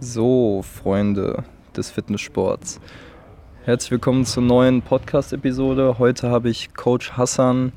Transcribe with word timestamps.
So, 0.00 0.62
Freunde 0.62 1.44
des 1.76 1.90
Fitnesssports. 1.90 2.80
Herzlich 3.64 3.92
willkommen 3.92 4.24
zur 4.24 4.42
neuen 4.42 4.82
Podcast-Episode. 4.82 5.98
Heute 5.98 6.30
habe 6.30 6.50
ich 6.50 6.74
Coach 6.74 7.12
Hassan, 7.12 7.72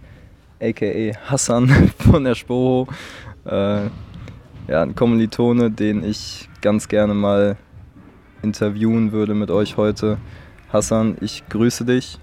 aka 0.59 1.13
Hassan 1.29 1.69
von 1.99 2.23
der 2.23 2.35
Spoho, 2.35 2.87
äh, 3.45 3.85
ja, 4.67 4.81
ein 4.81 4.95
Kommilitone, 4.95 5.69
den 5.69 6.03
ich 6.03 6.49
ganz 6.61 6.87
gerne 6.87 7.13
mal 7.13 7.55
interviewen 8.41 9.11
würde 9.11 9.35
mit 9.35 9.51
euch 9.51 9.77
heute. 9.77 10.17
Hassan, 10.73 11.17
ich 11.21 11.47
grüße 11.47 11.85
dich. 11.85 12.17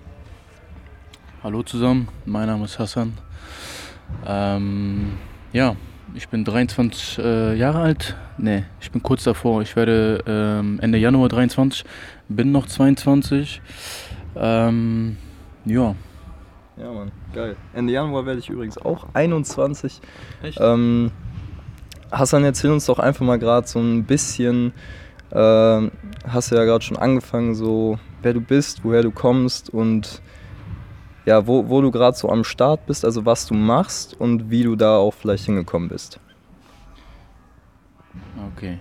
Hallo 1.42 1.62
zusammen, 1.62 2.08
mein 2.26 2.48
Name 2.48 2.64
ist 2.64 2.78
Hassan. 2.78 3.14
Ähm, 4.26 5.12
ja, 5.52 5.76
ich 6.14 6.28
bin 6.28 6.44
23 6.44 7.18
äh, 7.18 7.54
Jahre 7.54 7.80
alt. 7.80 8.16
Ne, 8.38 8.64
ich 8.80 8.90
bin 8.90 9.02
kurz 9.02 9.24
davor. 9.24 9.62
Ich 9.62 9.76
werde 9.76 10.22
ähm, 10.26 10.78
Ende 10.80 10.98
Januar 10.98 11.28
23. 11.28 11.84
Bin 12.28 12.52
noch 12.52 12.66
22. 12.66 13.60
Ähm, 14.36 15.16
ja. 15.64 15.94
Ja, 16.76 16.92
Mann, 16.92 17.12
geil. 17.32 17.56
Ende 17.72 17.92
Januar 17.92 18.26
werde 18.26 18.40
ich 18.40 18.48
übrigens 18.48 18.78
auch 18.78 19.06
21. 19.14 20.00
Echt? 20.42 20.58
Ähm, 20.60 21.10
Hassan, 22.10 22.44
erzähl 22.44 22.70
uns 22.70 22.86
doch 22.86 22.98
einfach 22.98 23.24
mal 23.24 23.38
gerade 23.38 23.66
so 23.66 23.80
ein 23.80 24.04
bisschen. 24.04 24.72
ähm, 25.32 25.90
hast 26.26 26.50
du 26.50 26.56
ja 26.56 26.64
gerade 26.64 26.84
schon 26.84 26.96
angefangen, 26.96 27.54
so 27.54 27.98
wer 28.22 28.34
du 28.34 28.40
bist, 28.40 28.84
woher 28.84 29.02
du 29.02 29.10
kommst 29.10 29.68
und 29.70 30.22
ja, 31.24 31.46
wo, 31.46 31.68
wo 31.68 31.80
du 31.80 31.90
gerade 31.90 32.16
so 32.16 32.28
am 32.28 32.44
Start 32.44 32.86
bist, 32.86 33.04
also 33.04 33.24
was 33.24 33.46
du 33.46 33.54
machst 33.54 34.18
und 34.18 34.50
wie 34.50 34.62
du 34.62 34.76
da 34.76 34.96
auch 34.96 35.14
vielleicht 35.14 35.46
hingekommen 35.46 35.88
bist. 35.88 36.20
Okay. 38.56 38.78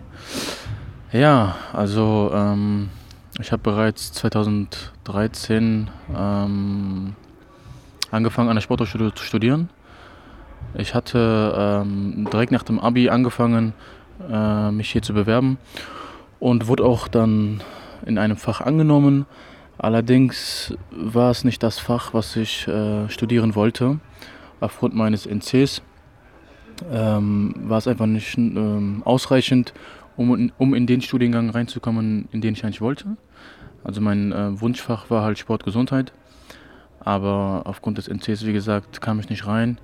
Ja, 1.12 1.56
also 1.72 2.32
ähm, 2.34 2.90
ich 3.40 3.52
habe 3.52 3.62
bereits 3.62 4.12
2013 4.14 5.90
ähm, 6.16 7.16
angefangen 8.12 8.50
an 8.50 8.56
der 8.56 8.62
Sporthochschule 8.62 9.14
zu 9.14 9.24
studieren. 9.24 9.70
Ich 10.76 10.96
hatte 10.96 11.54
ähm, 11.56 12.28
direkt 12.32 12.52
nach 12.52 12.64
dem 12.64 12.80
Abi 12.80 13.10
angefangen, 13.10 13.74
äh, 14.30 14.72
mich 14.72 14.92
hier 14.92 15.02
zu 15.02 15.14
bewerben 15.14 15.58
und 16.40 16.68
wurde 16.68 16.84
auch 16.84 17.08
dann 17.08 17.62
in 18.06 18.18
einem 18.18 18.38
Fach 18.38 18.62
angenommen. 18.62 19.26
Allerdings 19.78 20.74
war 20.92 21.32
es 21.32 21.44
nicht 21.44 21.64
das 21.64 21.80
Fach, 21.80 22.14
was 22.14 22.36
ich 22.36 22.68
äh, 22.68 23.10
studieren 23.10 23.56
wollte. 23.56 24.00
Aufgrund 24.60 24.96
meines 24.96 25.26
NCs 25.26 25.82
ähm, 26.92 27.54
war 27.58 27.80
es 27.80 27.88
einfach 27.88 28.06
nicht 28.06 28.38
ähm, 28.38 29.02
ausreichend, 29.06 29.74
um, 30.16 30.34
in- 30.36 30.52
um 30.58 30.74
in 30.74 30.86
den 30.88 31.02
Studiengang 31.02 31.50
reinzukommen, 31.50 32.28
in 32.32 32.42
den 32.42 32.54
ich 32.54 32.64
eigentlich 32.64 32.82
wollte. 32.82 33.18
Also 33.84 34.00
mein 34.00 34.32
äh, 34.32 34.62
Wunschfach 34.62 35.10
war 35.10 35.24
halt 35.24 35.38
Sportgesundheit. 35.40 36.14
Aber 37.02 37.64
aufgrund 37.66 37.98
des 37.98 38.08
NCs, 38.08 38.46
wie 38.46 38.54
gesagt, 38.54 39.02
kam 39.02 39.20
ich 39.20 39.30
nicht 39.30 39.46
rein 39.46 39.78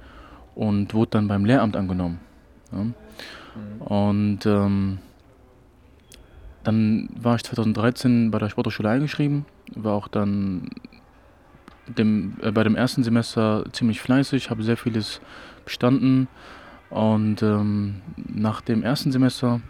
und 0.55 0.93
wurde 0.93 1.11
dann 1.11 1.27
beim 1.27 1.43
Lehramt 1.43 1.75
angenommen. 1.75 2.19
Ja. 2.71 3.85
Und 3.85 4.45
ähm, 4.45 4.99
dann 6.63 7.09
war 7.19 7.35
ich 7.35 7.43
2013 7.43 8.31
bei 8.31 8.39
der 8.39 8.49
Sporthochschule 8.49 8.89
eingeschrieben, 8.89 9.45
war 9.75 9.93
auch 9.93 10.07
dann 10.07 10.69
dem, 11.87 12.37
äh, 12.41 12.51
bei 12.51 12.63
dem 12.63 12.75
ersten 12.75 13.03
Semester 13.03 13.65
ziemlich 13.71 14.01
fleißig, 14.01 14.49
habe 14.49 14.63
sehr 14.63 14.77
vieles 14.77 15.21
bestanden. 15.65 16.27
Und 16.89 17.43
ähm, 17.43 18.01
nach 18.15 18.61
dem 18.61 18.83
ersten 18.83 19.11
Semester 19.11 19.61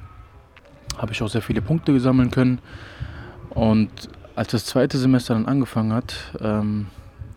habe 0.98 1.12
ich 1.12 1.22
auch 1.22 1.30
sehr 1.30 1.42
viele 1.42 1.62
Punkte 1.62 1.94
gesammeln 1.94 2.32
können. 2.32 2.60
Und 3.50 3.90
als 4.36 4.52
das 4.52 4.66
zweite 4.66 4.98
Semester 4.98 5.34
dann 5.34 5.46
angefangen 5.46 5.94
hat, 5.94 6.16
ähm, 6.40 6.88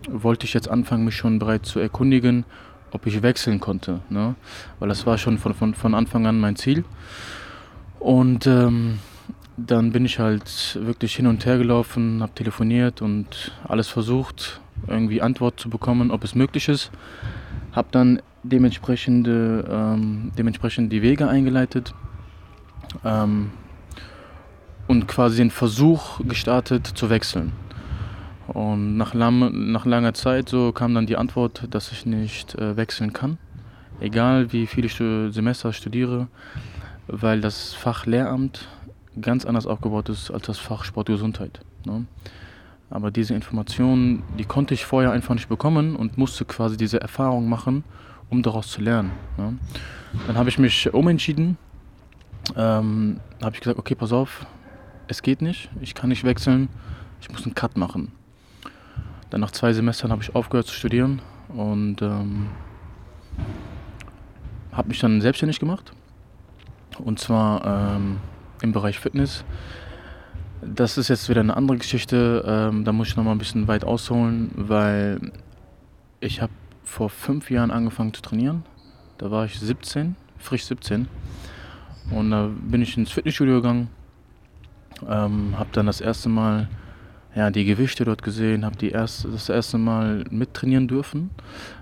wollte 0.09 0.47
ich 0.47 0.55
jetzt 0.55 0.69
anfangen, 0.69 1.05
mich 1.05 1.17
schon 1.17 1.39
bereits 1.39 1.71
zu 1.71 1.81
erkundigen, 1.81 2.45
ob 2.91 3.07
ich 3.07 3.23
wechseln 3.23 3.61
konnte, 3.61 4.01
ne? 4.11 4.35
weil 4.79 4.89
das 4.89 5.07
war 5.07 5.17
schon 5.17 5.39
von, 5.39 5.55
von, 5.55 5.75
von 5.75 5.95
Anfang 5.95 6.27
an 6.27 6.39
mein 6.39 6.57
Ziel. 6.57 6.85
Und 7.99 8.47
ähm, 8.47 8.99
dann 9.57 9.93
bin 9.93 10.05
ich 10.05 10.19
halt 10.19 10.79
wirklich 10.81 11.17
hin 11.17 11.27
und 11.27 11.45
her 11.45 11.59
gelaufen, 11.59 12.23
habe 12.23 12.33
telefoniert 12.35 13.03
und 13.03 13.53
alles 13.67 13.89
versucht, 13.89 14.61
irgendwie 14.87 15.23
Antwort 15.23 15.61
zu 15.61 15.69
bekommen, 15.69 16.11
ob 16.11 16.25
es 16.25 16.35
möglich 16.35 16.69
ist. 16.69 16.91
Habe 17.73 17.89
dann 17.91 18.23
dementsprechende, 18.43 19.65
ähm, 19.71 20.33
dementsprechend 20.37 20.93
die 20.93 21.03
Wege 21.03 21.29
eingeleitet 21.29 21.95
ähm, 23.05 23.51
und 24.89 25.07
quasi 25.07 25.39
den 25.39 25.51
Versuch 25.51 26.21
gestartet 26.27 26.87
zu 26.87 27.11
wechseln. 27.11 27.53
Und 28.49 28.97
nach, 28.97 29.15
lam, 29.15 29.71
nach 29.73 29.87
langer 29.87 30.15
Zeit 30.15 30.49
so 30.49 30.73
kam 30.73 30.95
dann 30.95 31.07
die 31.07 31.17
Antwort, 31.17 31.69
dass 31.71 31.93
ich 31.93 32.05
nicht 32.07 32.55
äh, 32.57 32.77
wechseln 32.77 33.13
kann, 33.13 33.39
egal 34.01 34.53
wie 34.53 34.67
viele 34.67 35.31
Semester 35.31 35.71
ich 35.71 35.77
studiere, 35.77 36.27
weil 37.07 37.41
das 37.41 37.73
Fach 37.73 38.05
Lehramt 38.07 38.67
ganz 39.21 39.45
anders 39.45 39.67
aufgebaut 39.67 40.09
ist 40.09 40.31
als 40.31 40.47
das 40.47 40.59
Fach 40.59 40.85
Sportgesundheit. 40.85 41.61
Ne? 41.85 42.07
Aber 42.91 43.11
diese 43.11 43.35
Informationen, 43.35 44.23
die 44.39 44.45
konnte 44.45 44.75
ich 44.75 44.85
vorher 44.85 45.13
einfach 45.13 45.35
nicht 45.35 45.49
bekommen 45.49 45.97
und 45.97 46.19
musste 46.19 46.45
quasi 46.45 46.77
diese 46.77 47.01
Erfahrung 47.01 47.49
machen, 47.49 47.85
um 48.31 48.43
daraus 48.43 48.69
zu 48.69 48.81
lernen. 48.81 49.13
Ne? 49.37 49.59
Dann 50.27 50.37
habe 50.37 50.49
ich 50.49 50.59
mich 50.59 50.93
umentschieden, 50.93 51.57
ähm, 52.57 53.21
habe 53.43 53.55
ich 53.55 53.61
gesagt, 53.61 53.79
okay, 53.79 53.95
pass 53.95 54.13
auf, 54.13 54.47
es 55.09 55.23
geht 55.23 55.43
nicht, 55.43 55.71
ich 55.81 55.95
kann 55.95 56.09
nicht 56.09 56.25
wechseln, 56.25 56.69
ich 57.21 57.31
muss 57.31 57.45
einen 57.45 57.55
Cut 57.55 57.77
machen. 57.77 58.13
Dann 59.31 59.41
nach 59.41 59.51
zwei 59.51 59.73
Semestern 59.73 60.11
habe 60.11 60.23
ich 60.23 60.35
aufgehört 60.35 60.67
zu 60.67 60.75
studieren 60.75 61.23
und 61.49 62.03
ähm, 62.03 62.49
habe 64.73 64.89
mich 64.89 65.01
dann 65.01 65.21
selbstständig 65.21 65.61
gemacht. 65.61 65.93
Und 66.99 67.19
zwar 67.19 67.97
ähm, 67.97 68.19
im 68.63 68.73
Bereich 68.73 68.99
Fitness. 68.99 69.45
Das 70.63 70.97
ist 70.97 71.09
jetzt 71.09 71.29
wieder 71.29 71.41
eine 71.41 71.57
andere 71.57 71.79
Geschichte. 71.79 72.45
Ähm, 72.47 72.85
da 72.85 72.93
muss 72.93 73.09
ich 73.09 73.17
noch 73.17 73.25
mal 73.25 73.33
ein 73.33 73.39
bisschen 73.39 73.69
weit 73.69 73.85
ausholen, 73.85 74.51
weil 74.55 75.33
ich 76.21 76.41
habe 76.41 76.53
vor 76.85 77.11
fünf 77.11 77.51
Jahren 77.51 77.71
angefangen 77.71 78.15
zu 78.15 78.23
trainieren. 78.23 78.65
Da 79.19 79.31
war 79.31 79.45
ich 79.45 79.59
17, 79.59 80.15
frisch 80.39 80.65
17. 80.65 81.09
Und 82.11 82.31
da 82.31 82.51
bin 82.61 82.83
ich 82.83 82.97
ins 82.97 83.11
Fitnessstudio 83.11 83.57
gegangen. 83.57 83.89
Ähm, 85.09 85.59
habe 85.59 85.71
dann 85.73 85.87
das 85.87 86.01
erste 86.01 86.29
Mal 86.29 86.69
ja, 87.35 87.51
die 87.51 87.65
Gewichte 87.65 88.05
dort 88.05 88.23
gesehen, 88.23 88.65
habe 88.65 88.77
die 88.77 88.91
erste, 88.91 89.29
das 89.29 89.49
erste 89.49 89.79
Mal 89.79 90.25
mittrainieren 90.31 90.87
dürfen 90.87 91.31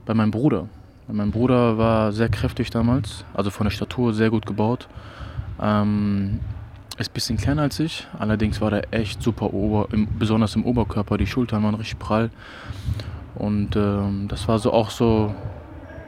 bei 0.07 0.15
meinem 0.15 0.31
Bruder. 0.31 0.69
Mein 1.09 1.33
Bruder 1.33 1.77
war 1.77 2.13
sehr 2.13 2.29
kräftig 2.29 2.71
damals, 2.71 3.25
also 3.35 3.51
von 3.51 3.65
der 3.65 3.73
Statur 3.73 4.15
sehr 4.15 4.31
gut 4.31 4.47
gebaut. 4.47 4.89
Ähm, 5.61 6.39
ist 6.99 7.11
ein 7.11 7.15
bisschen 7.15 7.37
kleiner 7.37 7.63
als 7.63 7.81
ich, 7.81 8.07
allerdings 8.19 8.61
war 8.61 8.71
der 8.71 8.93
echt 8.93 9.23
super, 9.23 9.53
ober, 9.55 9.89
im, 9.93 10.09
besonders 10.19 10.55
im 10.57 10.65
Oberkörper. 10.65 11.17
Die 11.17 11.27
Schultern 11.27 11.63
waren 11.63 11.75
richtig 11.75 11.99
prall. 11.99 12.31
Und 13.35 13.77
ähm, 13.77 14.27
das 14.29 14.49
war 14.49 14.59
so 14.59 14.73
auch 14.73 14.91
so 14.91 15.35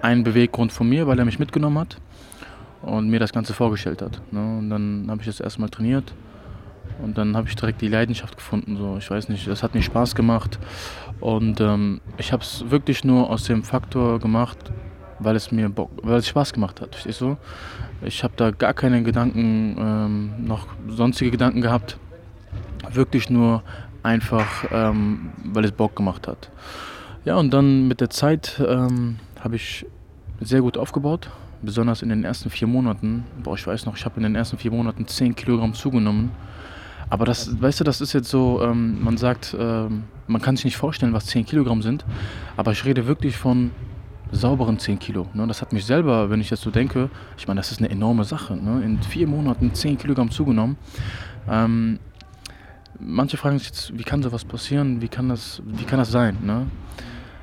ein 0.03 0.25
Beweggrund 0.25 0.73
von 0.73 0.89
mir, 0.89 1.07
weil 1.07 1.19
er 1.19 1.25
mich 1.25 1.39
mitgenommen 1.39 1.79
hat 1.79 1.97
und 2.83 3.09
mir 3.09 3.21
das 3.21 3.33
Ganze 3.33 3.55
vorgestellt 3.55 4.03
hat. 4.03 4.21
Ne? 4.33 4.59
Und 4.59 4.71
dann 4.71 5.07
habe 5.09 5.21
ich 5.21 5.27
das 5.27 5.41
erstmal 5.41 5.69
trainiert 5.69 6.13
und 7.03 7.17
dann 7.17 7.37
habe 7.37 7.49
ich 7.49 7.57
direkt 7.57 7.81
die 7.81 7.89
Leidenschaft 7.89 8.37
gefunden. 8.37 8.77
So, 8.77 8.97
ich 8.99 9.11
weiß 9.11 9.29
nicht, 9.29 9.47
das 9.47 9.63
hat 9.63 9.75
mir 9.75 9.83
Spaß 9.83 10.15
gemacht 10.15 10.59
und 11.21 11.61
ähm, 11.61 12.01
ich 12.19 12.33
habe 12.33 12.43
es 12.43 12.65
wirklich 12.69 13.05
nur 13.05 13.31
aus 13.31 13.45
dem 13.45 13.63
Faktor 13.63 14.19
gemacht, 14.19 14.59
weil 15.25 15.37
es 15.37 15.53
mir 15.53 15.69
Bock, 15.69 15.91
weil 16.03 16.19
es 16.19 16.29
Spaß 16.29 16.53
gemacht 16.53 16.81
hat. 16.81 16.95
Verstehst 16.95 17.21
du? 17.21 17.37
Ich 18.05 18.25
habe 18.25 18.35
da 18.37 18.51
gar 18.51 18.75
keine 18.75 19.03
Gedanken, 19.03 19.77
ähm, 19.79 20.47
noch 20.47 20.67
sonstige 20.89 21.31
Gedanken 21.31 21.61
gehabt. 21.61 21.99
Wirklich 22.93 23.31
nur 23.31 23.63
einfach, 24.03 24.65
ähm, 24.73 25.31
weil 25.45 25.65
es 25.65 25.73
Bock 25.73 25.97
gemacht 25.97 26.27
hat. 26.27 26.51
Ja, 27.25 27.37
und 27.37 27.53
dann 27.53 27.87
mit 27.87 28.01
der 28.01 28.11
Zeit 28.11 28.61
ähm, 28.67 29.19
habe 29.41 29.57
ich 29.57 29.87
sehr 30.41 30.61
gut 30.61 30.77
aufgebaut. 30.77 31.31
Besonders 31.63 32.03
in 32.03 32.09
den 32.09 32.25
ersten 32.25 32.51
vier 32.51 32.67
Monaten. 32.67 33.25
Boah, 33.45 33.55
ich 33.55 33.65
weiß 33.65 33.87
noch, 33.87 33.97
ich 33.97 34.05
habe 34.05 34.17
in 34.17 34.25
den 34.25 34.35
ersten 34.35 34.59
vier 34.59 34.73
Monaten 34.73 35.07
10 35.07 35.37
Kilogramm 35.37 35.75
zugenommen. 35.75 36.33
Aber 37.09 37.25
das, 37.25 37.61
weißt 37.61 37.79
du, 37.79 37.85
das 37.85 38.01
ist 38.01 38.15
jetzt 38.15 38.31
so, 38.31 38.61
ähm, 38.63 39.05
man 39.05 39.17
sagt, 39.17 39.55
ähm, 39.57 40.05
man 40.27 40.43
kann 40.43 40.57
sich 40.57 40.65
nicht 40.65 40.77
vorstellen, 40.77 41.13
was 41.13 41.27
10 41.27 41.47
Kilogramm 41.47 41.83
sind. 41.83 42.05
Aber 42.57 42.73
ich 42.73 42.85
rede 42.85 43.07
wirklich 43.07 43.37
von 43.37 43.71
sauberen 44.33 44.79
10 44.79 44.99
Kilo. 44.99 45.29
Ne? 45.35 45.47
Das 45.47 45.61
hat 45.61 45.73
mich 45.73 45.85
selber, 45.85 46.31
wenn 46.31 46.41
ich 46.41 46.51
jetzt 46.51 46.63
so 46.63 46.71
denke, 46.71 47.11
ich 47.37 47.47
meine, 47.47 47.61
das 47.61 47.71
ist 47.71 47.79
eine 47.79 47.91
enorme 47.91 48.25
Sache. 48.25 48.57
Ne? 48.57 48.83
In 48.83 49.01
vier 49.03 49.27
Monaten 49.27 49.75
10 49.75 49.99
Kilogramm 49.99 50.31
zugenommen. 50.31 50.77
Ähm, 51.49 51.99
manche 52.99 53.37
fragen 53.37 53.59
sich 53.59 53.69
jetzt, 53.69 53.99
wie 53.99 54.03
kann 54.03 54.23
sowas 54.23 54.45
passieren? 54.45 55.01
Wie 55.03 55.09
kann 55.09 55.29
das, 55.29 55.63
wie 55.67 55.85
kann 55.85 55.99
das 55.99 56.11
sein? 56.11 56.39
Ne? 56.43 56.67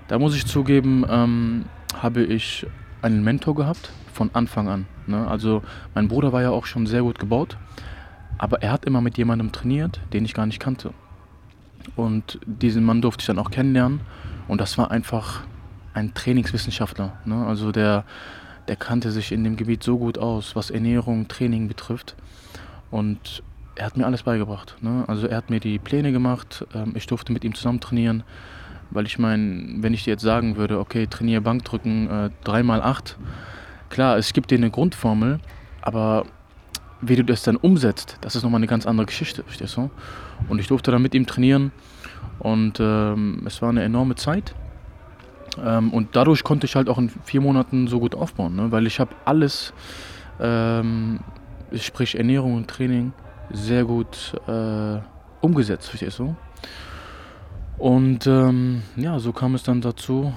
Da 0.08 0.20
muss 0.20 0.36
ich 0.36 0.46
zugeben, 0.46 1.06
ähm, 1.08 1.66
habe 1.96 2.24
ich 2.24 2.66
einen 3.02 3.24
Mentor 3.24 3.56
gehabt 3.56 3.92
von 4.12 4.32
Anfang 4.34 4.68
an. 4.68 4.86
Ne? 5.08 5.28
Also 5.28 5.62
mein 5.94 6.08
Bruder 6.08 6.34
war 6.34 6.42
ja 6.42 6.50
auch 6.50 6.66
schon 6.66 6.88
sehr 6.88 7.04
gut 7.04 7.20
gebaut. 7.20 7.58
Aber 8.38 8.62
er 8.64 8.72
hat 8.72 8.86
immer 8.86 9.02
mit 9.02 9.18
jemandem 9.18 9.52
trainiert, 9.52 10.00
den 10.14 10.26
ich 10.26 10.34
gar 10.34 10.46
nicht 10.46 10.60
kannte. 10.60 10.94
Und 11.96 12.40
diesen 12.46 12.84
Mann 12.84 13.02
durfte 13.02 13.22
ich 13.22 13.28
dann 13.28 13.40
auch 13.40 13.52
kennenlernen. 13.52 14.02
Und 14.48 14.62
das 14.62 14.78
war 14.78 14.92
einfach 14.92 15.44
ein 15.94 16.14
Trainingswissenschaftler. 16.14 17.14
Ne? 17.26 17.46
Also 17.46 17.72
der, 17.72 18.04
der 18.68 18.76
kannte 18.76 19.12
sich 19.12 19.32
in 19.32 19.44
dem 19.44 19.56
Gebiet 19.56 19.84
so 19.84 19.98
gut 19.98 20.18
aus, 20.18 20.56
was 20.56 20.70
Ernährung, 20.70 21.28
Training 21.28 21.68
betrifft. 21.68 22.16
Und 22.92 23.44
er 23.76 23.86
hat 23.86 23.98
mir 23.98 24.06
alles 24.06 24.24
beigebracht. 24.24 24.76
Ne? 24.82 25.04
Also 25.08 25.28
er 25.28 25.38
hat 25.38 25.50
mir 25.50 25.60
die 25.60 25.80
Pläne 25.80 26.12
gemacht, 26.12 26.66
ähm, 26.74 26.94
ich 26.96 27.08
durfte 27.08 27.32
mit 27.32 27.44
ihm 27.44 27.54
zusammen 27.54 27.80
trainieren. 27.80 28.24
Weil 28.92 29.06
ich 29.06 29.20
meine, 29.20 29.84
wenn 29.84 29.94
ich 29.94 30.04
dir 30.04 30.12
jetzt 30.12 30.24
sagen 30.24 30.56
würde, 30.56 30.80
okay, 30.80 31.06
trainiere 31.08 31.42
Bankdrücken 31.42 32.10
äh, 32.10 32.30
3x8, 32.44 33.16
klar, 33.90 34.18
es 34.18 34.34
gibt 34.34 34.50
dir 34.52 34.58
eine 34.58 34.72
Grundformel, 34.72 35.40
aber 35.82 36.26
wie 37.02 37.16
du 37.16 37.24
das 37.24 37.44
dann 37.44 37.56
umsetzt, 37.56 38.18
das 38.22 38.36
ist 38.36 38.44
nochmal 38.44 38.60
eine 38.60 38.68
ganz 38.68 38.86
andere 38.86 39.06
Geschichte, 39.06 39.44
verstehst 39.44 39.78
du? 39.78 39.90
Und 40.50 40.60
ich 40.60 40.68
durfte 40.68 40.92
dann 40.92 41.02
mit 41.02 41.14
ihm 41.14 41.26
trainieren 41.26 41.72
und 42.40 42.80
ähm, 42.80 43.44
es 43.46 43.62
war 43.62 43.70
eine 43.70 43.84
enorme 43.84 44.16
Zeit. 44.16 44.56
Ähm, 45.64 45.94
und 45.94 46.16
dadurch 46.16 46.44
konnte 46.44 46.66
ich 46.66 46.76
halt 46.76 46.90
auch 46.90 46.98
in 46.98 47.10
vier 47.10 47.42
Monaten 47.42 47.88
so 47.88 48.00
gut 48.00 48.16
aufbauen, 48.16 48.56
ne? 48.56 48.72
weil 48.72 48.88
ich 48.88 49.00
habe 49.00 49.16
alles, 49.26 49.74
ähm, 50.40 51.20
sprich 51.74 52.16
Ernährung 52.16 52.56
und 52.56 52.68
Training, 52.68 53.14
sehr 53.52 53.86
gut 53.86 54.36
äh, 54.48 55.00
umgesetzt, 55.42 55.90
verstehst 55.90 56.20
du? 56.20 56.36
Und 57.78 58.28
ähm, 58.28 58.84
ja, 58.96 59.20
so 59.20 59.32
kam 59.32 59.56
es 59.56 59.64
dann 59.64 59.82
dazu, 59.82 60.34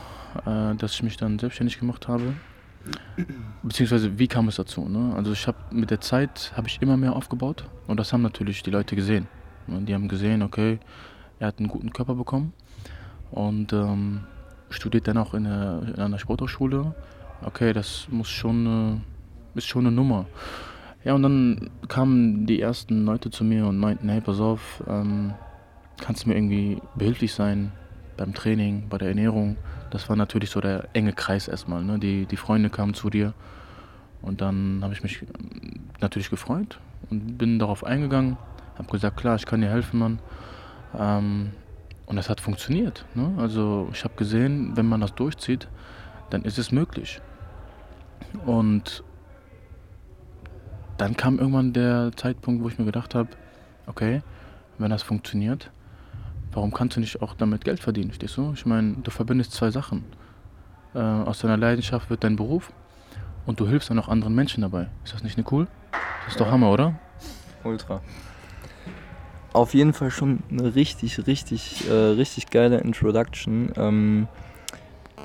äh, 0.47 0.75
dass 0.77 0.95
ich 0.95 1.03
mich 1.03 1.17
dann 1.17 1.39
selbstständig 1.39 1.79
gemacht 1.79 2.09
habe. 2.09 2.35
Beziehungsweise 3.63 4.19
wie 4.19 4.29
kam 4.29 4.49
es 4.49 4.57
dazu? 4.57 4.89
Ne? 4.89 5.15
Also 5.17 5.33
ich 5.33 5.47
habe 5.47 5.59
mit 5.71 5.91
der 5.91 6.01
Zeit 6.01 6.53
habe 6.57 6.69
ich 6.69 6.81
immer 6.81 6.97
mehr 6.97 7.15
aufgebaut 7.15 7.65
und 7.87 7.99
das 8.01 8.13
haben 8.13 8.23
natürlich 8.23 8.63
die 8.63 8.71
Leute 8.71 8.97
gesehen. 8.97 9.29
Die 9.69 9.95
haben 9.95 10.09
gesehen, 10.09 10.43
okay, 10.43 10.81
er 11.39 11.49
hat 11.49 11.59
einen 11.59 11.69
guten 11.69 11.93
Körper 11.93 12.15
bekommen 12.15 12.53
und 13.31 13.73
ähm, 13.73 14.25
studiert 14.73 15.09
dann 15.09 15.19
auch 15.19 15.35
in, 15.35 15.45
der, 15.45 15.83
in 15.95 16.01
einer 16.01 16.19
Sporthochschule. 16.19 16.95
Okay, 17.45 17.73
das 17.73 18.07
muss 18.11 18.29
schon 18.29 19.01
äh, 19.05 19.59
ist 19.59 19.67
schon 19.67 19.87
eine 19.87 19.95
Nummer. 19.95 20.27
Ja, 21.05 21.15
und 21.15 21.23
dann 21.23 21.71
kamen 21.89 22.47
die 22.47 22.61
ersten 22.61 23.05
Leute 23.05 23.31
zu 23.31 23.45
mir 23.45 23.67
und 23.67 23.79
meinten, 23.79 24.09
hey, 24.09 24.21
pass 24.21 24.41
auf, 24.41 24.83
ähm, 24.87 25.35
kannst 26.01 26.25
du 26.25 26.29
mir 26.29 26.37
irgendwie 26.37 26.81
behilflich 26.95 27.35
sein 27.35 27.73
beim 28.17 28.35
Training, 28.35 28.89
bei 28.89 28.99
der 28.99 29.09
Ernährung? 29.09 29.57
Das 29.91 30.09
war 30.09 30.17
natürlich 30.17 30.51
so 30.51 30.61
der 30.61 30.89
enge 30.93 31.13
Kreis 31.13 31.49
erstmal. 31.49 31.83
Ne? 31.83 31.99
Die, 31.99 32.27
die 32.27 32.37
Freunde 32.37 32.71
kamen 32.71 32.95
zu 32.95 33.11
dir 33.11 33.35
und 34.23 34.41
dann 34.41 34.81
habe 34.83 34.95
ich 34.95 35.03
mich 35.03 35.23
ähm, 35.23 35.81
natürlich 36.01 36.31
gefreut 36.31 36.79
und 37.11 37.37
bin 37.37 37.59
darauf 37.59 37.85
eingegangen, 37.85 38.37
habe 38.79 38.91
gesagt, 38.91 39.17
klar, 39.17 39.37
ich 39.37 39.45
kann 39.45 39.61
dir 39.61 39.69
helfen, 39.69 39.99
Mann. 39.99 40.19
Ähm, 40.97 41.51
und 42.07 42.17
das 42.17 42.29
hat 42.29 42.41
funktioniert. 42.41 43.05
Ne? 43.15 43.35
Also 43.39 43.89
ich 43.93 44.05
habe 44.05 44.15
gesehen, 44.17 44.77
wenn 44.77 44.87
man 44.87 45.01
das 45.01 45.15
durchzieht, 45.15 45.69
dann 46.31 46.43
ist 46.43 46.59
es 46.59 46.73
möglich. 46.73 47.21
Und 48.47 49.03
dann 50.99 51.17
kam 51.17 51.39
irgendwann 51.39 51.73
der 51.73 52.13
Zeitpunkt, 52.17 52.63
wo 52.63 52.69
ich 52.69 52.79
mir 52.79 52.85
gedacht 52.85 53.15
habe, 53.15 53.29
okay, 53.87 54.23
wenn 54.79 54.91
das 54.91 55.03
funktioniert, 55.03 55.71
warum 56.53 56.73
kannst 56.73 56.97
du 56.97 57.01
nicht 57.01 57.23
auch 57.23 57.35
damit 57.35 57.65
Geld 57.65 57.81
verdienen, 57.81 58.11
verstehst 58.11 58.37
du? 58.37 58.53
Ich 58.55 58.67
meine, 58.67 58.97
du 59.03 59.11
verbindest 59.11 59.53
zwei 59.53 59.71
Sachen. 59.71 60.05
Äh, 60.95 60.99
aus 60.99 61.41
deiner 61.41 61.57
Leidenschaft 61.57 62.11
wird 62.11 62.25
dein 62.25 62.37
Beruf 62.37 62.73
und 63.47 63.61
du 63.61 63.67
hilfst 63.67 63.91
dann 63.91 63.99
auch 63.99 64.09
anderen 64.09 64.35
Menschen 64.35 64.63
dabei. 64.63 64.89
Ist 65.05 65.15
das 65.15 65.23
nicht 65.23 65.37
eine 65.37 65.47
cool? 65.51 65.67
Das 66.25 66.35
ist 66.35 66.41
doch 66.41 66.51
Hammer, 66.51 66.71
oder? 66.71 66.99
Ultra. 67.65 68.01
Auf 69.53 69.75
jeden 69.75 69.93
Fall 69.93 70.11
schon 70.11 70.43
eine 70.51 70.75
richtig, 70.75 71.27
richtig, 71.27 71.87
äh, 71.89 71.93
richtig 71.93 72.49
geile 72.49 72.79
Introduction. 72.79 73.71
Ähm, 73.77 74.29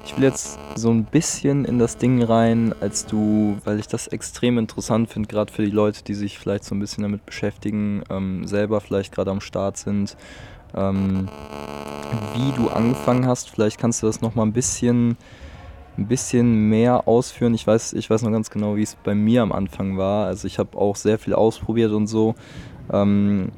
ich 0.06 0.18
will 0.18 0.24
jetzt 0.26 0.60
so 0.76 0.90
ein 0.90 1.06
bisschen 1.06 1.64
in 1.64 1.80
das 1.80 1.98
Ding 1.98 2.22
rein, 2.22 2.74
als 2.82 3.06
du, 3.06 3.58
weil 3.64 3.80
ich 3.80 3.88
das 3.88 4.08
extrem 4.08 4.58
interessant 4.58 5.10
finde, 5.10 5.28
gerade 5.28 5.52
für 5.52 5.64
die 5.64 5.72
Leute, 5.72 6.04
die 6.04 6.14
sich 6.14 6.40
vielleicht 6.40 6.66
so 6.66 6.76
ein 6.76 6.80
bisschen 6.80 7.04
damit 7.04 7.26
beschäftigen, 7.26 8.04
ähm, 8.10 8.46
selber 8.48 8.82
vielleicht 8.82 9.14
gerade 9.14 9.32
am 9.32 9.40
Start 9.40 9.78
sind, 9.78 10.18
ähm, 10.76 11.30
wie 12.36 12.52
du 12.58 12.70
angefangen 12.70 13.28
hast. 13.28 13.50
Vielleicht 13.50 13.80
kannst 13.80 14.04
du 14.04 14.08
das 14.08 14.22
nochmal 14.22 14.46
ein 14.46 14.54
bisschen, 14.54 15.18
ein 15.98 16.08
bisschen 16.08 16.70
mehr 16.70 17.08
ausführen. 17.08 17.54
Ich 17.54 17.66
weiß, 17.66 17.94
ich 17.94 18.10
weiß 18.10 18.24
noch 18.24 18.32
ganz 18.32 18.50
genau, 18.50 18.76
wie 18.76 18.84
es 18.84 18.96
bei 18.96 19.16
mir 19.16 19.42
am 19.42 19.54
Anfang 19.54 19.98
war. 19.98 20.28
Also 20.28 20.48
ich 20.48 20.60
habe 20.60 20.78
auch 20.78 20.98
sehr 20.98 21.18
viel 21.18 21.34
ausprobiert 21.34 21.94
und 21.94 22.08
so. 22.08 22.36
Ähm, 22.92 23.52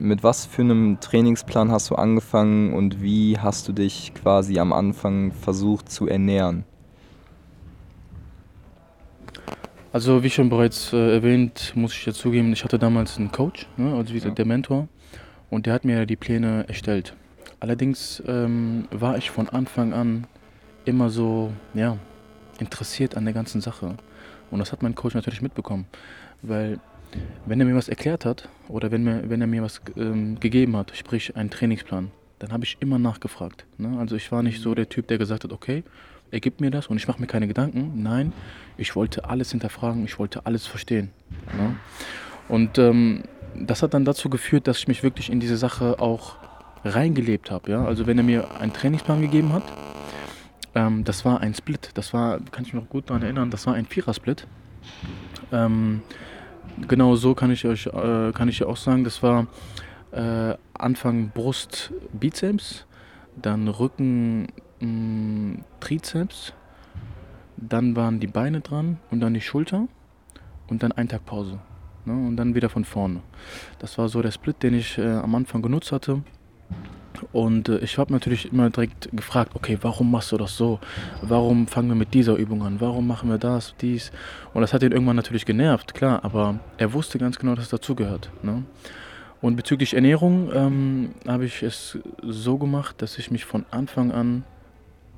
mit 0.00 0.22
was 0.22 0.46
für 0.46 0.62
einem 0.62 0.98
Trainingsplan 1.00 1.70
hast 1.70 1.90
du 1.90 1.94
angefangen 1.94 2.72
und 2.72 3.02
wie 3.02 3.38
hast 3.38 3.68
du 3.68 3.72
dich 3.72 4.12
quasi 4.14 4.58
am 4.58 4.72
Anfang 4.72 5.32
versucht 5.32 5.90
zu 5.90 6.06
ernähren? 6.06 6.64
Also 9.92 10.22
wie 10.22 10.30
schon 10.30 10.50
bereits 10.50 10.92
äh, 10.92 11.14
erwähnt, 11.14 11.72
muss 11.74 11.94
ich 11.94 12.04
ja 12.04 12.12
zugeben, 12.12 12.52
ich 12.52 12.62
hatte 12.62 12.78
damals 12.78 13.18
einen 13.18 13.32
Coach, 13.32 13.66
ne, 13.76 13.94
also 13.94 14.12
wie 14.12 14.18
ja. 14.18 14.30
der 14.30 14.44
Mentor, 14.44 14.88
und 15.50 15.66
der 15.66 15.72
hat 15.72 15.84
mir 15.84 16.04
die 16.04 16.16
Pläne 16.16 16.66
erstellt. 16.68 17.14
Allerdings 17.60 18.22
ähm, 18.26 18.86
war 18.90 19.16
ich 19.16 19.30
von 19.30 19.48
Anfang 19.48 19.92
an 19.92 20.26
immer 20.84 21.10
so, 21.10 21.52
ja, 21.74 21.96
interessiert 22.58 23.16
an 23.16 23.24
der 23.24 23.34
ganzen 23.34 23.60
Sache. 23.60 23.96
Und 24.50 24.58
das 24.58 24.72
hat 24.72 24.82
mein 24.82 24.94
Coach 24.94 25.14
natürlich 25.14 25.42
mitbekommen, 25.42 25.86
weil 26.42 26.78
wenn 27.46 27.60
er 27.60 27.66
mir 27.66 27.74
was 27.74 27.88
erklärt 27.88 28.24
hat 28.24 28.48
oder 28.68 28.90
wenn, 28.90 29.04
mir, 29.04 29.28
wenn 29.28 29.40
er 29.40 29.46
mir 29.46 29.62
was 29.62 29.80
ähm, 29.96 30.38
gegeben 30.40 30.76
hat, 30.76 30.96
sprich 30.96 31.36
einen 31.36 31.50
Trainingsplan, 31.50 32.10
dann 32.38 32.52
habe 32.52 32.64
ich 32.64 32.76
immer 32.80 32.98
nachgefragt. 32.98 33.64
Ne? 33.78 33.98
Also 33.98 34.16
ich 34.16 34.30
war 34.30 34.42
nicht 34.42 34.60
so 34.60 34.74
der 34.74 34.88
Typ, 34.88 35.08
der 35.08 35.18
gesagt 35.18 35.44
hat, 35.44 35.52
okay, 35.52 35.82
er 36.30 36.40
gibt 36.40 36.60
mir 36.60 36.70
das 36.70 36.88
und 36.88 36.98
ich 36.98 37.08
mache 37.08 37.20
mir 37.20 37.26
keine 37.26 37.48
Gedanken. 37.48 38.02
Nein, 38.02 38.32
ich 38.76 38.94
wollte 38.94 39.24
alles 39.24 39.50
hinterfragen, 39.50 40.04
ich 40.04 40.18
wollte 40.18 40.44
alles 40.46 40.66
verstehen. 40.66 41.10
Ne? 41.56 41.76
Und 42.48 42.78
ähm, 42.78 43.24
das 43.58 43.82
hat 43.82 43.94
dann 43.94 44.04
dazu 44.04 44.28
geführt, 44.28 44.66
dass 44.66 44.78
ich 44.78 44.88
mich 44.88 45.02
wirklich 45.02 45.30
in 45.30 45.40
diese 45.40 45.56
Sache 45.56 46.00
auch 46.00 46.36
reingelebt 46.84 47.50
habe. 47.50 47.70
Ja? 47.70 47.84
Also 47.84 48.06
wenn 48.06 48.18
er 48.18 48.24
mir 48.24 48.60
einen 48.60 48.72
Trainingsplan 48.72 49.20
gegeben 49.22 49.52
hat, 49.52 49.64
ähm, 50.74 51.04
das 51.04 51.24
war 51.24 51.40
ein 51.40 51.54
Split, 51.54 51.90
das 51.94 52.12
war, 52.12 52.38
kann 52.52 52.64
ich 52.64 52.74
mich 52.74 52.82
noch 52.82 52.90
gut 52.90 53.10
daran 53.10 53.22
erinnern, 53.22 53.50
das 53.50 53.66
war 53.66 53.74
ein 53.74 53.86
Vierersplit. 53.86 54.46
Ähm, 55.50 56.02
genau 56.86 57.16
so 57.16 57.34
kann 57.34 57.50
ich 57.50 57.64
euch 57.64 57.86
äh, 57.86 58.32
kann 58.32 58.48
ich 58.48 58.62
auch 58.64 58.76
sagen, 58.76 59.04
das 59.04 59.22
war 59.22 59.46
äh, 60.12 60.54
Anfang 60.74 61.30
Brust 61.30 61.92
Bizeps, 62.12 62.86
dann 63.36 63.68
Rücken 63.68 64.48
mh, 64.80 64.86
mm, 64.86 65.64
Trizeps, 65.80 66.52
dann 67.56 67.96
waren 67.96 68.20
die 68.20 68.26
Beine 68.26 68.60
dran 68.60 68.98
und 69.10 69.20
dann 69.20 69.34
die 69.34 69.40
Schulter 69.40 69.88
und 70.68 70.82
dann 70.82 70.92
ein 70.92 71.08
Tag 71.08 71.24
Pause. 71.26 71.58
Ne, 72.04 72.12
und 72.12 72.36
dann 72.36 72.54
wieder 72.54 72.70
von 72.70 72.84
vorne. 72.84 73.20
Das 73.80 73.98
war 73.98 74.08
so 74.08 74.22
der 74.22 74.30
Split, 74.30 74.62
den 74.62 74.74
ich 74.74 74.96
äh, 74.98 75.06
am 75.06 75.34
Anfang 75.34 75.60
genutzt 75.60 75.92
hatte. 75.92 76.22
Und 77.32 77.68
äh, 77.68 77.78
ich 77.78 77.98
habe 77.98 78.12
natürlich 78.12 78.52
immer 78.52 78.70
direkt 78.70 79.08
gefragt, 79.12 79.52
okay, 79.54 79.78
warum 79.82 80.10
machst 80.10 80.32
du 80.32 80.36
das 80.36 80.56
so? 80.56 80.78
Warum 81.22 81.66
fangen 81.66 81.88
wir 81.88 81.94
mit 81.94 82.14
dieser 82.14 82.36
Übung 82.36 82.62
an? 82.62 82.80
Warum 82.80 83.06
machen 83.06 83.30
wir 83.30 83.38
das, 83.38 83.74
dies? 83.80 84.10
Und 84.54 84.62
das 84.62 84.72
hat 84.72 84.82
ihn 84.82 84.92
irgendwann 84.92 85.16
natürlich 85.16 85.46
genervt, 85.46 85.94
klar, 85.94 86.24
aber 86.24 86.58
er 86.76 86.92
wusste 86.92 87.18
ganz 87.18 87.38
genau, 87.38 87.54
dass 87.54 87.64
es 87.64 87.70
dazugehört. 87.70 88.30
Ne? 88.42 88.64
Und 89.40 89.56
bezüglich 89.56 89.94
Ernährung 89.94 90.50
ähm, 90.52 91.10
habe 91.26 91.44
ich 91.44 91.62
es 91.62 91.98
so 92.22 92.58
gemacht, 92.58 93.00
dass 93.02 93.18
ich 93.18 93.30
mich 93.30 93.44
von 93.44 93.64
Anfang 93.70 94.10
an 94.10 94.44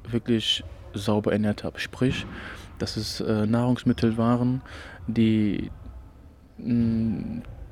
wirklich 0.09 0.63
sauber 0.93 1.33
ernährt 1.33 1.65
habe. 1.65 1.81
Sprich, 1.81 2.27
dass 2.79 2.97
es 2.97 3.21
äh, 3.21 3.47
Nahrungsmittel 3.47 4.19
waren, 4.19 4.63
die 5.07 5.71
mh, 6.59 7.10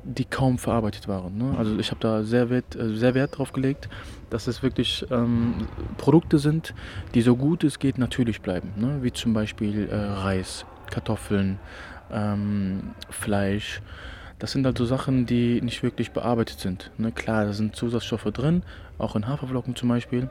die 0.08 0.24
kaum 0.24 0.58
verarbeitet 0.58 1.06
waren. 1.06 1.36
Ne? 1.36 1.54
Also 1.58 1.78
ich 1.78 1.90
habe 1.90 2.00
da 2.00 2.22
sehr 2.22 2.48
Wert, 2.48 2.74
äh, 2.74 2.96
sehr 2.96 3.14
Wert 3.14 3.36
drauf 3.38 3.52
gelegt, 3.52 3.88
dass 4.30 4.46
es 4.46 4.62
wirklich 4.62 5.06
ähm, 5.10 5.54
Produkte 5.98 6.38
sind, 6.38 6.74
die 7.14 7.20
so 7.20 7.36
gut 7.36 7.62
es 7.62 7.78
geht 7.78 7.98
natürlich 7.98 8.40
bleiben. 8.40 8.72
Ne? 8.76 8.98
Wie 9.02 9.12
zum 9.12 9.34
Beispiel 9.34 9.88
äh, 9.88 9.94
Reis, 9.94 10.64
Kartoffeln, 10.90 11.58
ähm, 12.10 12.94
Fleisch. 13.10 13.82
Das 14.38 14.52
sind 14.52 14.66
also 14.66 14.86
Sachen, 14.86 15.26
die 15.26 15.60
nicht 15.60 15.82
wirklich 15.82 16.12
bearbeitet 16.12 16.60
sind. 16.60 16.90
Ne? 16.96 17.12
Klar, 17.12 17.44
da 17.44 17.52
sind 17.52 17.76
Zusatzstoffe 17.76 18.32
drin, 18.32 18.62
auch 18.96 19.14
in 19.14 19.26
Haferflocken 19.28 19.76
zum 19.76 19.90
Beispiel. 19.90 20.30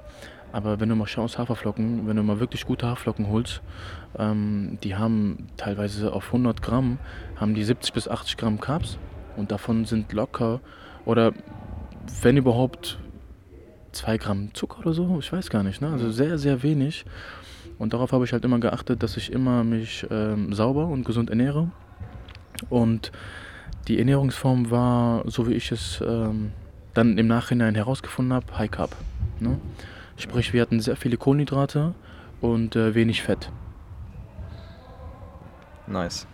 Aber 0.53 0.79
wenn 0.79 0.89
du 0.89 0.95
mal 0.95 1.07
schaust, 1.07 1.37
Haferflocken, 1.37 2.07
wenn 2.07 2.15
du 2.15 2.23
mal 2.23 2.39
wirklich 2.39 2.65
gute 2.65 2.87
Haferflocken 2.87 3.27
holst, 3.27 3.61
ähm, 4.17 4.79
die 4.81 4.95
haben 4.95 5.49
teilweise 5.57 6.13
auf 6.13 6.27
100 6.27 6.61
Gramm, 6.63 6.97
haben 7.35 7.53
die 7.53 7.63
70 7.63 7.93
bis 7.93 8.07
80 8.07 8.37
Gramm 8.37 8.59
Carbs 8.59 8.97
und 9.37 9.51
davon 9.51 9.85
sind 9.85 10.11
locker 10.11 10.59
oder 11.05 11.31
wenn 12.21 12.35
überhaupt 12.37 12.99
zwei 13.93 14.17
Gramm 14.17 14.53
Zucker 14.53 14.79
oder 14.79 14.93
so, 14.93 15.17
ich 15.19 15.31
weiß 15.31 15.49
gar 15.49 15.63
nicht. 15.63 15.81
Ne? 15.81 15.89
Also 15.89 16.11
sehr, 16.11 16.37
sehr 16.37 16.61
wenig. 16.63 17.05
Und 17.79 17.93
darauf 17.93 18.11
habe 18.11 18.25
ich 18.25 18.33
halt 18.33 18.43
immer 18.43 18.59
geachtet, 18.59 19.03
dass 19.03 19.17
ich 19.17 19.31
immer 19.31 19.63
mich 19.63 20.05
ähm, 20.11 20.51
sauber 20.53 20.87
und 20.87 21.05
gesund 21.05 21.29
ernähre. 21.29 21.69
Und 22.69 23.11
Die 23.87 23.99
Ernährungsform 23.99 24.69
war, 24.69 25.23
so 25.27 25.47
wie 25.47 25.53
ich 25.53 25.71
es 25.71 26.01
ähm, 26.05 26.51
dann 26.93 27.17
im 27.17 27.27
Nachhinein 27.27 27.73
herausgefunden 27.73 28.33
habe, 28.33 28.57
High 28.57 28.69
Carb. 28.69 28.95
Ne? 29.39 29.59
Sprich, 30.17 30.51
wir 30.51 30.61
hatten 30.61 30.81
sehr 30.81 30.97
viele 30.97 31.15
Kohlenhydrate 31.15 31.93
und 32.41 32.75
äh, 32.75 32.95
wenig 32.95 33.21
Fett. 33.21 33.49
Nice. 35.87 36.27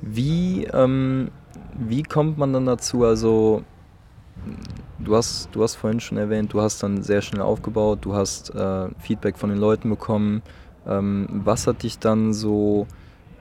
Wie, 0.00 0.64
ähm, 0.64 1.30
wie 1.78 2.02
kommt 2.02 2.38
man 2.38 2.52
dann 2.52 2.66
dazu? 2.66 3.04
Also, 3.04 3.62
du 4.98 5.16
hast, 5.16 5.48
du 5.52 5.62
hast 5.62 5.76
vorhin 5.76 6.00
schon 6.00 6.18
erwähnt, 6.18 6.52
du 6.52 6.60
hast 6.60 6.82
dann 6.82 7.02
sehr 7.02 7.22
schnell 7.22 7.42
aufgebaut, 7.42 8.00
du 8.02 8.14
hast 8.14 8.54
äh, 8.54 8.88
Feedback 8.98 9.38
von 9.38 9.50
den 9.50 9.58
Leuten 9.58 9.88
bekommen. 9.90 10.42
Ähm, 10.86 11.26
was 11.30 11.66
hat 11.66 11.82
dich 11.82 11.98
dann 11.98 12.32
so 12.32 12.86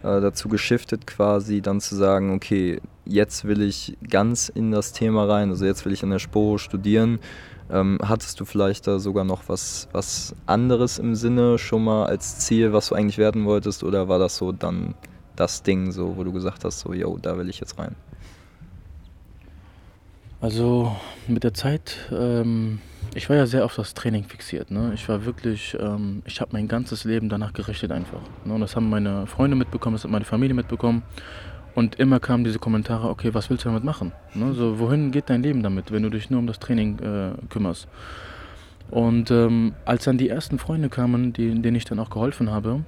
äh, 0.04 0.22
dazu 0.22 0.50
geschiftet, 0.50 1.08
quasi 1.08 1.62
dann 1.62 1.82
zu 1.82 1.96
sagen, 1.96 2.34
okay, 2.34 2.82
jetzt 3.06 3.46
will 3.46 3.62
ich 3.62 3.98
ganz 4.10 4.50
in 4.50 4.72
das 4.72 4.94
Thema 4.94 5.26
rein, 5.26 5.50
also 5.50 5.66
jetzt 5.66 5.86
will 5.86 5.94
ich 5.94 6.04
an 6.04 6.12
der 6.12 6.20
SPO 6.20 6.58
studieren. 6.58 7.20
Ähm, 7.70 8.00
hattest 8.04 8.40
du 8.40 8.46
vielleicht 8.46 8.86
da 8.86 9.00
sogar 9.00 9.24
noch 9.24 9.44
was, 9.48 9.88
was 9.92 10.36
anderes 10.46 11.00
im 11.00 11.16
Sinne 11.16 11.58
schon 11.58 11.86
mal 11.86 12.06
als 12.06 12.40
Ziel, 12.40 12.74
was 12.74 12.90
du 12.90 12.96
eigentlich 12.96 13.18
werden 13.18 13.46
wolltest, 13.46 13.84
oder 13.84 14.08
war 14.08 14.20
das 14.20 14.38
so 14.38 14.52
dann 14.52 14.94
das 15.36 15.64
Ding, 15.64 15.92
so, 15.92 16.18
wo 16.18 16.24
du 16.24 16.32
gesagt 16.32 16.66
hast, 16.66 16.82
so, 16.82 16.94
yo, 16.94 17.18
da 17.22 17.38
will 17.38 17.50
ich 17.50 17.60
jetzt 17.60 17.80
rein? 17.80 17.96
Also 20.42 20.96
mit 21.28 21.44
der 21.44 21.54
Zeit, 21.54 22.10
ähm, 22.12 22.80
ich 23.14 23.30
war 23.30 23.36
ja 23.36 23.46
sehr 23.46 23.64
auf 23.64 23.76
das 23.76 23.94
Training 23.94 24.24
fixiert. 24.24 24.72
Ne? 24.72 24.92
Ich 24.96 25.08
war 25.08 25.24
wirklich, 25.24 25.78
ähm, 25.80 26.24
ich 26.26 26.42
habe 26.42 26.50
mein 26.54 26.68
ganzes 26.68 27.04
Leben 27.04 27.30
danach 27.30 27.54
gerichtet 27.54 27.92
einfach. 27.92 28.22
Ne? 28.44 28.56
Und 28.56 28.62
das 28.62 28.76
haben 28.76 28.90
meine 28.90 29.28
Freunde 29.28 29.56
mitbekommen, 29.56 29.94
das 29.94 30.04
hat 30.04 30.10
meine 30.10 30.26
Familie 30.26 30.56
mitbekommen. 30.56 31.04
Und 31.76 32.00
immer 32.00 32.20
kamen 32.20 32.44
diese 32.44 32.58
Kommentare, 32.58 33.08
okay, 33.08 33.36
was 33.36 33.52
willst 33.52 33.66
du 33.66 33.70
damit 33.70 33.84
machen? 33.84 34.14
Ne? 34.34 34.54
So, 34.54 34.80
wohin 34.80 35.12
geht 35.12 35.30
dein 35.30 35.44
Leben 35.44 35.62
damit, 35.62 35.92
wenn 35.92 36.02
du 36.02 36.10
dich 36.10 36.32
nur 36.32 36.40
um 36.40 36.48
das 36.48 36.58
Training 36.58 36.98
äh, 37.00 37.34
kümmerst? 37.50 37.88
Und 38.90 39.30
ähm, 39.30 39.76
als 39.86 40.06
dann 40.06 40.18
die 40.18 40.28
ersten 40.28 40.58
Freunde 40.58 40.90
kamen, 40.90 41.34
die, 41.34 41.62
denen 41.62 41.76
ich 41.76 41.86
dann 41.86 42.00
auch 42.00 42.10
geholfen 42.10 42.50
habe, 42.50 42.84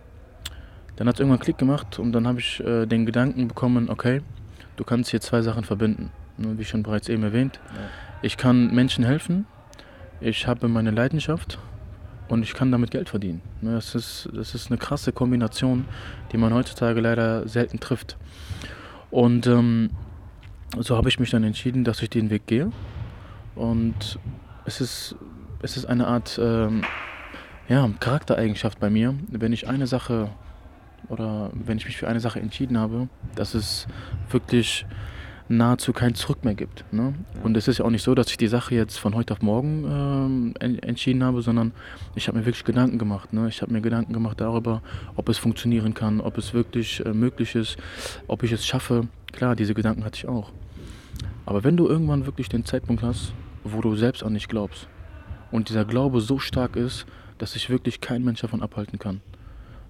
dann 0.95 1.07
hat 1.07 1.15
es 1.15 1.19
irgendwann 1.19 1.39
Klick 1.39 1.59
gemacht 1.59 1.99
und 1.99 2.13
dann 2.13 2.27
habe 2.27 2.39
ich 2.39 2.59
äh, 2.61 2.87
den 2.87 3.05
Gedanken 3.05 3.47
bekommen, 3.47 3.89
okay, 3.91 4.21
du 4.75 4.83
kannst 4.83 5.11
hier 5.11 5.21
zwei 5.21 5.43
Sachen 5.43 5.63
verbinden. 5.63 6.11
Ne, 6.37 6.57
wie 6.57 6.65
schon 6.65 6.83
bereits 6.83 7.09
eben 7.09 7.23
erwähnt. 7.23 7.59
Ich 8.21 8.37
kann 8.37 8.73
Menschen 8.73 9.03
helfen, 9.03 9.45
ich 10.19 10.47
habe 10.47 10.67
meine 10.67 10.91
Leidenschaft 10.91 11.59
und 12.27 12.43
ich 12.43 12.53
kann 12.53 12.71
damit 12.71 12.91
Geld 12.91 13.09
verdienen. 13.09 13.41
Ne, 13.61 13.73
das 13.73 13.93
ist, 13.93 14.29
das 14.33 14.55
ist 14.55 14.71
eine 14.71 14.77
krasse 14.77 15.11
Kombination, 15.11 15.85
die 16.31 16.37
man 16.37 16.53
heutzutage 16.53 17.01
leider 17.01 17.47
selten 17.47 17.79
trifft. 17.79 18.17
Und 19.11 19.45
ähm, 19.45 19.91
so 20.79 20.97
habe 20.97 21.09
ich 21.09 21.19
mich 21.19 21.29
dann 21.29 21.43
entschieden, 21.43 21.83
dass 21.83 22.01
ich 22.01 22.09
den 22.09 22.29
Weg 22.31 22.47
gehe. 22.47 22.71
Und 23.53 24.17
es 24.65 24.81
ist, 24.81 25.15
es 25.61 25.77
ist 25.77 25.85
eine 25.85 26.07
Art 26.07 26.39
ähm, 26.41 26.81
ja, 27.69 27.87
Charaktereigenschaft 27.99 28.79
bei 28.79 28.89
mir. 28.89 29.13
Wenn 29.27 29.53
ich 29.53 29.67
eine 29.67 29.85
Sache 29.85 30.29
oder 31.09 31.51
wenn 31.53 31.77
ich 31.77 31.85
mich 31.85 31.97
für 31.97 32.07
eine 32.07 32.19
Sache 32.19 32.39
entschieden 32.39 32.79
habe, 32.79 33.07
dass 33.35 33.53
es 33.53 33.87
wirklich 34.31 34.85
nahezu 35.49 35.93
kein 35.93 36.15
Zurück 36.15 36.43
mehr 36.45 36.55
gibt. 36.55 36.85
Ne? 36.91 37.13
Und 37.43 37.57
es 37.57 37.67
ist 37.67 37.79
ja 37.79 37.85
auch 37.85 37.89
nicht 37.89 38.03
so, 38.03 38.15
dass 38.15 38.29
ich 38.29 38.37
die 38.37 38.47
Sache 38.47 38.75
jetzt 38.75 38.97
von 38.97 39.15
heute 39.15 39.33
auf 39.33 39.41
morgen 39.41 40.53
ähm, 40.59 40.77
entschieden 40.81 41.23
habe, 41.23 41.41
sondern 41.41 41.73
ich 42.15 42.27
habe 42.27 42.37
mir 42.37 42.45
wirklich 42.45 42.63
Gedanken 42.63 42.97
gemacht. 42.97 43.33
Ne? 43.33 43.47
Ich 43.49 43.61
habe 43.61 43.71
mir 43.71 43.81
Gedanken 43.81 44.13
gemacht 44.13 44.39
darüber, 44.39 44.81
ob 45.15 45.29
es 45.29 45.37
funktionieren 45.37 45.93
kann, 45.93 46.21
ob 46.21 46.37
es 46.37 46.53
wirklich 46.53 47.05
äh, 47.05 47.13
möglich 47.13 47.55
ist, 47.55 47.77
ob 48.27 48.43
ich 48.43 48.51
es 48.51 48.65
schaffe. 48.65 49.07
Klar, 49.31 49.55
diese 49.55 49.73
Gedanken 49.73 50.05
hatte 50.05 50.17
ich 50.17 50.27
auch. 50.27 50.51
Aber 51.45 51.63
wenn 51.63 51.75
du 51.75 51.87
irgendwann 51.87 52.25
wirklich 52.25 52.49
den 52.49 52.65
Zeitpunkt 52.65 53.03
hast, 53.03 53.33
wo 53.63 53.81
du 53.81 53.95
selbst 53.95 54.23
an 54.23 54.33
dich 54.33 54.47
glaubst 54.47 54.87
und 55.51 55.69
dieser 55.69 55.85
Glaube 55.85 56.21
so 56.21 56.39
stark 56.39 56.75
ist, 56.75 57.05
dass 57.37 57.53
sich 57.53 57.69
wirklich 57.69 57.99
kein 57.99 58.23
Mensch 58.23 58.41
davon 58.41 58.61
abhalten 58.61 58.99
kann, 58.99 59.21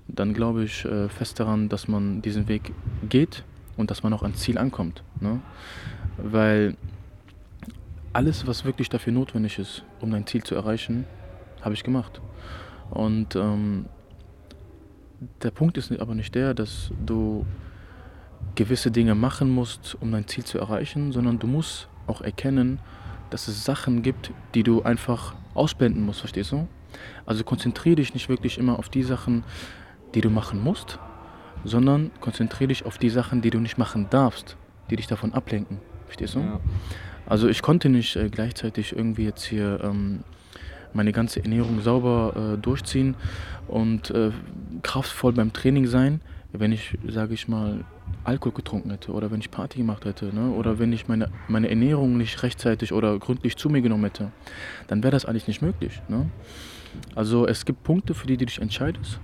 dann 0.07 0.33
glaube 0.33 0.63
ich 0.63 0.83
äh, 0.86 1.10
fest 1.10 1.39
daran, 1.39 1.69
dass 1.69 1.88
man 1.88 2.22
diesen 2.22 2.48
Weg 2.48 2.74
geht 3.07 3.43
und 3.77 3.91
dass 3.91 4.03
man 4.03 4.13
auch 4.13 4.23
ans 4.23 4.39
Ziel 4.39 4.57
ankommt. 4.57 5.03
Ne? 5.19 5.39
Weil 6.17 6.75
alles, 8.13 8.45
was 8.45 8.65
wirklich 8.65 8.89
dafür 8.89 9.13
notwendig 9.13 9.59
ist, 9.59 9.83
um 9.99 10.11
dein 10.11 10.27
Ziel 10.27 10.43
zu 10.43 10.55
erreichen, 10.55 11.05
habe 11.61 11.73
ich 11.73 11.83
gemacht. 11.83 12.21
Und 12.91 13.35
ähm, 13.35 13.85
der 15.41 15.51
Punkt 15.51 15.77
ist 15.77 15.91
aber 15.99 16.15
nicht 16.15 16.35
der, 16.35 16.53
dass 16.53 16.91
du 17.05 17.45
gewisse 18.55 18.91
Dinge 18.91 19.15
machen 19.15 19.49
musst, 19.49 19.97
um 19.99 20.11
dein 20.11 20.27
Ziel 20.27 20.43
zu 20.43 20.59
erreichen, 20.59 21.11
sondern 21.11 21.39
du 21.39 21.47
musst 21.47 21.87
auch 22.07 22.21
erkennen, 22.21 22.79
dass 23.29 23.47
es 23.47 23.63
Sachen 23.63 24.03
gibt, 24.03 24.31
die 24.53 24.63
du 24.63 24.83
einfach 24.83 25.33
ausblenden 25.55 26.05
musst, 26.05 26.19
verstehst 26.19 26.51
du? 26.51 26.67
Also 27.25 27.43
konzentriere 27.43 27.95
dich 27.95 28.13
nicht 28.13 28.29
wirklich 28.29 28.57
immer 28.57 28.77
auf 28.77 28.89
die 28.89 29.03
Sachen, 29.03 29.43
die 30.13 30.21
du 30.21 30.29
machen 30.29 30.61
musst, 30.61 30.99
sondern 31.63 32.12
konzentriere 32.20 32.70
dich 32.70 32.86
auf 32.86 32.98
die 32.98 33.10
Sachen, 33.10 33.41
die 33.41 33.50
du 33.50 33.60
nicht 33.60 33.77
machen 33.77 34.08
darfst, 34.10 34.58
die 34.89 34.96
dich 34.96 35.08
davon 35.08 35.34
ablenken. 35.34 35.79
Verstehst 36.05 36.36
du? 36.36 36.39
Ja. 36.39 36.60
Also 37.25 37.48
ich 37.48 37.62
konnte 37.62 37.89
nicht 37.89 38.15
äh, 38.15 38.29
gleichzeitig 38.29 38.96
irgendwie 38.96 39.24
jetzt 39.24 39.43
hier 39.46 39.79
ähm, 39.84 40.24
meine 40.93 41.12
ganze 41.12 41.41
Ernährung 41.41 41.82
sauber 41.82 42.53
äh, 42.53 42.58
durchziehen 42.58 43.15
und 43.67 44.12
äh, 44.12 44.32
kraftvoll 44.84 45.34
beim 45.34 45.53
Training 45.53 45.88
sein, 45.88 46.22
wenn 46.51 46.72
ich, 46.72 46.98
sage 47.08 47.34
ich 47.34 47.48
mal, 47.48 47.84
Alkohol 48.25 48.53
getrunken 48.53 48.91
hätte 48.91 49.12
oder 49.12 49.32
wenn 49.32 49.39
ich 49.39 49.50
Party 49.50 49.79
gemacht 49.79 50.05
hätte 50.05 50.36
ne? 50.36 50.51
oder 50.51 50.77
wenn 50.77 50.93
ich 50.93 51.08
meine, 51.08 51.29
meine 51.48 51.70
Ernährung 51.70 52.17
nicht 52.17 52.43
rechtzeitig 52.43 52.93
oder 52.93 53.17
gründlich 53.17 53.58
zu 53.58 53.70
mir 53.70 53.82
genommen 53.82 54.03
hätte, 54.03 54.32
dann 54.88 55.01
wäre 55.01 55.12
das 55.12 55.25
eigentlich 55.25 55.48
nicht 55.48 55.62
möglich. 55.62 56.01
Ne? 56.10 56.29
Also 57.15 57.48
es 57.48 57.65
gibt 57.65 57.84
Punkte, 57.84 58.13
für 58.13 58.27
die 58.27 58.38
du 58.38 58.46
dich 58.46 58.62
entscheidest 58.62 59.20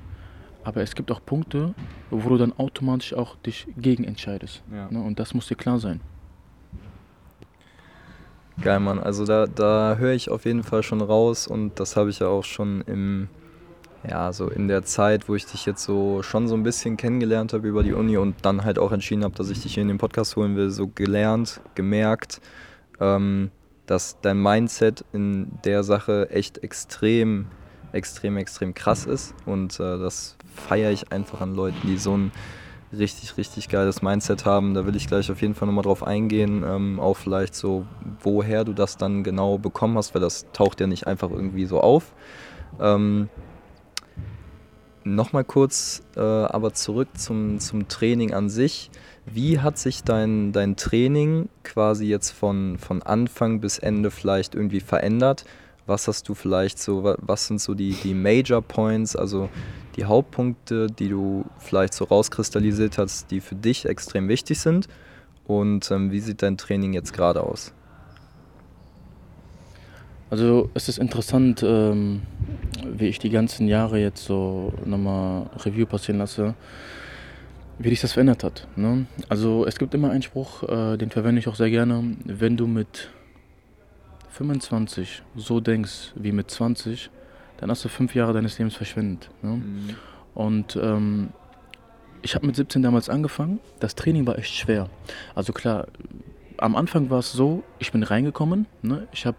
aber 0.69 0.81
es 0.81 0.93
gibt 0.93 1.11
auch 1.11 1.19
Punkte, 1.25 1.73
wo 2.11 2.29
du 2.29 2.37
dann 2.37 2.53
automatisch 2.53 3.15
auch 3.15 3.35
dich 3.37 3.67
gegen 3.75 4.03
entscheidest. 4.03 4.61
Ja. 4.71 4.89
Ne? 4.91 5.01
Und 5.01 5.19
das 5.19 5.33
muss 5.33 5.47
dir 5.47 5.55
klar 5.55 5.79
sein. 5.79 5.99
Geil, 8.61 8.79
Mann. 8.79 8.99
Also 8.99 9.25
da, 9.25 9.47
da 9.47 9.95
höre 9.97 10.13
ich 10.13 10.29
auf 10.29 10.45
jeden 10.45 10.61
Fall 10.61 10.83
schon 10.83 11.01
raus 11.01 11.47
und 11.47 11.79
das 11.79 11.95
habe 11.95 12.11
ich 12.11 12.19
ja 12.19 12.27
auch 12.27 12.43
schon 12.43 12.81
im, 12.81 13.29
ja, 14.07 14.31
so 14.31 14.47
in 14.47 14.67
der 14.67 14.83
Zeit, 14.83 15.27
wo 15.27 15.33
ich 15.33 15.47
dich 15.47 15.65
jetzt 15.65 15.83
so 15.83 16.21
schon 16.21 16.47
so 16.47 16.53
ein 16.53 16.61
bisschen 16.61 16.97
kennengelernt 16.97 17.53
habe 17.53 17.67
über 17.67 17.81
die 17.81 17.93
Uni 17.93 18.17
und 18.17 18.35
dann 18.43 18.63
halt 18.63 18.77
auch 18.77 18.91
entschieden 18.91 19.23
habe, 19.23 19.33
dass 19.33 19.49
ich 19.49 19.61
dich 19.61 19.73
hier 19.73 19.81
in 19.81 19.87
den 19.87 19.97
Podcast 19.97 20.35
holen 20.35 20.55
will, 20.55 20.69
so 20.69 20.87
gelernt, 20.87 21.61
gemerkt, 21.73 22.41
ähm, 22.99 23.49
dass 23.87 24.21
dein 24.21 24.39
Mindset 24.39 25.03
in 25.13 25.47
der 25.65 25.83
Sache 25.83 26.29
echt 26.29 26.59
extrem, 26.59 27.47
extrem, 27.91 28.37
extrem 28.37 28.75
krass 28.75 29.05
ist 29.05 29.33
und 29.47 29.79
äh, 29.79 29.97
das 29.97 30.37
feiere 30.53 30.91
ich 30.91 31.11
einfach 31.11 31.41
an 31.41 31.55
Leuten, 31.55 31.87
die 31.87 31.97
so 31.97 32.17
ein 32.17 32.31
richtig, 32.91 33.37
richtig 33.37 33.69
geiles 33.69 34.01
Mindset 34.01 34.45
haben. 34.45 34.73
Da 34.73 34.85
will 34.85 34.95
ich 34.95 35.07
gleich 35.07 35.31
auf 35.31 35.41
jeden 35.41 35.55
Fall 35.55 35.67
nochmal 35.67 35.83
drauf 35.83 36.03
eingehen, 36.03 36.63
ähm, 36.67 36.99
auch 36.99 37.17
vielleicht 37.17 37.55
so, 37.55 37.85
woher 38.23 38.65
du 38.65 38.73
das 38.73 38.97
dann 38.97 39.23
genau 39.23 39.57
bekommen 39.57 39.97
hast, 39.97 40.13
weil 40.15 40.21
das 40.21 40.45
taucht 40.53 40.79
ja 40.81 40.87
nicht 40.87 41.07
einfach 41.07 41.29
irgendwie 41.29 41.65
so 41.65 41.81
auf. 41.81 42.13
Ähm, 42.79 43.29
Nochmal 45.05 45.45
kurz, 45.45 46.03
äh, 46.17 46.19
aber 46.19 46.73
zurück 46.73 47.07
zum, 47.15 47.59
zum 47.59 47.87
Training 47.87 48.33
an 48.33 48.49
sich. 48.49 48.91
Wie 49.25 49.59
hat 49.59 49.77
sich 49.77 50.03
dein, 50.03 50.51
dein 50.51 50.75
Training 50.75 51.47
quasi 51.63 52.05
jetzt 52.05 52.31
von, 52.31 52.77
von 52.77 53.01
Anfang 53.01 53.61
bis 53.61 53.79
Ende 53.79 54.11
vielleicht 54.11 54.55
irgendwie 54.55 54.81
verändert? 54.81 55.45
Was 55.89 56.07
hast 56.07 56.29
du 56.29 56.35
vielleicht 56.35 56.77
so, 56.77 57.15
was 57.17 57.47
sind 57.47 57.59
so 57.59 57.73
die, 57.73 57.93
die 58.03 58.13
Major 58.13 58.61
Points, 58.61 59.15
also 59.15 59.49
die 59.95 60.05
Hauptpunkte, 60.05 60.85
die 60.85 61.09
du 61.09 61.45
vielleicht 61.57 61.95
so 61.95 62.05
rauskristallisiert 62.05 62.99
hast, 62.99 63.31
die 63.31 63.41
für 63.41 63.55
dich 63.55 63.87
extrem 63.87 64.27
wichtig 64.27 64.59
sind? 64.59 64.87
Und 65.45 65.89
ähm, 65.89 66.11
wie 66.11 66.19
sieht 66.19 66.43
dein 66.43 66.59
Training 66.59 66.93
jetzt 66.93 67.11
gerade 67.11 67.41
aus? 67.41 67.73
Also 70.29 70.69
es 70.75 70.89
ist 70.89 70.99
interessant, 70.99 71.63
ähm, 71.63 72.21
wie 72.85 73.07
ich 73.07 73.17
die 73.17 73.31
ganzen 73.31 73.67
Jahre 73.67 73.99
jetzt 73.99 74.23
so 74.23 74.71
nochmal 74.85 75.49
Review 75.65 75.87
passieren 75.87 76.19
lasse, 76.19 76.53
wie 77.79 77.89
sich 77.89 78.01
das 78.01 78.13
verändert 78.13 78.43
hat. 78.43 78.67
Ne? 78.75 79.07
Also 79.27 79.65
es 79.65 79.79
gibt 79.79 79.95
immer 79.95 80.11
einen 80.11 80.21
Spruch, 80.21 80.61
äh, 80.69 80.97
den 80.97 81.09
verwende 81.09 81.39
ich 81.39 81.47
auch 81.47 81.55
sehr 81.55 81.71
gerne, 81.71 82.15
wenn 82.25 82.57
du 82.57 82.67
mit 82.67 83.09
25 84.31 85.23
so 85.35 85.59
denkst 85.59 86.13
wie 86.15 86.31
mit 86.31 86.49
20, 86.49 87.09
dann 87.57 87.69
hast 87.69 87.83
du 87.83 87.89
fünf 87.89 88.15
Jahre 88.15 88.33
deines 88.33 88.57
Lebens 88.57 88.75
verschwendet. 88.75 89.29
Ne? 89.41 89.57
Mhm. 89.57 89.95
Und 90.33 90.75
ähm, 90.75 91.29
ich 92.21 92.35
habe 92.35 92.45
mit 92.47 92.55
17 92.55 92.81
damals 92.81 93.09
angefangen. 93.09 93.59
Das 93.79 93.95
Training 93.95 94.25
war 94.27 94.37
echt 94.37 94.53
schwer. 94.53 94.89
Also 95.35 95.53
klar, 95.53 95.87
am 96.57 96.75
Anfang 96.75 97.09
war 97.09 97.19
es 97.19 97.31
so, 97.31 97.63
ich 97.79 97.91
bin 97.91 98.03
reingekommen. 98.03 98.65
Ne? 98.81 99.07
Ich 99.11 99.25
habe 99.25 99.37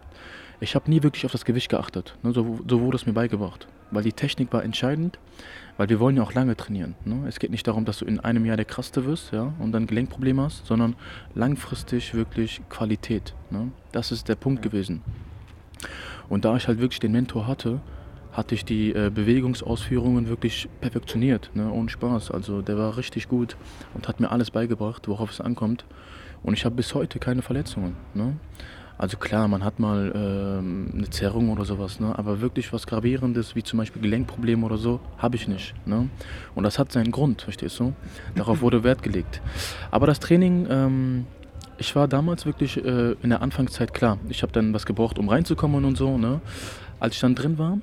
ich 0.59 0.75
hab 0.75 0.87
nie 0.87 1.01
wirklich 1.01 1.25
auf 1.25 1.31
das 1.31 1.45
Gewicht 1.45 1.69
geachtet. 1.69 2.15
Ne? 2.21 2.33
So, 2.33 2.59
so 2.67 2.81
wurde 2.81 2.95
es 2.95 3.05
mir 3.05 3.13
beigebracht. 3.13 3.67
weil 3.89 4.03
die 4.03 4.13
Technik 4.13 4.53
war 4.53 4.63
entscheidend, 4.63 5.19
weil 5.81 5.89
wir 5.89 5.99
wollen 5.99 6.15
ja 6.15 6.21
auch 6.21 6.35
lange 6.35 6.55
trainieren. 6.55 6.93
Ne? 7.05 7.23
Es 7.27 7.39
geht 7.39 7.49
nicht 7.49 7.65
darum, 7.65 7.85
dass 7.85 7.97
du 7.97 8.05
in 8.05 8.19
einem 8.19 8.45
Jahr 8.45 8.55
der 8.55 8.65
Krasseste 8.65 9.03
wirst 9.03 9.31
ja, 9.31 9.51
und 9.57 9.71
dann 9.71 9.87
Gelenkprobleme 9.87 10.43
hast, 10.43 10.67
sondern 10.67 10.95
langfristig 11.33 12.13
wirklich 12.13 12.61
Qualität. 12.69 13.33
Ne? 13.49 13.71
Das 13.91 14.11
ist 14.11 14.29
der 14.29 14.35
Punkt 14.35 14.61
gewesen. 14.61 15.01
Und 16.29 16.45
da 16.45 16.55
ich 16.55 16.67
halt 16.67 16.79
wirklich 16.79 16.99
den 16.99 17.13
Mentor 17.13 17.47
hatte, 17.47 17.81
hatte 18.31 18.53
ich 18.53 18.63
die 18.63 18.93
äh, 18.93 19.09
Bewegungsausführungen 19.09 20.27
wirklich 20.27 20.69
perfektioniert, 20.81 21.49
ne? 21.55 21.71
ohne 21.71 21.89
Spaß. 21.89 22.29
Also 22.29 22.61
der 22.61 22.77
war 22.77 22.95
richtig 22.95 23.27
gut 23.27 23.57
und 23.95 24.07
hat 24.07 24.19
mir 24.19 24.29
alles 24.29 24.51
beigebracht, 24.51 25.07
worauf 25.07 25.31
es 25.31 25.41
ankommt. 25.41 25.85
Und 26.43 26.53
ich 26.53 26.63
habe 26.63 26.75
bis 26.75 26.93
heute 26.93 27.17
keine 27.17 27.41
Verletzungen. 27.41 27.95
Ne? 28.13 28.35
Also 29.01 29.17
klar, 29.17 29.47
man 29.47 29.63
hat 29.63 29.79
mal 29.79 30.11
ähm, 30.13 30.91
eine 30.93 31.09
Zerrung 31.09 31.49
oder 31.49 31.65
sowas, 31.65 31.99
ne? 31.99 32.15
aber 32.19 32.39
wirklich 32.39 32.71
was 32.71 32.85
Gravierendes, 32.85 33.55
wie 33.55 33.63
zum 33.63 33.79
Beispiel 33.79 33.99
Gelenkprobleme 33.99 34.63
oder 34.63 34.77
so, 34.77 34.99
habe 35.17 35.35
ich 35.37 35.47
nicht. 35.47 35.73
Ne? 35.87 36.07
Und 36.53 36.63
das 36.65 36.77
hat 36.77 36.91
seinen 36.91 37.11
Grund, 37.11 37.41
verstehst 37.41 37.79
du? 37.79 37.93
Darauf 38.35 38.61
wurde 38.61 38.83
Wert 38.83 39.01
gelegt. 39.01 39.41
Aber 39.89 40.05
das 40.05 40.19
Training, 40.19 40.67
ähm, 40.69 41.25
ich 41.79 41.95
war 41.95 42.07
damals 42.07 42.45
wirklich 42.45 42.77
äh, 42.77 43.13
in 43.23 43.31
der 43.31 43.41
Anfangszeit 43.41 43.91
klar. 43.91 44.19
Ich 44.29 44.43
habe 44.43 44.51
dann 44.51 44.71
was 44.71 44.85
gebraucht, 44.85 45.17
um 45.17 45.29
reinzukommen 45.29 45.83
und 45.83 45.97
so. 45.97 46.19
Ne? 46.19 46.39
Als 46.99 47.15
ich 47.15 47.21
dann 47.21 47.33
drin 47.33 47.57
war, 47.57 47.79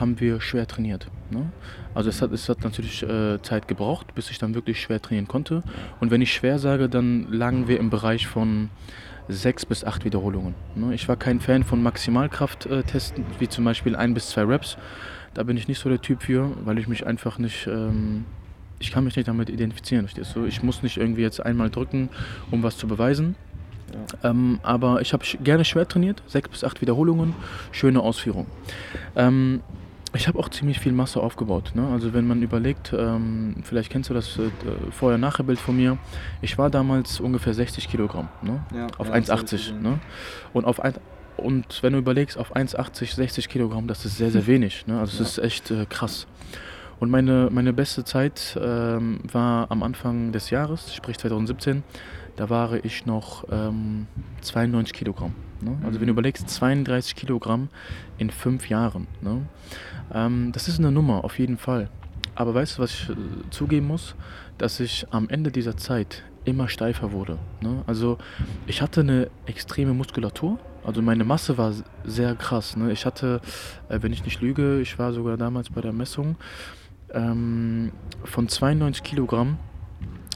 haben 0.00 0.20
wir 0.20 0.40
schwer 0.40 0.66
trainiert. 0.66 1.06
Ne? 1.28 1.52
Also 1.92 2.08
es 2.08 2.22
hat, 2.22 2.32
es 2.32 2.48
hat 2.48 2.64
natürlich 2.64 3.02
äh, 3.02 3.42
Zeit 3.42 3.68
gebraucht, 3.68 4.14
bis 4.14 4.30
ich 4.30 4.38
dann 4.38 4.54
wirklich 4.54 4.80
schwer 4.80 5.02
trainieren 5.02 5.28
konnte. 5.28 5.62
Und 6.00 6.10
wenn 6.10 6.22
ich 6.22 6.32
schwer 6.32 6.58
sage, 6.58 6.88
dann 6.88 7.30
lagen 7.30 7.68
wir 7.68 7.78
im 7.78 7.90
Bereich 7.90 8.26
von 8.26 8.70
sechs 9.28 9.64
bis 9.64 9.84
acht 9.84 10.04
Wiederholungen. 10.04 10.54
Ne? 10.74 10.94
Ich 10.94 11.08
war 11.08 11.16
kein 11.16 11.40
Fan 11.40 11.64
von 11.64 11.82
Maximalkraft-Testen, 11.82 13.24
wie 13.38 13.48
zum 13.48 13.64
Beispiel 13.64 13.96
ein 13.96 14.14
bis 14.14 14.30
zwei 14.30 14.42
Reps. 14.42 14.76
Da 15.34 15.42
bin 15.42 15.56
ich 15.56 15.68
nicht 15.68 15.78
so 15.78 15.88
der 15.88 16.00
Typ 16.00 16.22
für, 16.22 16.50
weil 16.64 16.78
ich 16.78 16.88
mich 16.88 17.06
einfach 17.06 17.38
nicht... 17.38 17.66
Ähm, 17.66 18.24
ich 18.78 18.90
kann 18.90 19.04
mich 19.04 19.14
nicht 19.14 19.28
damit 19.28 19.48
identifizieren, 19.48 20.08
verstehst 20.08 20.34
du? 20.34 20.44
Ich 20.44 20.62
muss 20.64 20.82
nicht 20.82 20.96
irgendwie 20.96 21.22
jetzt 21.22 21.38
einmal 21.38 21.70
drücken, 21.70 22.08
um 22.50 22.64
was 22.64 22.76
zu 22.76 22.88
beweisen. 22.88 23.36
Ja. 24.22 24.30
Ähm, 24.30 24.58
aber 24.64 25.00
ich 25.00 25.12
habe 25.12 25.24
gerne 25.44 25.64
schwer 25.64 25.86
trainiert, 25.86 26.20
sechs 26.26 26.48
bis 26.48 26.64
acht 26.64 26.80
Wiederholungen, 26.80 27.34
schöne 27.70 28.00
Ausführung. 28.00 28.46
Ähm, 29.14 29.60
ich 30.14 30.28
habe 30.28 30.38
auch 30.38 30.48
ziemlich 30.48 30.78
viel 30.78 30.92
Masse 30.92 31.20
aufgebaut. 31.20 31.72
Ne? 31.74 31.86
Also 31.88 32.12
wenn 32.12 32.26
man 32.26 32.42
überlegt, 32.42 32.92
ähm, 32.96 33.54
vielleicht 33.62 33.90
kennst 33.90 34.10
du 34.10 34.14
das 34.14 34.38
äh, 34.38 34.50
Vorher-Nachher-Bild 34.90 35.58
von 35.58 35.76
mir. 35.76 35.98
Ich 36.42 36.58
war 36.58 36.70
damals 36.70 37.20
ungefähr 37.20 37.54
60 37.54 37.88
Kilogramm 37.88 38.28
ne? 38.42 38.64
ja, 38.74 38.86
auf 38.98 39.08
ja, 39.08 39.14
1,80. 39.14 39.80
Ne? 39.80 39.98
Und 40.52 40.64
auf 40.64 40.80
ein, 40.80 40.94
und 41.36 41.82
wenn 41.82 41.94
du 41.94 41.98
überlegst, 41.98 42.36
auf 42.36 42.54
1,80, 42.54 43.14
60 43.14 43.48
Kilogramm, 43.48 43.86
das 43.86 44.04
ist 44.04 44.18
sehr, 44.18 44.30
sehr 44.30 44.46
wenig. 44.46 44.86
Ne? 44.86 45.00
Also 45.00 45.22
es 45.22 45.36
ja. 45.36 45.42
ist 45.42 45.50
echt 45.50 45.70
äh, 45.70 45.86
krass. 45.86 46.26
Und 47.00 47.10
meine, 47.10 47.48
meine 47.50 47.72
beste 47.72 48.04
Zeit 48.04 48.56
ähm, 48.62 49.20
war 49.32 49.70
am 49.70 49.82
Anfang 49.82 50.30
des 50.30 50.50
Jahres, 50.50 50.94
sprich 50.94 51.18
2017. 51.18 51.82
Da 52.36 52.48
war 52.48 52.84
ich 52.84 53.06
noch 53.06 53.44
ähm, 53.50 54.06
92 54.40 54.92
Kilogramm. 54.92 55.34
Ne? 55.62 55.78
Also 55.84 56.00
wenn 56.00 56.06
du 56.06 56.12
überlegst, 56.12 56.48
32 56.48 57.14
Kilogramm 57.14 57.68
in 58.18 58.30
fünf 58.30 58.68
Jahren. 58.68 59.06
Ne? 59.20 59.42
Ähm, 60.12 60.50
das 60.52 60.68
ist 60.68 60.78
eine 60.78 60.92
Nummer, 60.92 61.24
auf 61.24 61.38
jeden 61.38 61.56
Fall. 61.56 61.88
Aber 62.34 62.54
weißt 62.54 62.78
du, 62.78 62.82
was 62.82 62.90
ich 62.90 63.10
äh, 63.10 63.14
zugeben 63.50 63.86
muss? 63.86 64.14
Dass 64.58 64.80
ich 64.80 65.06
am 65.10 65.28
Ende 65.28 65.50
dieser 65.50 65.76
Zeit 65.76 66.24
immer 66.44 66.68
steifer 66.68 67.12
wurde. 67.12 67.38
Ne? 67.60 67.82
Also 67.86 68.18
ich 68.66 68.82
hatte 68.82 69.00
eine 69.00 69.30
extreme 69.46 69.94
Muskulatur. 69.94 70.58
Also 70.84 71.00
meine 71.00 71.24
Masse 71.24 71.56
war 71.58 71.72
sehr 72.04 72.34
krass. 72.34 72.76
Ne? 72.76 72.92
Ich 72.92 73.06
hatte, 73.06 73.40
äh, 73.88 73.98
wenn 74.02 74.12
ich 74.12 74.24
nicht 74.24 74.40
lüge, 74.40 74.80
ich 74.80 74.98
war 74.98 75.12
sogar 75.12 75.36
damals 75.36 75.70
bei 75.70 75.80
der 75.80 75.92
Messung, 75.92 76.36
ähm, 77.12 77.92
von 78.24 78.48
92 78.48 79.02
Kilogramm 79.02 79.58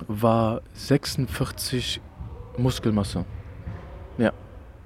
war 0.06 0.60
46 0.74 2.00
Muskelmasse. 2.58 3.24
Ja, 4.18 4.32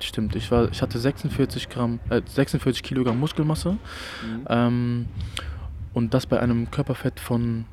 stimmt. 0.04 0.37
Ich, 0.37 0.50
war, 0.50 0.71
ich 0.71 0.83
hatte 0.83 0.99
46, 0.99 1.69
Gramm, 1.69 2.00
äh, 2.09 2.23
46 2.25 2.83
Kilogramm 2.83 3.19
Muskelmasse. 3.19 3.73
Mhm. 3.73 3.78
Ähm, 4.49 5.06
und 5.93 6.15
das 6.15 6.26
bei 6.26 6.41
einem 6.41 6.71
Körperfett 6.71 7.19
von 7.21 7.65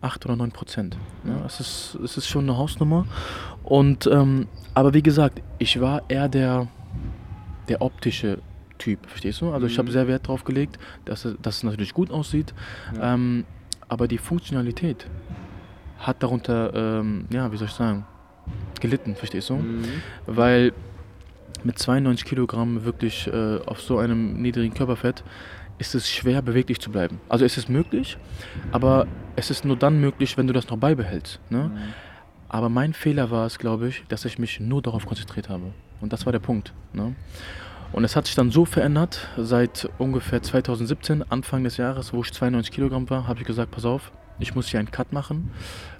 8 0.00 0.26
oder 0.26 0.36
9 0.36 0.52
Prozent. 0.52 0.96
Ja, 1.24 1.44
es, 1.46 1.60
ist, 1.60 1.98
es 2.04 2.16
ist 2.16 2.28
schon 2.28 2.44
eine 2.44 2.56
Hausnummer. 2.56 3.06
Und, 3.62 4.06
ähm, 4.06 4.46
aber 4.74 4.94
wie 4.94 5.02
gesagt, 5.02 5.42
ich 5.58 5.80
war 5.80 6.02
eher 6.08 6.28
der, 6.28 6.68
der 7.68 7.80
optische 7.80 8.38
Typ, 8.78 9.06
verstehst 9.06 9.40
du? 9.40 9.52
Also 9.52 9.66
ich 9.66 9.78
habe 9.78 9.88
mhm. 9.88 9.92
sehr 9.92 10.08
Wert 10.08 10.26
darauf 10.26 10.44
gelegt, 10.44 10.78
dass, 11.04 11.26
dass 11.40 11.56
es 11.58 11.62
natürlich 11.62 11.94
gut 11.94 12.10
aussieht. 12.10 12.52
Ja. 12.96 13.14
Ähm, 13.14 13.44
aber 13.88 14.08
die 14.08 14.18
Funktionalität 14.18 15.06
hat 15.98 16.22
darunter, 16.22 16.74
ähm, 16.74 17.26
ja, 17.30 17.50
wie 17.52 17.56
soll 17.56 17.68
ich 17.68 17.72
sagen, 17.72 18.04
gelitten, 18.80 19.14
verstehst 19.14 19.50
du? 19.50 19.54
Mhm. 19.54 19.84
Weil 20.26 20.72
mit 21.64 21.78
92 21.78 22.24
Kilogramm 22.24 22.84
wirklich 22.84 23.26
äh, 23.26 23.58
auf 23.66 23.80
so 23.80 23.98
einem 23.98 24.40
niedrigen 24.40 24.74
Körperfett 24.74 25.24
ist 25.78 25.94
es 25.94 26.08
schwer 26.08 26.42
beweglich 26.42 26.80
zu 26.80 26.90
bleiben. 26.90 27.20
Also 27.28 27.44
es 27.44 27.56
ist 27.56 27.68
möglich, 27.68 28.16
aber 28.70 29.06
es 29.36 29.50
ist 29.50 29.64
nur 29.64 29.76
dann 29.76 30.00
möglich, 30.00 30.36
wenn 30.36 30.46
du 30.46 30.52
das 30.52 30.68
noch 30.68 30.78
beibehältst. 30.78 31.40
Ne? 31.50 31.70
Mhm. 31.74 31.78
Aber 32.48 32.68
mein 32.68 32.92
Fehler 32.92 33.30
war 33.30 33.46
es, 33.46 33.58
glaube 33.58 33.88
ich, 33.88 34.04
dass 34.08 34.24
ich 34.24 34.38
mich 34.38 34.60
nur 34.60 34.82
darauf 34.82 35.06
konzentriert 35.06 35.48
habe. 35.48 35.72
Und 36.00 36.12
das 36.12 36.26
war 36.26 36.32
der 36.32 36.38
Punkt. 36.38 36.72
Ne? 36.92 37.16
Und 37.92 38.04
es 38.04 38.14
hat 38.14 38.26
sich 38.26 38.36
dann 38.36 38.50
so 38.50 38.64
verändert, 38.64 39.28
seit 39.36 39.88
ungefähr 39.98 40.42
2017, 40.42 41.24
Anfang 41.30 41.64
des 41.64 41.76
Jahres, 41.76 42.12
wo 42.12 42.22
ich 42.22 42.32
92 42.32 42.72
Kilogramm 42.72 43.10
war, 43.10 43.26
habe 43.26 43.40
ich 43.40 43.46
gesagt, 43.46 43.72
pass 43.72 43.84
auf, 43.84 44.12
ich 44.38 44.54
muss 44.54 44.68
hier 44.68 44.80
einen 44.80 44.90
Cut 44.90 45.12
machen 45.12 45.50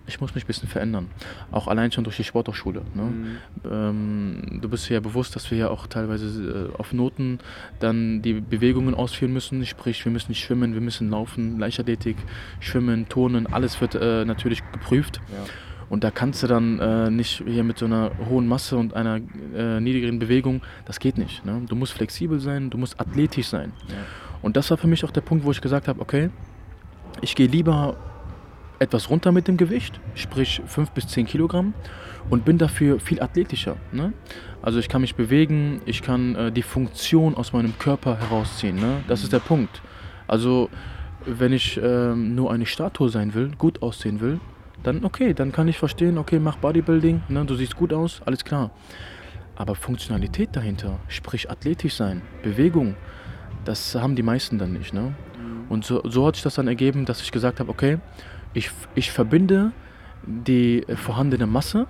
ich 0.06 0.20
muss 0.20 0.34
mich 0.34 0.44
ein 0.44 0.46
bisschen 0.46 0.68
verändern. 0.68 1.08
Auch 1.50 1.68
allein 1.68 1.90
schon 1.90 2.04
durch 2.04 2.16
die 2.16 2.24
Sporthochschule. 2.24 2.82
Ne? 2.94 3.02
Mhm. 3.02 3.36
Ähm, 3.70 4.58
du 4.60 4.68
bist 4.68 4.88
ja 4.88 5.00
bewusst, 5.00 5.34
dass 5.34 5.50
wir 5.50 5.58
ja 5.58 5.68
auch 5.68 5.86
teilweise 5.86 6.70
äh, 6.74 6.78
auf 6.78 6.92
Noten 6.92 7.38
dann 7.80 8.20
die 8.20 8.34
Bewegungen 8.34 8.94
ausführen 8.94 9.32
müssen. 9.32 9.64
Sprich, 9.64 10.04
wir 10.04 10.12
müssen 10.12 10.34
schwimmen, 10.34 10.74
wir 10.74 10.80
müssen 10.80 11.10
laufen, 11.10 11.58
Leichtathletik, 11.58 12.16
schwimmen, 12.60 13.08
turnen, 13.08 13.46
alles 13.46 13.80
wird 13.80 13.94
äh, 13.94 14.24
natürlich 14.24 14.62
geprüft. 14.72 15.20
Ja. 15.32 15.44
Und 15.88 16.02
da 16.02 16.10
kannst 16.10 16.42
du 16.42 16.46
dann 16.46 16.78
äh, 16.78 17.10
nicht 17.10 17.42
hier 17.46 17.62
mit 17.62 17.78
so 17.78 17.86
einer 17.86 18.10
hohen 18.28 18.46
Masse 18.46 18.76
und 18.76 18.94
einer 18.94 19.20
äh, 19.54 19.80
niedrigeren 19.80 20.18
Bewegung, 20.18 20.62
das 20.86 20.98
geht 20.98 21.18
nicht. 21.18 21.44
Ne? 21.44 21.62
Du 21.68 21.76
musst 21.76 21.92
flexibel 21.92 22.40
sein, 22.40 22.70
du 22.70 22.78
musst 22.78 23.00
athletisch 23.00 23.48
sein. 23.48 23.72
Ja. 23.88 23.94
Und 24.42 24.56
das 24.56 24.70
war 24.70 24.76
für 24.76 24.86
mich 24.86 25.04
auch 25.04 25.10
der 25.10 25.20
Punkt, 25.20 25.44
wo 25.44 25.50
ich 25.50 25.60
gesagt 25.60 25.88
habe, 25.88 26.00
okay, 26.00 26.30
ich 27.20 27.34
gehe 27.34 27.46
lieber 27.46 27.96
etwas 28.84 29.10
runter 29.10 29.32
mit 29.32 29.48
dem 29.48 29.56
Gewicht, 29.56 30.00
sprich 30.14 30.62
5 30.66 30.90
bis 30.92 31.08
10 31.08 31.26
Kilogramm 31.26 31.74
und 32.30 32.44
bin 32.44 32.58
dafür 32.58 33.00
viel 33.00 33.20
athletischer. 33.20 33.76
Ne? 33.92 34.12
Also 34.62 34.78
ich 34.78 34.88
kann 34.88 35.00
mich 35.00 35.14
bewegen, 35.14 35.80
ich 35.86 36.02
kann 36.02 36.34
äh, 36.36 36.52
die 36.52 36.62
Funktion 36.62 37.34
aus 37.34 37.52
meinem 37.52 37.78
Körper 37.78 38.18
herausziehen. 38.18 38.76
Ne? 38.76 39.02
Das 39.08 39.22
ist 39.22 39.32
der 39.32 39.40
Punkt. 39.40 39.82
Also 40.26 40.70
wenn 41.26 41.52
ich 41.52 41.76
äh, 41.76 42.14
nur 42.14 42.52
eine 42.52 42.66
Statue 42.66 43.08
sein 43.08 43.34
will, 43.34 43.52
gut 43.56 43.82
aussehen 43.82 44.20
will, 44.20 44.40
dann 44.82 45.04
okay, 45.04 45.34
dann 45.34 45.52
kann 45.52 45.68
ich 45.68 45.78
verstehen, 45.78 46.18
okay, 46.18 46.38
mach 46.38 46.56
Bodybuilding, 46.56 47.22
ne? 47.28 47.44
du 47.44 47.54
siehst 47.54 47.76
gut 47.76 47.92
aus, 47.92 48.20
alles 48.24 48.44
klar. 48.44 48.70
Aber 49.56 49.74
Funktionalität 49.74 50.50
dahinter, 50.52 50.98
sprich 51.08 51.50
athletisch 51.50 51.94
sein, 51.94 52.22
Bewegung, 52.42 52.96
das 53.64 53.94
haben 53.94 54.16
die 54.16 54.22
meisten 54.22 54.58
dann 54.58 54.72
nicht. 54.72 54.92
Ne? 54.92 55.14
Mhm. 55.38 55.70
Und 55.70 55.84
so, 55.84 56.02
so 56.04 56.26
hat 56.26 56.36
sich 56.36 56.42
das 56.42 56.54
dann 56.54 56.68
ergeben, 56.68 57.04
dass 57.06 57.22
ich 57.22 57.32
gesagt 57.32 57.60
habe, 57.60 57.70
okay, 57.70 57.98
ich, 58.54 58.70
ich 58.94 59.10
verbinde 59.10 59.72
die 60.26 60.84
vorhandene 60.94 61.46
Masse 61.46 61.86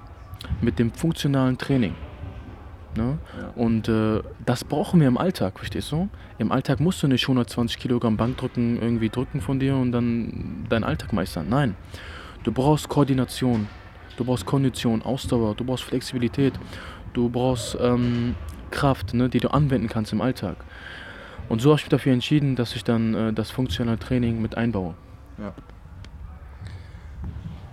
mit 0.61 0.79
dem 0.79 0.90
funktionalen 0.90 1.57
Training. 1.59 1.94
Ne? 2.96 3.18
Ja. 3.38 3.48
Und 3.57 3.88
äh, 3.88 4.22
das 4.44 4.64
brauchen 4.64 5.00
wir 5.00 5.09
im 5.09 5.18
Alltag, 5.18 5.59
verstehst 5.59 5.90
du? 5.92 6.09
Im 6.38 6.53
Alltag 6.53 6.81
musst 6.81 7.03
du 7.03 7.09
nicht 7.09 7.24
120 7.24 7.79
Kilogramm 7.79 8.16
Bankdrücken 8.16 8.81
irgendwie 8.81 9.09
drücken 9.09 9.40
von 9.40 9.59
dir 9.59 9.77
und 9.77 9.92
dann 9.92 10.66
deinen 10.68 10.85
Alltag 10.85 11.12
meistern. 11.12 11.46
Nein, 11.48 11.77
du 12.44 12.53
brauchst 12.53 12.88
Koordination, 12.88 13.66
du 14.16 14.24
brauchst 14.24 14.46
Kondition, 14.46 15.03
Ausdauer, 15.03 15.55
du 15.55 15.64
brauchst 15.64 15.85
Flexibilität, 15.85 16.55
du 17.14 17.29
brauchst 17.29 17.77
ähm, 17.81 18.37
Kraft, 18.70 19.14
ne, 19.14 19.29
die 19.29 19.40
du 19.40 19.48
anwenden 19.48 19.88
kannst 19.88 20.12
im 20.12 20.20
Alltag. 20.20 20.57
Und 21.48 21.61
so 21.61 21.70
habe 21.70 21.79
ich 21.79 21.85
mich 21.85 21.90
dafür 21.90 22.12
entschieden, 22.12 22.57
dass 22.57 22.74
ich 22.77 22.85
dann 22.85 23.14
äh, 23.14 23.33
das 23.33 23.50
funktionale 23.50 23.98
Training 23.98 24.40
mit 24.40 24.57
einbaue. 24.57 24.94
Ja. 25.38 25.53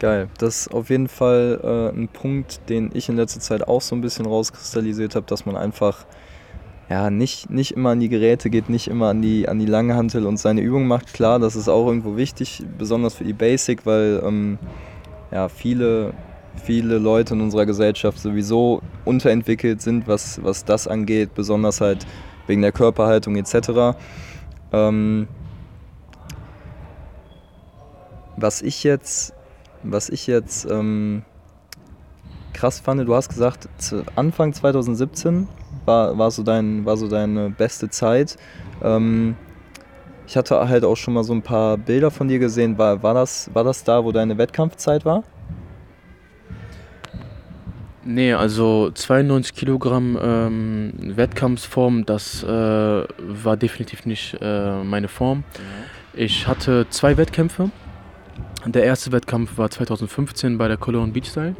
Geil. 0.02 0.30
Das 0.40 0.62
ist 0.62 0.74
auf 0.74 0.90
jeden 0.90 1.08
Fall 1.08 1.60
äh, 1.64 1.96
ein 1.96 2.08
Punkt, 2.08 2.68
den 2.70 2.90
ich 2.96 3.08
in 3.08 3.18
letzter 3.18 3.40
Zeit 3.40 3.68
auch 3.68 3.82
so 3.82 3.96
ein 3.96 4.02
bisschen 4.02 4.26
rauskristallisiert 4.26 5.14
habe, 5.14 5.28
dass 5.28 5.46
man 5.46 5.56
einfach 5.56 6.08
ja, 6.90 7.12
nicht, 7.12 7.52
nicht 7.52 7.74
immer 7.74 7.92
an 7.92 8.00
die 8.00 8.10
Geräte 8.10 8.50
geht, 8.50 8.68
nicht 8.68 8.88
immer 8.88 9.10
an 9.10 9.22
die, 9.22 9.48
an 9.48 9.60
die 9.60 9.68
Langhantel 9.68 10.26
und 10.26 10.38
seine 10.38 10.62
Übung 10.62 10.88
macht. 10.88 11.14
Klar, 11.14 11.38
das 11.38 11.56
ist 11.56 11.68
auch 11.68 11.86
irgendwo 11.86 12.18
wichtig, 12.18 12.64
besonders 12.80 13.14
für 13.14 13.26
die 13.26 13.34
Basic, 13.34 13.86
weil 13.86 14.24
ähm, 14.26 14.58
ja, 15.30 15.50
viele, 15.50 16.16
viele 16.56 16.98
Leute 16.98 17.36
in 17.36 17.42
unserer 17.42 17.68
Gesellschaft 17.68 18.18
sowieso 18.18 18.82
unterentwickelt 19.06 19.84
sind, 19.84 20.08
was, 20.08 20.44
was 20.44 20.66
das 20.66 20.88
angeht, 20.88 21.36
besonders 21.36 21.80
halt 21.80 22.08
wegen 22.48 22.64
der 22.64 22.72
Körperhaltung 22.72 23.36
etc. 23.36 23.96
Ähm, 24.74 25.28
was 28.36 28.64
ich 28.64 28.84
jetzt, 28.84 29.36
was 29.84 30.10
ich 30.10 30.28
jetzt 30.28 30.66
ähm, 30.70 31.24
krass 32.54 32.80
fand, 32.80 33.08
du 33.08 33.16
hast 33.16 33.30
gesagt, 33.30 33.68
Anfang 34.16 34.54
2017 34.54 35.48
war, 35.86 36.18
war, 36.18 36.32
so, 36.32 36.44
dein, 36.44 36.86
war 36.86 36.98
so 36.98 37.08
deine 37.08 37.50
beste 37.50 37.90
Zeit. 37.90 38.38
Ähm, 38.84 39.36
ich 40.28 40.38
hatte 40.38 40.70
halt 40.70 40.86
auch 40.86 40.96
schon 40.96 41.14
mal 41.14 41.24
so 41.24 41.34
ein 41.34 41.42
paar 41.42 41.78
Bilder 41.78 42.12
von 42.12 42.28
dir 42.28 42.40
gesehen. 42.40 42.78
War, 42.78 43.04
war, 43.04 43.14
das, 43.14 43.50
war 43.54 43.64
das 43.64 43.84
da, 43.84 44.04
wo 44.04 44.12
deine 44.12 44.38
Wettkampfzeit 44.38 45.06
war? 45.06 45.24
Nee, 48.04 48.34
also 48.34 48.90
92 48.92 49.54
Kilogramm 49.54 50.18
ähm, 50.22 50.94
Wettkampfform, 50.98 52.06
das 52.06 52.44
äh, 52.44 52.48
war 52.48 53.58
definitiv 53.58 54.06
nicht 54.06 54.38
äh, 54.42 54.84
meine 54.84 55.08
Form. 55.08 55.44
Ich 56.14 56.48
hatte 56.48 56.88
zwei 56.90 57.18
Wettkämpfe. 57.18 57.70
Der 58.66 58.84
erste 58.84 59.12
Wettkampf 59.12 59.58
war 59.58 59.70
2015 59.70 60.58
bei 60.58 60.68
der 60.68 60.78
Cologne 60.78 61.12
Beach 61.12 61.28
Style. 61.28 61.56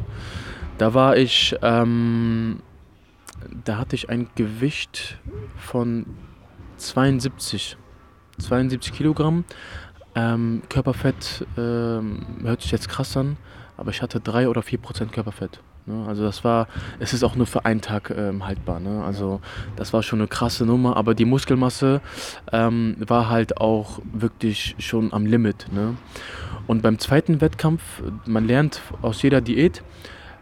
Da 0.78 0.94
war 0.94 1.16
ich, 1.16 1.54
ähm, 1.62 2.60
da 3.64 3.78
hatte 3.78 3.96
ich 3.96 4.08
ein 4.08 4.28
Gewicht 4.34 5.18
von 5.56 6.06
72, 6.76 7.76
72 8.38 8.92
Kilogramm. 8.92 9.44
Ähm, 10.14 10.62
Körperfett 10.68 11.46
ähm, 11.56 12.26
hört 12.42 12.62
sich 12.62 12.70
jetzt 12.70 12.88
krass 12.88 13.16
an, 13.16 13.36
aber 13.76 13.90
ich 13.90 14.02
hatte 14.02 14.20
3 14.20 14.48
oder 14.48 14.62
4 14.62 14.78
Prozent 14.78 15.12
Körperfett. 15.12 15.60
Ne? 15.86 16.04
Also 16.06 16.22
das 16.22 16.44
war, 16.44 16.68
es 17.00 17.12
ist 17.12 17.24
auch 17.24 17.34
nur 17.34 17.46
für 17.46 17.64
einen 17.64 17.80
Tag 17.80 18.10
ähm, 18.10 18.46
haltbar. 18.46 18.80
Ne? 18.80 19.02
Also 19.04 19.40
das 19.76 19.92
war 19.92 20.02
schon 20.02 20.20
eine 20.20 20.28
krasse 20.28 20.64
Nummer, 20.64 20.96
aber 20.96 21.14
die 21.14 21.24
Muskelmasse 21.24 22.00
ähm, 22.52 22.96
war 22.98 23.28
halt 23.28 23.58
auch 23.58 24.00
wirklich 24.12 24.76
schon 24.78 25.12
am 25.12 25.26
Limit. 25.26 25.66
Ne? 25.72 25.96
Und 26.66 26.82
beim 26.82 26.98
zweiten 26.98 27.40
Wettkampf, 27.40 27.82
man 28.26 28.46
lernt 28.46 28.80
aus 29.02 29.22
jeder 29.22 29.40
Diät, 29.40 29.82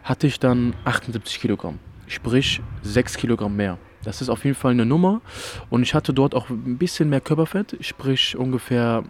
hatte 0.03 0.27
ich 0.27 0.39
dann 0.39 0.73
78 0.85 1.39
Kilogramm, 1.39 1.79
sprich 2.07 2.61
6 2.83 3.17
Kilogramm 3.17 3.55
mehr. 3.55 3.77
Das 4.03 4.21
ist 4.21 4.29
auf 4.29 4.45
jeden 4.45 4.55
Fall 4.55 4.71
eine 4.71 4.85
Nummer. 4.85 5.21
Und 5.69 5.83
ich 5.83 5.93
hatte 5.93 6.13
dort 6.13 6.33
auch 6.33 6.49
ein 6.49 6.77
bisschen 6.77 7.09
mehr 7.09 7.21
Körperfett, 7.21 7.77
sprich 7.81 8.35
ungefähr 8.35 9.03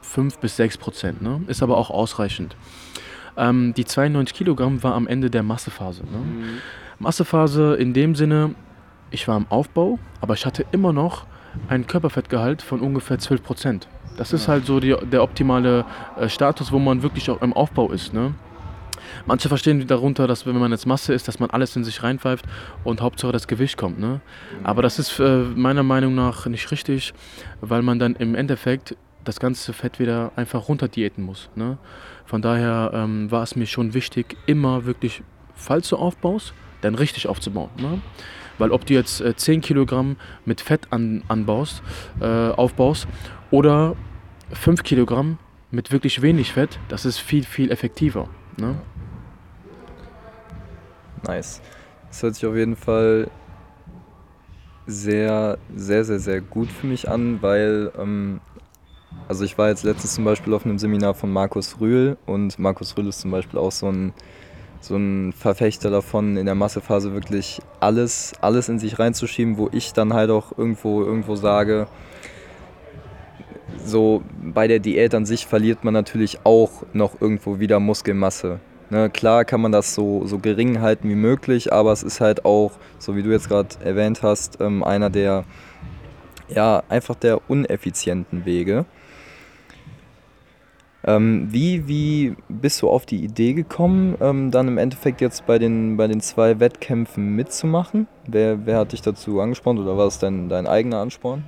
5 0.00 0.38
bis 0.38 0.56
6 0.56 0.78
Prozent. 0.78 1.22
Ne? 1.22 1.42
Ist 1.48 1.62
aber 1.62 1.76
auch 1.76 1.90
ausreichend. 1.90 2.56
Ähm, 3.36 3.74
die 3.74 3.84
92 3.84 4.36
Kilogramm 4.36 4.82
war 4.82 4.94
am 4.94 5.06
Ende 5.06 5.30
der 5.30 5.42
Massephase. 5.42 6.02
Ne? 6.02 6.18
Mhm. 6.18 6.44
Massephase 6.98 7.74
in 7.74 7.92
dem 7.94 8.14
Sinne, 8.14 8.54
ich 9.10 9.26
war 9.28 9.36
im 9.36 9.46
Aufbau, 9.48 9.98
aber 10.20 10.34
ich 10.34 10.46
hatte 10.46 10.64
immer 10.72 10.92
noch 10.92 11.26
einen 11.68 11.86
Körperfettgehalt 11.86 12.62
von 12.62 12.80
ungefähr 12.80 13.18
12 13.18 13.42
Prozent. 13.42 13.88
Das 14.16 14.32
ist 14.32 14.48
halt 14.48 14.66
so 14.66 14.80
die, 14.80 14.94
der 15.10 15.22
optimale 15.22 15.84
äh, 16.18 16.28
Status, 16.28 16.70
wo 16.72 16.78
man 16.78 17.02
wirklich 17.02 17.30
auch 17.30 17.40
im 17.42 17.52
Aufbau 17.52 17.90
ist. 17.90 18.12
Ne? 18.12 18.34
Manche 19.26 19.48
verstehen 19.48 19.86
darunter, 19.86 20.26
dass 20.26 20.46
wenn 20.46 20.56
man 20.58 20.70
jetzt 20.70 20.86
Masse 20.86 21.14
ist, 21.14 21.28
dass 21.28 21.38
man 21.38 21.50
alles 21.50 21.76
in 21.76 21.84
sich 21.84 22.02
reinpfeift 22.02 22.44
und 22.84 23.00
Hauptsache 23.00 23.32
das 23.32 23.46
Gewicht 23.46 23.76
kommt. 23.76 23.98
Ne? 23.98 24.20
Aber 24.64 24.82
das 24.82 24.98
ist 24.98 25.18
äh, 25.18 25.44
meiner 25.54 25.82
Meinung 25.82 26.14
nach 26.14 26.46
nicht 26.46 26.70
richtig, 26.70 27.14
weil 27.60 27.82
man 27.82 27.98
dann 27.98 28.14
im 28.16 28.34
Endeffekt 28.34 28.96
das 29.24 29.40
ganze 29.40 29.72
Fett 29.72 29.98
wieder 29.98 30.32
einfach 30.36 30.68
runter 30.68 30.88
diäten 30.88 31.24
muss. 31.24 31.48
Ne? 31.54 31.78
Von 32.24 32.42
daher 32.42 32.90
ähm, 32.94 33.30
war 33.30 33.42
es 33.42 33.56
mir 33.56 33.66
schon 33.66 33.94
wichtig, 33.94 34.36
immer 34.46 34.84
wirklich, 34.84 35.22
falls 35.54 35.88
du 35.88 35.96
aufbaust, 35.96 36.54
dann 36.80 36.94
richtig 36.94 37.28
aufzubauen. 37.28 37.70
Ne? 37.76 38.00
Weil 38.58 38.70
ob 38.70 38.86
du 38.86 38.94
jetzt 38.94 39.20
äh, 39.20 39.34
10 39.34 39.60
Kilogramm 39.60 40.16
mit 40.44 40.60
Fett 40.60 40.88
an, 40.90 41.22
anbaust, 41.28 41.82
äh, 42.20 42.26
aufbaust 42.26 43.06
oder 43.50 43.96
5 44.52 44.82
Kilogramm 44.82 45.38
mit 45.70 45.92
wirklich 45.92 46.20
wenig 46.22 46.52
Fett, 46.52 46.78
das 46.88 47.04
ist 47.04 47.18
viel, 47.18 47.44
viel 47.44 47.70
effektiver. 47.70 48.28
Ne? 48.58 48.76
Nice. 51.26 51.62
Das 52.08 52.22
hört 52.22 52.34
sich 52.34 52.46
auf 52.46 52.56
jeden 52.56 52.76
Fall 52.76 53.30
sehr, 54.86 55.58
sehr, 55.74 56.04
sehr, 56.04 56.18
sehr 56.18 56.40
gut 56.40 56.68
für 56.68 56.86
mich 56.86 57.08
an, 57.08 57.40
weil 57.40 57.92
ähm, 57.98 58.40
also 59.28 59.44
ich 59.44 59.56
war 59.56 59.68
jetzt 59.68 59.84
letztens 59.84 60.14
zum 60.14 60.24
Beispiel 60.24 60.52
auf 60.54 60.64
einem 60.64 60.78
Seminar 60.78 61.14
von 61.14 61.32
Markus 61.32 61.80
Rühl 61.80 62.16
und 62.26 62.58
Markus 62.58 62.96
Rühl 62.96 63.08
ist 63.08 63.20
zum 63.20 63.30
Beispiel 63.30 63.58
auch 63.58 63.72
so 63.72 63.88
ein, 63.88 64.12
so 64.80 64.96
ein 64.96 65.32
Verfechter 65.32 65.90
davon, 65.90 66.36
in 66.36 66.46
der 66.46 66.54
Massephase 66.54 67.14
wirklich 67.14 67.60
alles, 67.80 68.32
alles 68.40 68.68
in 68.68 68.78
sich 68.78 68.98
reinzuschieben, 68.98 69.56
wo 69.56 69.70
ich 69.72 69.92
dann 69.92 70.12
halt 70.12 70.30
auch 70.30 70.56
irgendwo, 70.58 71.02
irgendwo 71.02 71.36
sage, 71.36 71.86
so 73.84 74.22
bei 74.42 74.68
der 74.68 74.78
Diät 74.80 75.14
an 75.14 75.24
sich 75.24 75.46
verliert 75.46 75.84
man 75.84 75.94
natürlich 75.94 76.44
auch 76.44 76.82
noch 76.92 77.20
irgendwo 77.20 77.58
wieder 77.58 77.80
Muskelmasse. 77.80 78.60
Ne, 78.90 79.08
klar 79.08 79.46
kann 79.46 79.62
man 79.62 79.72
das 79.72 79.94
so, 79.94 80.26
so 80.26 80.38
gering 80.38 80.82
halten 80.82 81.08
wie 81.08 81.14
möglich, 81.14 81.72
aber 81.72 81.92
es 81.92 82.02
ist 82.02 82.20
halt 82.20 82.44
auch, 82.44 82.72
so 82.98 83.16
wie 83.16 83.22
du 83.22 83.30
jetzt 83.30 83.48
gerade 83.48 83.68
erwähnt 83.82 84.22
hast, 84.22 84.60
ähm, 84.60 84.84
einer 84.84 85.08
der, 85.08 85.44
ja, 86.48 86.82
einfach 86.90 87.14
der 87.14 87.48
uneffizienten 87.48 88.44
Wege. 88.44 88.84
Ähm, 91.04 91.48
wie, 91.50 91.88
wie 91.88 92.36
bist 92.48 92.80
du 92.80 92.88
auf 92.88 93.06
die 93.06 93.24
Idee 93.24 93.54
gekommen, 93.54 94.16
ähm, 94.20 94.50
dann 94.50 94.68
im 94.68 94.78
Endeffekt 94.78 95.20
jetzt 95.20 95.46
bei 95.46 95.58
den, 95.58 95.96
bei 95.96 96.06
den 96.06 96.20
zwei 96.20 96.60
Wettkämpfen 96.60 97.34
mitzumachen? 97.34 98.06
Wer, 98.26 98.66
wer 98.66 98.78
hat 98.78 98.92
dich 98.92 99.02
dazu 99.02 99.40
angespornt 99.40 99.80
oder 99.80 99.96
war 99.98 100.06
es 100.06 100.18
dein, 100.18 100.48
dein 100.48 100.66
eigener 100.66 100.98
Ansporn? 100.98 101.44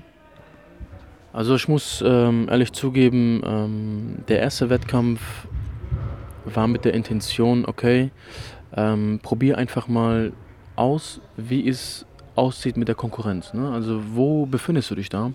Also 1.33 1.55
ich 1.55 1.69
muss 1.69 2.03
ähm, 2.05 2.49
ehrlich 2.49 2.73
zugeben, 2.73 3.43
ähm, 3.45 4.17
der 4.29 4.40
erste 4.40 4.71
Wettkampf 4.71 5.21
war 6.45 6.69
mit 6.69 6.85
der 6.85 6.95
Intention, 6.95 7.64
okay, 7.64 8.11
ähm, 8.77 9.21
probier 9.23 9.59
einfach 9.59 9.88
mal 9.88 10.33
aus, 10.77 11.21
wie 11.37 11.69
es 11.69 12.07
aussieht 12.35 12.77
mit 12.77 12.88
der 12.88 12.95
Konkurrenz. 12.95 13.55
Ne? 13.55 13.71
Also 13.71 14.03
wo 14.12 14.47
befindest 14.47 14.90
du 14.90 14.97
dich 14.97 15.09
da? 15.09 15.33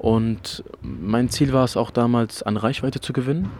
Und 0.00 0.64
mein 0.80 1.28
Ziel 1.28 1.52
war 1.52 1.62
es 1.62 1.76
auch 1.76 1.90
damals, 1.90 2.42
an 2.42 2.56
Reichweite 2.56 3.02
zu 3.02 3.12
gewinnen. 3.12 3.50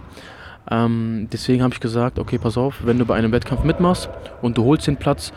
Ähm, 0.70 1.28
deswegen 1.30 1.62
habe 1.62 1.74
ich 1.74 1.80
gesagt, 1.80 2.18
okay, 2.18 2.38
pass 2.38 2.56
auf, 2.56 2.78
wenn 2.86 2.98
du 2.98 3.04
bei 3.04 3.14
einem 3.14 3.30
Wettkampf 3.30 3.62
mitmachst 3.62 4.08
und 4.40 4.56
du 4.56 4.64
holst 4.64 4.86
den 4.86 4.96
Platz, 4.96 5.34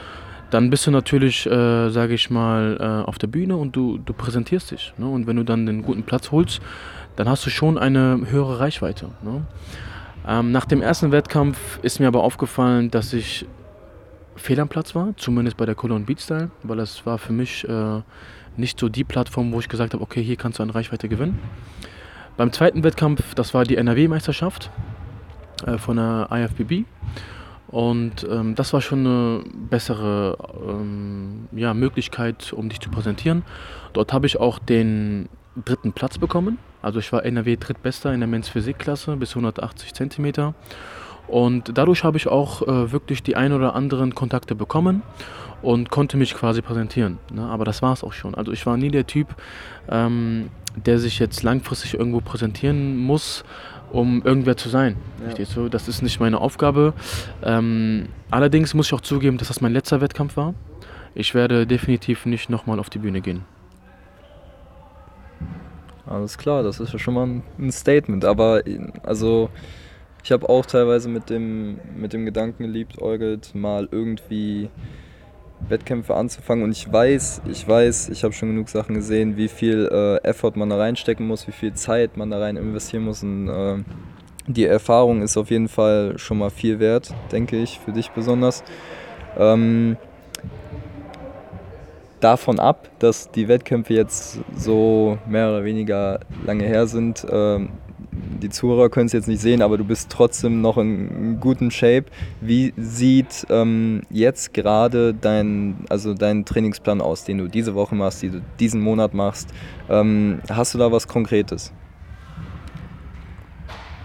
dann 0.49 0.69
bist 0.69 0.87
du 0.87 0.91
natürlich, 0.91 1.45
äh, 1.45 1.89
sage 1.89 2.13
ich 2.13 2.29
mal, 2.29 2.77
äh, 2.79 3.05
auf 3.05 3.17
der 3.17 3.27
Bühne 3.27 3.57
und 3.57 3.75
du, 3.75 3.97
du 3.97 4.13
präsentierst 4.13 4.71
dich. 4.71 4.93
Ne? 4.97 5.05
Und 5.05 5.27
wenn 5.27 5.35
du 5.35 5.43
dann 5.43 5.65
den 5.65 5.81
guten 5.81 6.03
Platz 6.03 6.31
holst, 6.31 6.61
dann 7.17 7.27
hast 7.27 7.45
du 7.45 7.49
schon 7.49 7.77
eine 7.77 8.21
höhere 8.29 8.61
Reichweite. 8.61 9.09
Ne? 9.23 9.41
Ähm, 10.25 10.53
nach 10.53 10.63
dem 10.63 10.81
ersten 10.81 11.11
Wettkampf 11.11 11.79
ist 11.81 11.99
mir 11.99 12.07
aber 12.07 12.23
aufgefallen, 12.23 12.89
dass 12.91 13.11
ich 13.11 13.45
fehl 14.37 14.57
am 14.61 14.69
Platz 14.69 14.95
war, 14.95 15.13
zumindest 15.17 15.57
bei 15.57 15.65
der 15.65 15.75
Cologne 15.75 16.05
Beat 16.05 16.21
Style, 16.21 16.49
weil 16.63 16.77
das 16.77 17.05
war 17.05 17.17
für 17.17 17.33
mich 17.33 17.67
äh, 17.67 18.01
nicht 18.57 18.79
so 18.79 18.89
die 18.89 19.03
Plattform, 19.03 19.51
wo 19.51 19.59
ich 19.59 19.69
gesagt 19.69 19.93
habe, 19.93 20.03
okay, 20.03 20.23
hier 20.23 20.35
kannst 20.35 20.59
du 20.59 20.63
an 20.63 20.69
Reichweite 20.69 21.09
gewinnen. 21.09 21.39
Beim 22.37 22.51
zweiten 22.51 22.83
Wettkampf, 22.83 23.35
das 23.35 23.53
war 23.53 23.63
die 23.63 23.77
NRW-Meisterschaft 23.77 24.71
äh, 25.65 25.77
von 25.77 25.97
der 25.97 26.29
IFBB. 26.31 26.85
Und 27.67 28.27
ähm, 28.29 28.53
das 28.53 28.71
war 28.73 28.81
schon 28.81 28.99
eine 28.99 29.43
bessere 29.69 30.37
ähm, 30.67 31.47
ja, 31.51 31.73
Möglichkeit, 31.73 32.53
um 32.53 32.69
dich 32.69 32.79
zu 32.79 32.89
präsentieren. 32.89 33.43
Dort 33.93 34.13
habe 34.13 34.27
ich 34.27 34.39
auch 34.39 34.59
den 34.59 35.27
dritten 35.63 35.91
Platz 35.91 36.17
bekommen. 36.17 36.59
Also 36.81 36.99
ich 36.99 37.11
war 37.11 37.25
NRW 37.25 37.55
drittbester 37.55 38.13
in 38.13 38.19
der 38.19 38.27
Men's 38.27 38.49
Physik-Klasse 38.49 39.15
bis 39.15 39.31
180 39.31 39.93
cm. 39.93 40.53
Und 41.27 41.77
dadurch 41.77 42.03
habe 42.03 42.17
ich 42.17 42.27
auch 42.27 42.61
äh, 42.61 42.91
wirklich 42.91 43.23
die 43.23 43.35
ein 43.35 43.53
oder 43.53 43.75
anderen 43.75 44.13
Kontakte 44.13 44.55
bekommen 44.55 45.01
und 45.63 45.89
konnte 45.89 46.17
mich 46.17 46.35
quasi 46.35 46.61
präsentieren. 46.61 47.17
Ne? 47.31 47.43
Aber 47.43 47.65
das 47.65 47.81
war 47.81 47.93
es 47.93 48.03
auch 48.03 48.13
schon. 48.13 48.35
Also 48.35 48.51
ich 48.51 48.65
war 48.65 48.77
nie 48.77 48.89
der 48.89 49.07
Typ, 49.07 49.35
ähm, 49.89 50.49
der 50.75 50.99
sich 50.99 51.19
jetzt 51.19 51.41
langfristig 51.41 51.95
irgendwo 51.95 52.19
präsentieren 52.19 52.97
muss, 52.97 53.43
um 53.91 54.21
irgendwer 54.23 54.57
zu 54.57 54.69
sein. 54.69 54.97
Ja. 55.37 55.45
So, 55.45 55.69
das 55.69 55.87
ist 55.87 56.01
nicht 56.01 56.19
meine 56.19 56.41
Aufgabe. 56.41 56.93
Ähm, 57.43 58.09
allerdings 58.29 58.73
muss 58.73 58.87
ich 58.87 58.93
auch 58.93 59.01
zugeben, 59.01 59.37
dass 59.37 59.47
das 59.47 59.61
mein 59.61 59.71
letzter 59.71 60.01
Wettkampf 60.01 60.35
war. 60.35 60.53
Ich 61.15 61.33
werde 61.33 61.65
definitiv 61.65 62.25
nicht 62.25 62.49
nochmal 62.49 62.79
auf 62.79 62.89
die 62.89 62.99
Bühne 62.99 63.21
gehen. 63.21 63.45
Alles 66.05 66.37
klar, 66.37 66.63
das 66.63 66.79
ist 66.79 66.91
ja 66.91 66.99
schon 66.99 67.13
mal 67.13 67.41
ein 67.57 67.71
Statement. 67.71 68.25
Aber 68.25 68.61
also 69.03 69.49
ich 70.23 70.31
habe 70.31 70.49
auch 70.49 70.65
teilweise 70.65 71.07
mit 71.07 71.29
dem, 71.29 71.79
mit 71.95 72.13
dem 72.13 72.25
Gedanken 72.25 72.63
geliebt, 72.63 73.01
Eugelt, 73.01 73.55
mal 73.55 73.87
irgendwie 73.91 74.69
Wettkämpfe 75.69 76.15
anzufangen. 76.15 76.63
Und 76.63 76.71
ich 76.71 76.91
weiß, 76.91 77.41
ich 77.49 77.67
weiß, 77.67 78.09
ich 78.09 78.23
habe 78.23 78.33
schon 78.33 78.49
genug 78.49 78.69
Sachen 78.69 78.95
gesehen, 78.95 79.37
wie 79.37 79.47
viel 79.47 79.89
äh, 79.91 80.27
Effort 80.27 80.53
man 80.55 80.69
da 80.69 80.77
reinstecken 80.77 81.27
muss, 81.27 81.47
wie 81.47 81.51
viel 81.51 81.73
Zeit 81.73 82.17
man 82.17 82.29
da 82.29 82.39
rein 82.39 82.57
investieren 82.57 83.03
muss. 83.03 83.23
Und 83.23 83.49
äh, 83.49 83.83
die 84.47 84.65
Erfahrung 84.65 85.21
ist 85.21 85.37
auf 85.37 85.49
jeden 85.49 85.69
Fall 85.69 86.17
schon 86.17 86.37
mal 86.37 86.49
viel 86.49 86.79
wert, 86.79 87.13
denke 87.31 87.57
ich, 87.57 87.79
für 87.79 87.91
dich 87.91 88.11
besonders. 88.11 88.63
Ähm, 89.37 89.97
davon 92.19 92.59
ab, 92.59 92.89
dass 92.99 93.31
die 93.31 93.47
Wettkämpfe 93.47 93.93
jetzt 93.93 94.39
so 94.55 95.17
mehr 95.27 95.49
oder 95.49 95.63
weniger 95.63 96.21
lange 96.45 96.63
her 96.65 96.87
sind, 96.87 97.23
äh, 97.25 97.59
die 98.41 98.49
Zuhörer 98.49 98.89
können 98.89 99.07
es 99.07 99.13
jetzt 99.13 99.27
nicht 99.27 99.41
sehen, 99.41 99.61
aber 99.61 99.77
du 99.77 99.83
bist 99.83 100.09
trotzdem 100.09 100.61
noch 100.61 100.77
in 100.77 101.39
guten 101.39 101.71
Shape. 101.71 102.05
Wie 102.41 102.73
sieht 102.77 103.45
ähm, 103.49 104.01
jetzt 104.09 104.53
gerade 104.53 105.13
dein, 105.13 105.85
also 105.89 106.13
dein 106.13 106.45
Trainingsplan 106.45 107.01
aus, 107.01 107.23
den 107.23 107.37
du 107.37 107.47
diese 107.47 107.75
Woche 107.75 107.95
machst, 107.95 108.23
den 108.23 108.31
du 108.33 108.41
diesen 108.59 108.81
Monat 108.81 109.13
machst? 109.13 109.49
Ähm, 109.89 110.41
hast 110.49 110.73
du 110.73 110.77
da 110.77 110.91
was 110.91 111.07
Konkretes? 111.07 111.73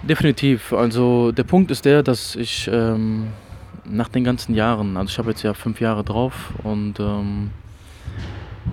Definitiv. 0.03 0.73
Also 0.73 1.33
der 1.33 1.45
Punkt 1.45 1.71
ist 1.71 1.85
der, 1.85 2.03
dass 2.03 2.37
ich 2.37 2.71
ähm, 2.73 3.29
nach 3.85 4.09
den 4.09 4.25
ganzen 4.25 4.55
Jahren, 4.55 4.97
also 4.97 5.11
ich 5.11 5.19
habe 5.19 5.31
jetzt 5.31 5.43
ja 5.43 5.55
fünf 5.55 5.81
Jahre 5.81 6.05
drauf 6.05 6.53
und 6.63 7.01
ähm, 7.01 7.51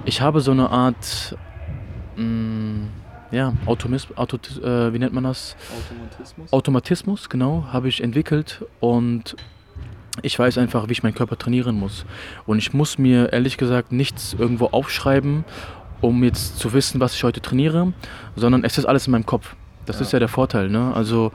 ich 0.05 0.21
habe 0.21 0.41
so 0.41 0.51
eine 0.51 0.69
Art, 0.69 1.35
mh, 2.15 2.23
mm, 2.23 2.89
ja, 3.35 3.53
Automis, 3.65 4.07
Auto, 4.15 4.37
äh, 4.37 4.93
wie 4.93 4.99
nennt 4.99 5.13
man 5.13 5.25
das? 5.25 5.57
Automatismus. 5.77 6.53
Automatismus, 6.53 7.29
genau, 7.29 7.65
habe 7.71 7.89
ich 7.89 8.01
entwickelt 8.01 8.65
und 8.79 9.35
ich 10.21 10.39
weiß 10.39 10.57
einfach, 10.57 10.87
wie 10.87 10.93
ich 10.93 11.03
meinen 11.03 11.15
Körper 11.15 11.37
trainieren 11.37 11.75
muss. 11.77 12.05
Und 12.45 12.59
ich 12.59 12.73
muss 12.73 12.97
mir 12.97 13.33
ehrlich 13.33 13.57
gesagt 13.57 13.91
nichts 13.91 14.33
irgendwo 14.39 14.67
aufschreiben, 14.67 15.43
um 15.99 16.23
jetzt 16.23 16.59
zu 16.59 16.71
wissen, 16.71 17.01
was 17.01 17.13
ich 17.13 17.25
heute 17.25 17.41
trainiere, 17.41 17.91
sondern 18.37 18.63
es 18.63 18.77
ist 18.77 18.85
alles 18.85 19.07
in 19.07 19.11
meinem 19.11 19.25
Kopf. 19.25 19.57
Das 19.85 19.97
ja. 19.97 20.03
ist 20.03 20.13
ja 20.13 20.19
der 20.19 20.29
Vorteil, 20.29 20.69
ne? 20.69 20.93
Also 20.95 21.33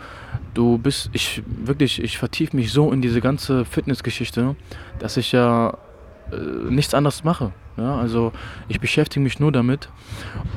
du 0.54 0.78
bist, 0.78 1.10
ich 1.12 1.42
wirklich, 1.46 2.02
ich 2.02 2.16
vertiefe 2.16 2.56
mich 2.56 2.72
so 2.72 2.90
in 2.92 3.02
diese 3.02 3.20
ganze 3.20 3.66
Fitnessgeschichte, 3.66 4.56
dass 4.98 5.18
ich 5.18 5.32
ja 5.32 5.76
äh, 6.32 6.36
nichts 6.70 6.94
anderes 6.94 7.24
mache. 7.24 7.52
Ja? 7.76 7.96
Also 7.96 8.32
ich 8.68 8.80
beschäftige 8.80 9.22
mich 9.22 9.38
nur 9.38 9.52
damit 9.52 9.90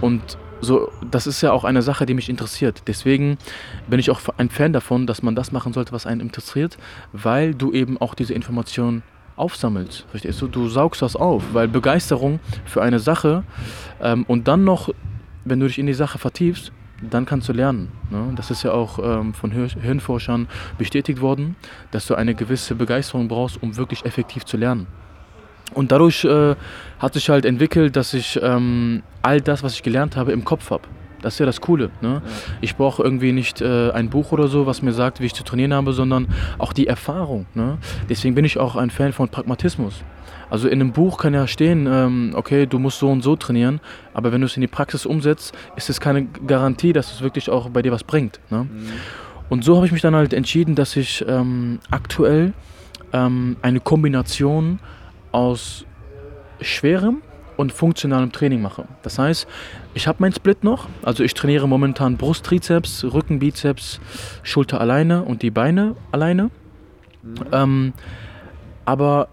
und 0.01 0.38
so, 0.63 0.91
das 1.10 1.28
ist 1.28 1.41
ja 1.41 1.52
auch 1.52 1.63
eine 1.63 1.82
Sache, 1.82 2.06
die 2.06 2.13
mich 2.13 2.30
interessiert. 2.30 2.84
Deswegen 2.88 3.38
bin 3.88 3.99
ich 3.99 4.10
auch 4.10 4.21
ein 4.38 4.49
Fan 4.49 4.73
davon, 4.73 5.08
dass 5.08 5.21
man 5.21 5.36
das 5.36 5.52
machen 5.52 5.73
sollte, 5.73 5.91
was 5.91 6.06
einen 6.06 6.21
interessiert, 6.21 6.78
weil 7.12 7.54
du 7.54 7.71
eben 7.71 7.99
auch 7.99 8.15
diese 8.15 8.34
Informationen 8.34 9.04
aufsammelst. 9.36 10.06
Verstehst 10.10 10.41
du? 10.41 10.47
Du 10.47 10.69
saugst 10.69 11.02
das 11.02 11.15
auf, 11.15 11.43
weil 11.54 11.67
Begeisterung 11.67 12.39
für 12.65 12.82
eine 12.82 12.99
Sache 12.99 13.43
ähm, 14.02 14.26
und 14.28 14.47
dann 14.47 14.63
noch, 14.63 14.89
wenn 15.45 15.60
du 15.60 15.67
dich 15.67 15.80
in 15.80 15.88
die 15.88 15.93
Sache 15.93 16.19
vertiefst, 16.19 16.71
dann 17.10 17.26
kannst 17.26 17.49
du 17.49 17.54
lernen. 17.54 17.91
Ne? 18.10 18.32
Das 18.36 18.52
ist 18.52 18.63
ja 18.63 18.71
auch 18.71 18.99
ähm, 18.99 19.34
von 19.34 19.52
Hirnforschern 19.52 20.47
bestätigt 20.78 21.19
worden, 21.19 21.56
dass 21.91 22.08
du 22.08 22.15
eine 22.15 22.34
gewisse 22.36 22.76
Begeisterung 22.76 23.28
brauchst, 23.28 23.62
um 23.62 23.76
wirklich 23.76 24.06
effektiv 24.06 24.45
zu 24.45 24.58
lernen. 24.58 24.88
Und 25.73 25.91
dadurch 25.91 26.23
äh, 26.23 26.55
hat 26.99 27.13
sich 27.13 27.29
halt 27.29 27.45
entwickelt, 27.45 27.95
dass 27.95 28.13
ich 28.13 28.39
ähm, 28.41 29.03
all 29.21 29.41
das, 29.41 29.63
was 29.63 29.73
ich 29.73 29.83
gelernt 29.83 30.15
habe, 30.15 30.31
im 30.31 30.45
Kopf 30.45 30.71
habe. 30.71 30.83
Das 31.21 31.36
ist 31.36 31.39
ja 31.39 31.45
das 31.45 31.62
Coole. 31.62 31.89
Ne? 32.01 32.21
Ja. 32.23 32.31
Ich 32.62 32.75
brauche 32.75 33.01
irgendwie 33.01 33.31
nicht 33.31 33.62
äh, 33.62 33.91
ein 33.91 34.09
Buch 34.09 34.31
oder 34.31 34.47
so, 34.47 34.65
was 34.65 34.81
mir 34.81 34.91
sagt, 34.91 35.21
wie 35.21 35.25
ich 35.25 35.33
zu 35.33 35.43
trainieren 35.43 35.73
habe, 35.73 35.93
sondern 35.93 36.27
auch 36.57 36.73
die 36.73 36.86
Erfahrung. 36.86 37.45
Ne? 37.53 37.77
Deswegen 38.09 38.36
bin 38.36 38.45
ich 38.45 38.57
auch 38.59 38.75
ein 38.75 38.89
Fan 38.89 39.13
von 39.13 39.29
Pragmatismus. 39.29 40.03
Also 40.49 40.67
in 40.67 40.81
einem 40.81 40.91
Buch 40.91 41.17
kann 41.17 41.33
ja 41.33 41.47
stehen, 41.47 41.88
ähm, 41.89 42.33
okay, 42.36 42.67
du 42.67 42.77
musst 42.77 42.99
so 42.99 43.09
und 43.09 43.23
so 43.23 43.36
trainieren, 43.36 43.79
aber 44.13 44.31
wenn 44.31 44.41
du 44.41 44.45
es 44.45 44.55
in 44.55 44.62
die 44.62 44.67
Praxis 44.67 45.05
umsetzt, 45.05 45.55
ist 45.75 45.89
es 45.89 45.99
keine 45.99 46.25
Garantie, 46.25 46.93
dass 46.93 47.12
es 47.12 47.21
wirklich 47.21 47.49
auch 47.49 47.69
bei 47.69 47.81
dir 47.81 47.91
was 47.91 48.03
bringt. 48.03 48.39
Ne? 48.51 48.65
Mhm. 48.65 48.88
Und 49.49 49.63
so 49.63 49.77
habe 49.77 49.86
ich 49.86 49.91
mich 49.91 50.01
dann 50.01 50.15
halt 50.15 50.33
entschieden, 50.33 50.75
dass 50.75 50.95
ich 50.95 51.25
ähm, 51.27 51.79
aktuell 51.89 52.53
ähm, 53.13 53.55
eine 53.62 53.79
Kombination 53.79 54.79
aus 55.34 55.86
schwerem 56.62 57.22
und 57.58 57.72
funktionalem 57.72 58.32
Training 58.32 58.62
mache. 58.62 58.86
Das 59.02 59.19
heißt, 59.19 59.48
ich 59.93 60.08
habe 60.08 60.19
meinen 60.22 60.34
Split 60.34 60.63
noch, 60.63 60.88
also 61.04 61.24
ich 61.24 61.34
trainiere 61.34 61.67
momentan 61.67 62.17
Brust, 62.17 62.46
Trizeps, 62.46 63.04
Rücken, 63.04 63.39
Bizeps, 63.39 64.00
Schulter 64.41 64.80
alleine 64.80 65.24
und 65.24 65.41
die 65.41 65.52
Beine 65.52 65.96
alleine. 66.12 66.50
Mhm. 67.22 67.36
Ähm, 67.52 67.93
aber 68.86 69.28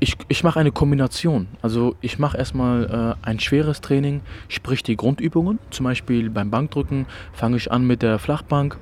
ich, 0.00 0.16
ich 0.28 0.42
mache 0.42 0.58
eine 0.58 0.72
Kombination. 0.72 1.46
Also 1.62 1.94
ich 2.00 2.18
mache 2.18 2.38
erstmal 2.38 3.16
äh, 3.22 3.26
ein 3.26 3.38
schweres 3.38 3.80
Training, 3.82 4.22
sprich 4.48 4.82
die 4.82 4.96
Grundübungen. 4.96 5.58
Zum 5.70 5.84
Beispiel 5.84 6.30
beim 6.30 6.50
Bankdrücken 6.50 7.06
fange 7.32 7.58
ich 7.58 7.70
an 7.70 7.86
mit 7.86 8.02
der 8.02 8.18
Flachbank. 8.18 8.78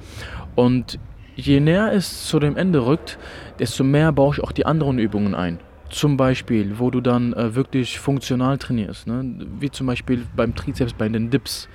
Und 0.54 0.98
je 1.34 1.60
näher 1.60 1.92
es 1.92 2.26
zu 2.26 2.38
dem 2.38 2.56
Ende 2.56 2.86
rückt, 2.86 3.18
desto 3.58 3.84
mehr 3.84 4.12
baue 4.12 4.34
ich 4.34 4.42
auch 4.42 4.52
die 4.52 4.64
anderen 4.64 4.98
Übungen 4.98 5.34
ein. 5.34 5.58
Zum 5.90 6.16
Beispiel, 6.16 6.78
wo 6.78 6.90
du 6.90 7.00
dann 7.00 7.32
äh, 7.32 7.54
wirklich 7.54 7.98
funktional 7.98 8.58
trainierst, 8.58 9.06
ne? 9.06 9.24
wie 9.58 9.70
zum 9.70 9.86
Beispiel 9.86 10.26
beim 10.36 10.54
Trizeps, 10.54 10.92
bei 10.92 11.08
den 11.08 11.30
Dips 11.30 11.68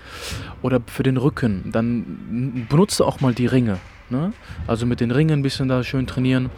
oder 0.62 0.82
für 0.86 1.04
den 1.04 1.18
Rücken. 1.18 1.72
Dann 1.72 2.68
benutze 2.70 3.06
auch 3.06 3.22
mal 3.22 3.34
die 3.34 3.48
Ringe. 3.48 3.80
Ne? 4.10 4.34
Also 4.68 4.86
mit 4.86 5.00
den 5.00 5.12
Ringen 5.12 5.40
ein 5.40 5.42
bisschen 5.42 5.68
da 5.68 5.84
schön 5.84 6.06
trainieren. 6.06 6.50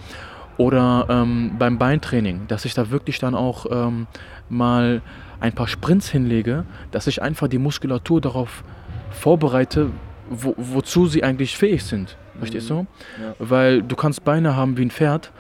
Oder 0.58 1.08
ähm, 1.10 1.52
beim 1.60 1.78
Beintraining, 1.78 2.42
dass 2.48 2.66
ich 2.66 2.74
da 2.74 2.90
wirklich 2.90 3.20
dann 3.20 3.36
auch 3.36 3.66
ähm, 3.70 4.08
mal 4.50 5.02
ein 5.40 5.54
paar 5.54 5.68
Sprints 5.68 6.10
hinlege, 6.10 6.66
dass 6.92 7.08
ich 7.08 7.22
einfach 7.22 7.48
die 7.48 7.58
Muskulatur 7.58 8.22
darauf 8.22 8.64
vorbereite, 9.12 9.90
wo, 10.30 10.56
wozu 10.58 11.08
sie 11.08 11.24
eigentlich 11.24 11.58
fähig 11.58 11.84
sind. 11.84 12.18
Verstehst 12.38 12.70
du? 12.70 12.82
Mhm. 12.82 12.88
Ja. 13.22 13.36
Weil 13.40 13.82
du 13.82 13.96
kannst 13.96 14.24
Beine 14.24 14.56
haben 14.56 14.78
wie 14.78 14.84
ein 14.84 14.92
Pferd, 14.92 15.32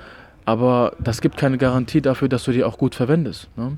aber 0.46 0.94
das 1.00 1.22
gibt 1.22 1.38
keine 1.38 1.58
Garantie 1.58 2.02
dafür, 2.02 2.30
dass 2.30 2.44
du 2.44 2.52
die 2.52 2.64
auch 2.64 2.78
gut 2.78 2.96
verwendest. 2.96 3.50
Ne? 3.58 3.78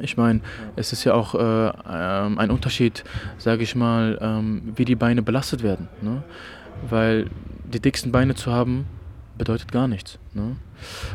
Ich 0.00 0.16
meine, 0.16 0.40
es 0.76 0.92
ist 0.92 1.04
ja 1.04 1.14
auch 1.14 1.34
äh, 1.34 1.38
äh, 1.38 1.72
ein 1.84 2.50
Unterschied, 2.50 3.04
sage 3.38 3.62
ich 3.62 3.74
mal, 3.74 4.18
ähm, 4.22 4.72
wie 4.76 4.84
die 4.84 4.94
Beine 4.94 5.22
belastet 5.22 5.62
werden. 5.62 5.88
Ne? 6.00 6.22
Weil 6.88 7.26
die 7.64 7.80
dicksten 7.80 8.10
Beine 8.10 8.34
zu 8.34 8.52
haben, 8.52 8.86
bedeutet 9.36 9.70
gar 9.72 9.88
nichts. 9.88 10.18
Ne? 10.34 10.56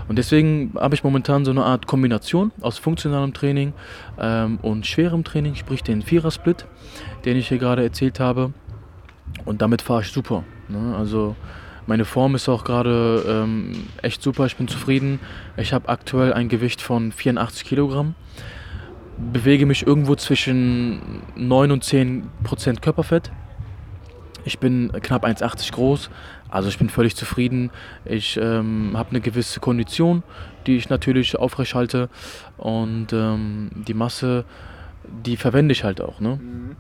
Und 0.08 0.17
deswegen 0.17 0.73
habe 0.75 0.95
ich 0.95 1.03
momentan 1.03 1.45
so 1.45 1.51
eine 1.51 1.63
Art 1.63 1.88
Kombination 1.88 2.51
aus 2.62 2.77
funktionalem 2.77 3.34
Training 3.34 3.73
ähm, 4.19 4.60
und 4.62 4.86
schwerem 4.86 5.23
Training, 5.23 5.56
sprich 5.56 5.84
den 5.84 6.01
Vierer-Split, 6.01 6.65
den 7.25 7.38
ich 7.38 7.47
hier 7.47 7.58
gerade 7.58 7.84
erzählt 7.84 8.19
habe. 8.19 8.53
Und 9.45 9.62
damit 9.62 9.82
fahre 9.82 10.01
ich 10.01 10.12
super. 10.12 10.43
Ne? 10.67 10.95
Also 10.95 11.36
meine 11.88 12.04
Form 12.04 12.36
ist 12.36 12.50
auch 12.50 12.65
gerade 12.65 13.23
ähm, 13.28 13.88
echt 14.02 14.21
super, 14.21 14.45
ich 14.45 14.58
bin 14.58 14.67
zufrieden. 14.67 15.19
Ich 15.56 15.73
habe 15.73 15.88
aktuell 15.88 16.34
ein 16.34 16.50
Gewicht 16.50 16.82
von 16.82 17.13
84 17.13 17.63
Kilogramm, 17.65 18.13
bewege 19.17 19.65
mich 19.65 19.88
irgendwo 19.88 20.15
zwischen 20.15 21.21
9 21.36 21.71
und 21.71 21.84
10 21.86 22.30
Prozent 22.43 22.82
Körperfett. 22.82 23.32
Ich 24.43 24.60
bin 24.60 24.91
knapp 25.02 25.26
1,80 25.26 25.73
groß, 25.73 26.10
also 26.50 26.69
ich 26.69 26.78
bin 26.78 26.89
völlig 26.89 27.15
zufrieden. 27.15 27.71
Ich 28.04 28.38
ähm, 28.38 28.91
habe 28.95 29.12
eine 29.12 29.21
gewisse 29.21 29.60
Kondition, 29.62 30.23
die 30.65 30.76
ich 30.76 30.89
natürlich 30.89 31.38
aufrechthalte 31.38 32.10
und 32.58 33.08
ähm, 33.13 33.69
die 33.73 33.93
Masse, 33.93 34.43
die 35.26 35.38
verwende 35.38 35.71
ich 35.71 35.86
halt 35.86 36.02
auch. 36.02 36.19
Ne? 36.19 36.39
Mhm. 36.41 36.76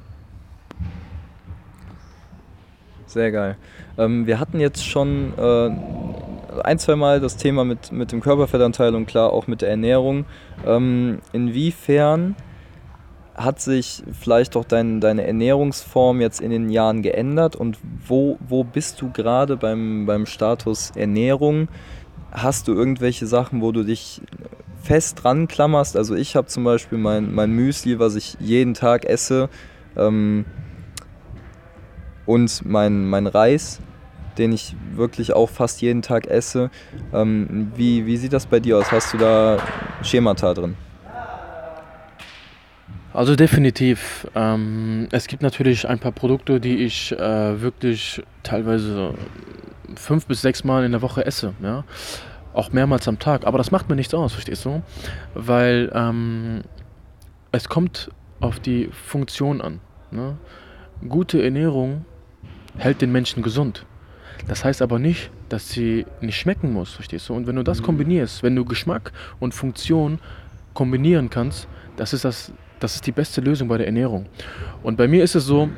Sehr 3.17 3.31
geil. 3.31 3.57
Ähm, 3.97 4.27
wir 4.27 4.39
hatten 4.39 4.59
jetzt 4.59 4.85
schon 4.85 5.33
äh, 5.39 5.71
ein, 6.63 6.77
zwei 6.77 6.95
Mal 6.95 7.19
das 7.19 7.35
Thema 7.35 7.65
mit, 7.65 7.91
mit 7.91 8.11
dem 8.11 8.21
Körperfettanteil 8.21 8.93
und 8.93 9.07
klar 9.07 9.33
auch 9.33 9.47
mit 9.47 9.63
der 9.63 9.69
Ernährung. 9.69 10.25
Ähm, 10.67 11.17
inwiefern 11.33 12.35
hat 13.33 13.59
sich 13.59 14.03
vielleicht 14.21 14.55
auch 14.55 14.65
dein, 14.65 15.01
deine 15.01 15.25
Ernährungsform 15.25 16.21
jetzt 16.21 16.41
in 16.41 16.51
den 16.51 16.69
Jahren 16.69 17.01
geändert 17.01 17.55
und 17.55 17.79
wo, 18.05 18.37
wo 18.47 18.63
bist 18.63 19.01
du 19.01 19.09
gerade 19.11 19.57
beim, 19.57 20.05
beim 20.05 20.27
Status 20.27 20.91
Ernährung? 20.91 21.69
Hast 22.31 22.67
du 22.67 22.73
irgendwelche 22.75 23.25
Sachen, 23.25 23.63
wo 23.63 23.71
du 23.71 23.81
dich 23.81 24.21
fest 24.83 25.23
dran 25.23 25.47
klammerst? 25.47 25.97
Also 25.97 26.13
ich 26.13 26.35
habe 26.35 26.45
zum 26.45 26.63
Beispiel 26.63 26.99
mein, 26.99 27.33
mein 27.33 27.49
Müsli, 27.49 27.97
was 27.97 28.13
ich 28.13 28.37
jeden 28.39 28.75
Tag 28.75 29.05
esse 29.05 29.49
ähm, 29.95 30.45
und 32.27 32.63
mein, 32.65 33.05
mein 33.05 33.25
Reis, 33.25 33.79
den 34.37 34.51
ich 34.51 34.75
wirklich 34.93 35.33
auch 35.33 35.49
fast 35.49 35.81
jeden 35.81 36.03
Tag 36.03 36.27
esse. 36.27 36.69
Ähm, 37.11 37.71
wie, 37.75 38.05
wie 38.05 38.17
sieht 38.17 38.33
das 38.33 38.45
bei 38.45 38.59
dir 38.59 38.77
aus? 38.77 38.91
Hast 38.91 39.13
du 39.13 39.17
da 39.17 39.57
Schemata 40.03 40.53
drin? 40.53 40.75
Also 43.13 43.35
definitiv. 43.35 44.27
Ähm, 44.35 45.07
es 45.11 45.25
gibt 45.25 45.41
natürlich 45.41 45.87
ein 45.89 45.97
paar 45.97 46.11
Produkte, 46.11 46.59
die 46.59 46.83
ich 46.83 47.13
äh, 47.13 47.61
wirklich 47.61 48.21
teilweise 48.43 49.15
fünf 49.95 50.27
bis 50.27 50.41
sechs 50.41 50.63
Mal 50.63 50.85
in 50.85 50.91
der 50.91 51.01
Woche 51.01 51.25
esse. 51.25 51.53
Ja? 51.63 51.83
Auch 52.53 52.71
mehrmals 52.71 53.07
am 53.07 53.17
Tag. 53.17 53.47
Aber 53.47 53.57
das 53.57 53.71
macht 53.71 53.89
mir 53.89 53.95
nichts 53.95 54.13
aus, 54.13 54.33
verstehst 54.33 54.65
du? 54.65 54.83
Weil 55.33 55.91
ähm, 55.95 56.61
es 57.51 57.69
kommt 57.69 58.11
auf 58.39 58.59
die 58.59 58.89
Funktion 58.91 59.61
an. 59.61 59.79
Ne? 60.11 60.37
Gute 61.07 61.41
Ernährung 61.41 62.05
hält 62.77 63.01
den 63.01 63.11
Menschen 63.11 63.43
gesund. 63.43 63.85
Das 64.47 64.63
heißt 64.63 64.81
aber 64.81 64.99
nicht, 64.99 65.31
dass 65.49 65.69
sie 65.69 66.05
nicht 66.21 66.37
schmecken 66.37 66.71
muss, 66.71 66.93
verstehst 66.93 67.27
du? 67.29 67.33
Und 67.33 67.47
wenn 67.47 67.55
du 67.55 67.63
das 67.63 67.81
mhm. 67.81 67.85
kombinierst, 67.85 68.43
wenn 68.43 68.55
du 68.55 68.65
Geschmack 68.65 69.11
und 69.39 69.53
Funktion 69.53 70.19
kombinieren 70.73 71.29
kannst, 71.29 71.67
das 71.95 72.13
ist 72.13 72.23
das 72.23 72.51
das 72.79 72.95
ist 72.95 73.07
die 73.07 73.11
beste 73.11 73.41
Lösung 73.41 73.67
bei 73.67 73.77
der 73.77 73.87
Ernährung. 73.87 74.27
Und 74.83 74.97
bei 74.97 75.07
mir 75.07 75.23
ist 75.23 75.35
es 75.35 75.45
so, 75.45 75.69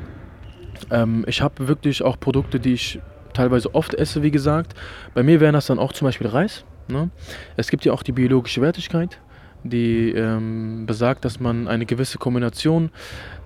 Ähm, 0.90 1.24
ich 1.26 1.42
habe 1.42 1.68
wirklich 1.68 2.02
auch 2.02 2.18
Produkte, 2.18 2.58
die 2.58 2.72
ich 2.72 3.00
teilweise 3.34 3.74
oft 3.74 3.94
esse, 3.94 4.22
wie 4.22 4.30
gesagt. 4.30 4.74
Bei 5.14 5.22
mir 5.22 5.38
wären 5.40 5.52
das 5.52 5.66
dann 5.66 5.78
auch 5.78 5.92
zum 5.92 6.06
Beispiel 6.06 6.26
Reis. 6.26 6.64
Ne? 6.88 7.10
Es 7.56 7.68
gibt 7.68 7.84
ja 7.84 7.92
auch 7.92 8.02
die 8.02 8.12
biologische 8.12 8.60
Wertigkeit, 8.60 9.20
die 9.62 10.10
ähm, 10.12 10.86
besagt, 10.86 11.24
dass 11.24 11.38
man 11.38 11.68
eine 11.68 11.84
gewisse 11.84 12.18
Kombination 12.18 12.90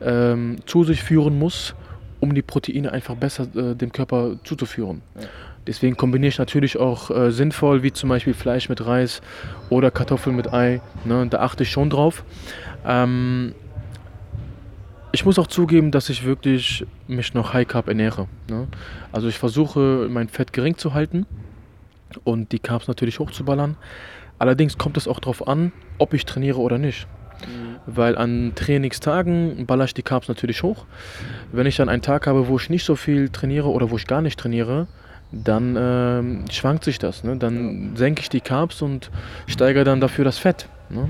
ähm, 0.00 0.58
zu 0.66 0.84
sich 0.84 1.02
führen 1.02 1.38
muss, 1.38 1.74
um 2.24 2.34
die 2.34 2.42
Proteine 2.42 2.90
einfach 2.90 3.14
besser 3.14 3.46
äh, 3.54 3.74
dem 3.74 3.92
Körper 3.92 4.36
zuzuführen. 4.44 5.02
Ja. 5.14 5.26
Deswegen 5.66 5.96
kombiniere 5.96 6.28
ich 6.28 6.38
natürlich 6.38 6.78
auch 6.78 7.10
äh, 7.10 7.30
sinnvoll, 7.30 7.82
wie 7.82 7.92
zum 7.92 8.08
Beispiel 8.08 8.34
Fleisch 8.34 8.68
mit 8.68 8.84
Reis 8.84 9.22
oder 9.70 9.90
Kartoffeln 9.90 10.36
mit 10.36 10.52
Ei. 10.52 10.80
Ne? 11.04 11.26
Da 11.28 11.40
achte 11.40 11.62
ich 11.62 11.70
schon 11.70 11.88
drauf. 11.88 12.24
Ähm, 12.84 13.54
ich 15.12 15.24
muss 15.24 15.38
auch 15.38 15.46
zugeben, 15.46 15.90
dass 15.90 16.08
ich 16.10 16.24
wirklich 16.24 16.84
mich 17.06 17.34
noch 17.34 17.54
High 17.54 17.68
Carb 17.68 17.88
ernähre. 17.88 18.26
Ne? 18.50 18.66
Also 19.12 19.28
ich 19.28 19.38
versuche 19.38 20.08
mein 20.10 20.28
Fett 20.28 20.52
gering 20.52 20.76
zu 20.76 20.92
halten 20.92 21.26
und 22.24 22.52
die 22.52 22.58
Carbs 22.58 22.88
natürlich 22.88 23.18
hochzuballern. 23.18 23.76
Allerdings 24.38 24.76
kommt 24.76 24.96
es 24.96 25.08
auch 25.08 25.20
darauf 25.20 25.46
an, 25.46 25.72
ob 25.98 26.12
ich 26.14 26.24
trainiere 26.26 26.58
oder 26.58 26.78
nicht. 26.78 27.06
Mhm. 27.46 27.76
Weil 27.86 28.16
an 28.16 28.52
Trainingstagen 28.54 29.66
baller 29.66 29.84
ich 29.84 29.94
die 29.94 30.02
Carbs 30.02 30.28
natürlich 30.28 30.62
hoch. 30.62 30.84
Wenn 31.52 31.66
ich 31.66 31.76
dann 31.76 31.88
einen 31.88 32.02
Tag 32.02 32.26
habe, 32.26 32.48
wo 32.48 32.56
ich 32.56 32.70
nicht 32.70 32.84
so 32.84 32.96
viel 32.96 33.28
trainiere 33.28 33.68
oder 33.68 33.90
wo 33.90 33.96
ich 33.96 34.06
gar 34.06 34.22
nicht 34.22 34.38
trainiere, 34.38 34.86
dann 35.32 35.76
äh, 35.76 36.52
schwankt 36.52 36.84
sich 36.84 36.98
das. 36.98 37.24
Ne? 37.24 37.36
Dann 37.36 37.90
ja. 37.90 37.96
senke 37.96 38.22
ich 38.22 38.28
die 38.28 38.40
Carbs 38.40 38.82
und 38.82 39.10
steigere 39.46 39.84
dann 39.84 40.00
dafür 40.00 40.24
das 40.24 40.38
Fett. 40.38 40.68
Ne? 40.90 41.08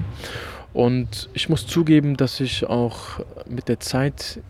Und 0.73 1.29
ich 1.35 1.49
muss 1.49 1.67
zugeben, 1.67 2.17
dass 2.17 2.41
ich 2.41 2.67
auch 2.67 3.21
mit 3.49 3.69
der 3.69 3.81
Zeit 3.81 4.41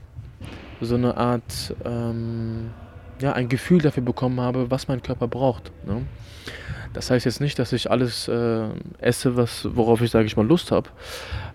so 0.80 0.94
eine 0.94 1.16
Art, 1.16 1.74
ähm, 1.84 2.70
ja, 3.20 3.32
ein 3.32 3.48
Gefühl 3.48 3.80
dafür 3.80 4.02
bekommen 4.02 4.40
habe, 4.40 4.70
was 4.70 4.88
mein 4.88 5.02
Körper 5.02 5.28
braucht. 5.28 5.70
Ne? 5.86 6.02
Das 6.94 7.10
heißt 7.10 7.26
jetzt 7.26 7.40
nicht, 7.40 7.58
dass 7.58 7.72
ich 7.72 7.90
alles 7.90 8.28
äh, 8.28 8.68
esse, 8.98 9.36
was, 9.36 9.68
worauf 9.76 10.00
ich, 10.00 10.10
sage 10.10 10.26
ich 10.26 10.36
mal, 10.36 10.46
Lust 10.46 10.70
habe. 10.70 10.88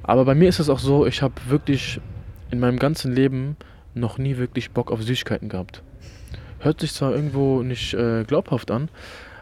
Aber 0.04 0.26
bei 0.26 0.36
mir 0.36 0.50
ist 0.50 0.60
es 0.60 0.70
auch 0.70 0.80
so, 0.80 1.08
ich 1.08 1.22
habe 1.22 1.34
wirklich 1.48 2.00
in 2.52 2.60
meinem 2.60 2.78
ganzen 2.78 3.14
Leben 3.14 3.56
noch 3.96 4.18
nie 4.18 4.38
wirklich 4.38 4.72
Bock 4.72 4.92
auf 4.92 5.02
Süßigkeiten 5.02 5.50
gehabt. 5.50 5.82
Hört 6.60 6.82
sich 6.82 6.94
zwar 6.94 7.16
irgendwo 7.16 7.64
nicht 7.64 7.94
äh, 7.94 8.26
glaubhaft 8.26 8.70
an, 8.70 8.90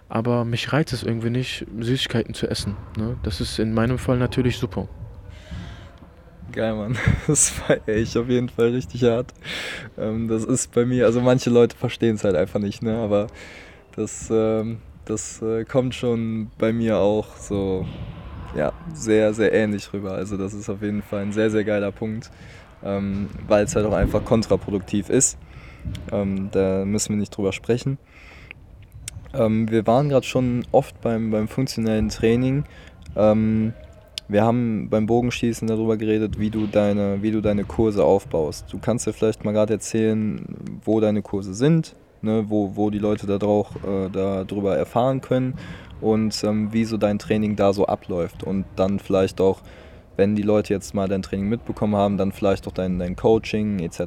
aber 0.08 0.46
mich 0.46 0.72
reizt 0.72 0.94
es 0.94 1.02
irgendwie 1.02 1.32
nicht, 1.32 1.66
Süßigkeiten 1.80 2.36
zu 2.36 2.48
essen. 2.48 2.78
Ne? 2.96 3.18
Das 3.24 3.42
ist 3.42 3.58
in 3.58 3.74
meinem 3.74 3.98
Fall 3.98 4.18
natürlich 4.18 4.58
super. 4.58 4.88
Geil, 6.52 6.76
Mann. 6.76 6.96
Das 7.28 7.50
feiere 7.50 7.98
ich 7.98 8.18
auf 8.18 8.30
jeden 8.30 8.50
Fall 8.50 8.70
richtig 8.70 9.04
hart. 9.04 9.34
Ähm, 9.98 10.28
das 10.28 10.44
ist 10.44 10.72
bei 10.74 10.86
mir, 10.86 11.06
also 11.06 11.22
manche 11.22 11.50
Leute 11.50 11.76
verstehen 11.76 12.16
es 12.16 12.24
halt 12.24 12.36
einfach 12.36 12.60
nicht, 12.60 12.84
ne? 12.84 12.98
Aber 12.98 13.28
das, 13.96 14.30
ähm, 14.32 14.78
das 15.10 15.42
äh, 15.42 15.66
kommt 15.66 15.96
schon 15.96 16.52
bei 16.58 16.74
mir 16.74 16.98
auch 16.98 17.36
so, 17.38 17.86
ja, 18.56 18.74
sehr, 18.94 19.34
sehr 19.34 19.54
ähnlich 19.54 19.92
rüber. 19.94 20.12
Also 20.12 20.38
das 20.38 20.54
ist 20.54 20.70
auf 20.70 20.82
jeden 20.82 21.02
Fall 21.02 21.22
ein 21.22 21.32
sehr, 21.32 21.50
sehr 21.50 21.64
geiler 21.64 21.92
Punkt, 21.92 22.32
ähm, 22.84 23.30
weil 23.48 23.66
es 23.66 23.76
halt 23.76 23.86
auch 23.86 23.94
einfach 23.94 24.24
kontraproduktiv 24.24 25.10
ist. 25.10 25.38
da 26.10 26.84
müssen 26.84 27.14
wir 27.14 27.18
nicht 27.18 27.30
drüber 27.30 27.54
sprechen. 27.54 27.98
wir 29.32 29.88
waren 29.88 30.10
gerade 30.10 30.26
schon 30.26 30.66
oft 30.74 31.00
beim, 31.00 31.32
beim 31.32 31.48
funktionellen 31.48 32.10
Training. 32.10 32.66
Wir 34.30 34.44
haben 34.44 34.90
beim 34.90 35.06
Bogenschießen 35.06 35.68
darüber 35.68 35.96
geredet, 35.96 36.38
wie 36.38 36.50
du 36.50 36.68
deine, 36.68 37.22
wie 37.22 37.32
du 37.32 37.40
deine 37.40 37.64
Kurse 37.64 38.04
aufbaust. 38.04 38.66
Du 38.74 38.80
kannst 38.80 39.08
dir 39.08 39.14
vielleicht 39.14 39.46
mal 39.46 39.54
gerade 39.54 39.74
erzählen, 39.76 40.44
wo 40.84 41.00
deine 41.00 41.22
Kurse 41.22 41.54
sind, 41.54 41.96
ne, 42.22 42.46
wo, 42.48 42.76
wo 42.76 42.90
die 42.90 43.00
Leute 43.00 43.28
da 43.28 43.38
drauf, 43.38 43.70
äh, 43.84 44.10
darüber 44.10 44.78
erfahren 44.78 45.22
können 45.22 45.56
und 46.02 46.44
ähm, 46.44 46.74
wie 46.74 46.86
so 46.86 46.98
dein 46.98 47.20
Training 47.20 47.56
da 47.56 47.74
so 47.74 47.86
abläuft. 47.86 48.44
Und 48.44 48.66
dann 48.76 49.00
vielleicht 49.00 49.42
auch, 49.42 49.62
wenn 50.16 50.36
die 50.36 50.44
Leute 50.44 50.74
jetzt 50.74 50.94
mal 50.94 51.08
dein 51.08 51.22
Training 51.22 51.50
mitbekommen 51.50 51.96
haben, 51.96 52.18
dann 52.18 52.32
vielleicht 52.32 52.68
auch 52.68 52.74
dein, 52.74 53.00
dein 53.00 53.16
Coaching 53.16 53.80
etc. 53.80 54.02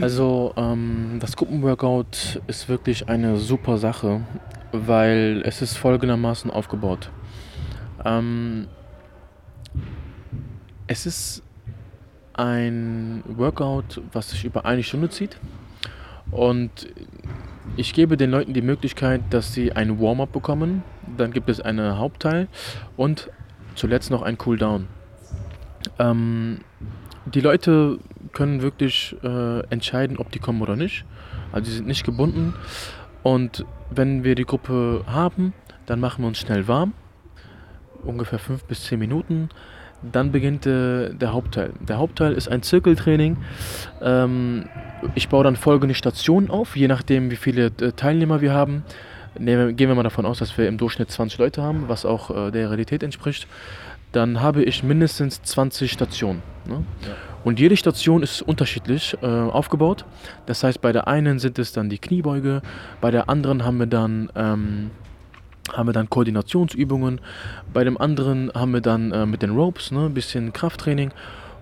Also 0.00 0.52
ähm, 0.56 1.18
das 1.20 1.36
Gruppenworkout 1.36 2.40
ist 2.46 2.68
wirklich 2.68 3.08
eine 3.08 3.36
super 3.36 3.78
Sache, 3.78 4.22
weil 4.72 5.42
es 5.44 5.62
ist 5.62 5.76
folgendermaßen 5.76 6.50
aufgebaut. 6.50 7.10
Ähm, 8.04 8.66
es 10.86 11.06
ist 11.06 11.42
ein 12.34 13.22
Workout, 13.26 14.00
was 14.12 14.30
sich 14.30 14.44
über 14.44 14.64
eine 14.64 14.82
Stunde 14.82 15.10
zieht. 15.10 15.38
Und 16.30 16.88
ich 17.76 17.92
gebe 17.92 18.16
den 18.16 18.30
Leuten 18.30 18.54
die 18.54 18.62
Möglichkeit, 18.62 19.22
dass 19.30 19.52
sie 19.52 19.72
ein 19.72 20.00
Warm-up 20.00 20.32
bekommen. 20.32 20.82
Dann 21.16 21.32
gibt 21.32 21.48
es 21.48 21.60
einen 21.60 21.98
Hauptteil 21.98 22.48
und 22.96 23.30
zuletzt 23.74 24.10
noch 24.10 24.22
ein 24.22 24.38
Cooldown. 24.38 24.88
Ähm, 25.98 26.58
die 27.26 27.40
Leute 27.40 27.98
können 28.32 28.62
wirklich 28.62 29.16
äh, 29.22 29.60
entscheiden, 29.68 30.16
ob 30.16 30.30
die 30.30 30.38
kommen 30.38 30.62
oder 30.62 30.76
nicht. 30.76 31.04
Also 31.52 31.70
sie 31.70 31.76
sind 31.76 31.86
nicht 31.86 32.04
gebunden. 32.04 32.54
Und 33.22 33.64
wenn 33.90 34.24
wir 34.24 34.34
die 34.34 34.44
Gruppe 34.44 35.04
haben, 35.06 35.52
dann 35.86 36.00
machen 36.00 36.22
wir 36.22 36.28
uns 36.28 36.38
schnell 36.38 36.66
warm 36.66 36.94
ungefähr 38.04 38.38
fünf 38.38 38.64
bis 38.64 38.84
zehn 38.84 38.98
Minuten. 38.98 39.48
Dann 40.10 40.32
beginnt 40.32 40.66
äh, 40.66 41.14
der 41.14 41.32
Hauptteil. 41.32 41.70
Der 41.80 41.98
Hauptteil 41.98 42.32
ist 42.32 42.48
ein 42.48 42.62
Zirkeltraining. 42.62 43.36
Ähm, 44.00 44.64
ich 45.14 45.28
baue 45.28 45.44
dann 45.44 45.56
folgende 45.56 45.94
Stationen 45.94 46.50
auf, 46.50 46.76
je 46.76 46.88
nachdem, 46.88 47.30
wie 47.30 47.36
viele 47.36 47.66
äh, 47.66 47.92
Teilnehmer 47.92 48.40
wir 48.40 48.52
haben. 48.52 48.84
Nehmen, 49.38 49.76
gehen 49.76 49.88
wir 49.88 49.94
mal 49.94 50.02
davon 50.02 50.26
aus, 50.26 50.38
dass 50.38 50.58
wir 50.58 50.68
im 50.68 50.76
Durchschnitt 50.76 51.10
20 51.10 51.38
Leute 51.38 51.62
haben, 51.62 51.84
was 51.88 52.04
auch 52.04 52.30
äh, 52.30 52.50
der 52.50 52.68
Realität 52.68 53.02
entspricht. 53.02 53.46
Dann 54.10 54.40
habe 54.40 54.62
ich 54.62 54.82
mindestens 54.82 55.42
20 55.42 55.90
Stationen. 55.90 56.42
Ne? 56.66 56.84
Ja. 57.02 57.14
Und 57.44 57.58
jede 57.58 57.76
Station 57.76 58.22
ist 58.22 58.42
unterschiedlich 58.42 59.16
äh, 59.22 59.26
aufgebaut. 59.26 60.04
Das 60.46 60.62
heißt, 60.62 60.80
bei 60.80 60.92
der 60.92 61.08
einen 61.08 61.38
sind 61.38 61.58
es 61.58 61.72
dann 61.72 61.88
die 61.88 61.98
Kniebeuge, 61.98 62.62
bei 63.00 63.10
der 63.10 63.28
anderen 63.28 63.64
haben 63.64 63.78
wir 63.78 63.86
dann 63.86 64.30
ähm, 64.36 64.90
haben 65.70 65.88
wir 65.88 65.92
dann 65.92 66.10
Koordinationsübungen. 66.10 67.20
Bei 67.72 67.84
dem 67.84 67.98
anderen 67.98 68.50
haben 68.54 68.72
wir 68.72 68.80
dann 68.80 69.12
äh, 69.12 69.26
mit 69.26 69.42
den 69.42 69.50
Ropes 69.50 69.90
ne, 69.90 70.06
ein 70.06 70.14
bisschen 70.14 70.52
Krafttraining. 70.52 71.12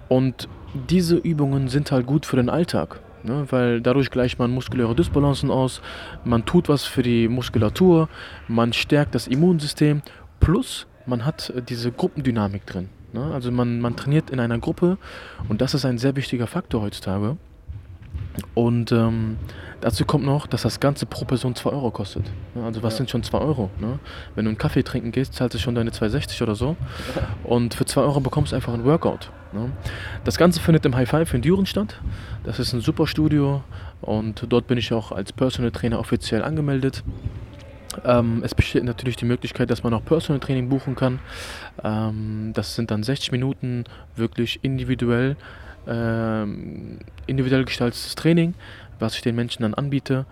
Und 0.09 0.49
diese 0.89 1.17
Übungen 1.17 1.69
sind 1.69 1.93
halt 1.93 2.07
gut 2.07 2.27
für 2.27 2.37
den 2.37 2.49
Alltag. 2.49 3.01
Ne, 3.23 3.47
weil 3.51 3.83
dadurch 3.83 4.11
gleicht 4.11 4.39
man 4.39 4.51
muskuläre 4.51 4.95
Dysbalancen 4.95 5.51
aus, 5.51 5.83
man 6.25 6.47
tut 6.47 6.71
was 6.71 6.85
für 6.85 7.03
die 7.03 7.29
Muskulatur, 7.29 8.09
man 8.49 8.73
stärkt 8.73 9.15
das 9.15 9.27
Immunsystem, 9.27 10.01
plus 10.41 10.87
man 11.05 11.27
hat 11.27 11.51
äh, 11.51 11.61
diese 11.61 11.93
Gruppendynamik 11.93 12.65
drin. 12.65 12.89
Ne? 13.13 13.31
Also 13.35 13.51
man, 13.51 13.81
man 13.81 13.97
trainiert 13.97 14.31
in 14.31 14.41
einer 14.41 14.59
Gruppe 14.59 14.97
und 15.49 15.61
das 15.61 15.75
ist 15.75 15.85
ein 15.85 15.99
sehr 15.99 16.17
wichtiger 16.17 16.47
Faktor 16.47 16.81
heutzutage. 16.81 17.37
Und 18.55 18.93
ähm, 18.93 19.39
dazu 19.81 20.05
kommt 20.05 20.25
noch, 20.25 20.47
dass 20.47 20.63
das 20.63 20.81
Ganze 20.81 21.07
pro 21.07 21.25
Person 21.25 21.55
2 21.55 21.71
Euro 21.71 21.91
kostet. 21.91 22.25
Also 22.65 22.83
was 22.83 22.95
ja. 22.95 22.99
sind 22.99 23.11
schon 23.11 23.23
2 23.23 23.39
Euro? 23.39 23.71
Ne? 23.81 23.99
Wenn 24.35 24.45
du 24.45 24.51
einen 24.51 24.59
Kaffee 24.59 24.83
trinken 24.83 25.13
gehst, 25.13 25.35
zahlst 25.35 25.55
du 25.55 25.59
schon 25.59 25.75
deine 25.75 25.91
2,60 25.91 26.43
oder 26.43 26.55
so. 26.55 26.77
Und 27.45 27.75
für 27.75 27.85
2 27.85 28.01
Euro 28.01 28.21
bekommst 28.21 28.53
du 28.53 28.57
einfach 28.57 28.75
ein 28.75 28.85
Workout. 28.85 29.31
Ne? 29.53 29.71
Das 30.25 30.39
Ganze 30.39 30.61
findet 30.61 30.85
im 30.87 30.95
High 30.95 31.09
Five 31.09 31.35
in 31.35 31.43
Düren 31.43 31.67
statt. 31.67 32.01
Das 32.45 32.59
ist 32.59 32.73
ein 32.73 32.81
super 32.81 33.07
Studio 33.07 33.63
und 34.01 34.45
dort 34.49 34.67
bin 34.67 34.79
ich 34.79 34.93
auch 34.93 35.13
als 35.13 35.33
Personal 35.33 35.71
Trainer 35.71 35.99
offiziell 35.99 36.43
angemeldet. 36.43 37.03
Ähm, 38.05 38.43
es 38.45 38.55
besteht 38.55 38.85
natürlich 38.85 39.17
die 39.17 39.25
Möglichkeit, 39.25 39.71
dass 39.71 39.83
man 39.83 39.93
auch 39.95 40.05
Personal 40.05 40.41
Training 40.41 40.69
buchen 40.69 40.95
kann. 40.95 41.19
Ähm, 41.83 42.53
das 42.55 42.77
sind 42.77 42.91
dann 42.91 43.03
60 43.03 43.33
Minuten 43.33 43.85
wirklich 44.17 44.61
individuell 44.63 45.37
ähm, 45.87 46.99
individuell 47.27 47.65
gestaltetes 47.65 48.15
Training, 48.15 48.55
was 48.99 49.15
ich 49.15 49.23
den 49.23 49.35
Menschen 49.35 49.63
dann 49.63 49.75
anbiete. 49.75 50.27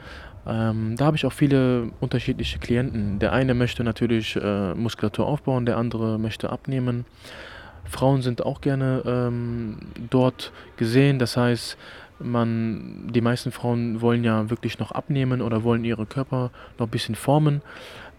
Ähm, 0.46 0.94
da 0.96 1.06
habe 1.06 1.16
ich 1.16 1.26
auch 1.26 1.32
viele 1.32 1.90
unterschiedliche 2.00 2.58
Klienten. 2.58 3.18
Der 3.18 3.32
eine 3.32 3.54
möchte 3.54 3.84
natürlich 3.84 4.36
äh, 4.36 4.74
Muskulatur 4.74 5.26
aufbauen, 5.26 5.66
der 5.66 5.76
andere 5.76 6.18
möchte 6.18 6.50
abnehmen. 6.50 7.04
Frauen 7.84 8.22
sind 8.22 8.44
auch 8.44 8.60
gerne 8.60 9.02
ähm, 9.06 9.78
dort 10.10 10.52
gesehen. 10.76 11.18
Das 11.18 11.36
heißt, 11.36 11.76
man, 12.18 13.08
die 13.12 13.20
meisten 13.20 13.52
Frauen 13.52 14.00
wollen 14.00 14.24
ja 14.24 14.50
wirklich 14.50 14.78
noch 14.78 14.92
abnehmen 14.92 15.40
oder 15.40 15.62
wollen 15.62 15.84
ihre 15.84 16.06
Körper 16.06 16.50
noch 16.78 16.86
ein 16.86 16.90
bisschen 16.90 17.14
formen. 17.14 17.62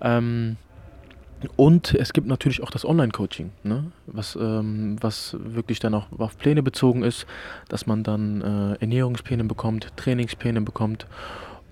Ähm, 0.01 0.58
und 1.56 1.94
es 1.94 2.12
gibt 2.12 2.28
natürlich 2.28 2.62
auch 2.62 2.70
das 2.70 2.86
Online-Coaching, 2.86 3.52
ne? 3.64 3.92
was, 4.08 4.36
ähm, 4.36 4.98
was 5.00 5.38
wirklich 5.40 5.80
dann 5.80 5.94
auch 5.94 6.08
auf 6.18 6.38
Pläne 6.38 6.64
bezogen 6.64 7.04
ist, 7.04 7.26
dass 7.70 7.88
man 7.88 8.04
dann 8.04 8.42
äh, 8.42 8.82
Ernährungspläne 8.82 9.46
bekommt, 9.46 9.96
Trainingspläne 9.96 10.62
bekommt 10.62 11.08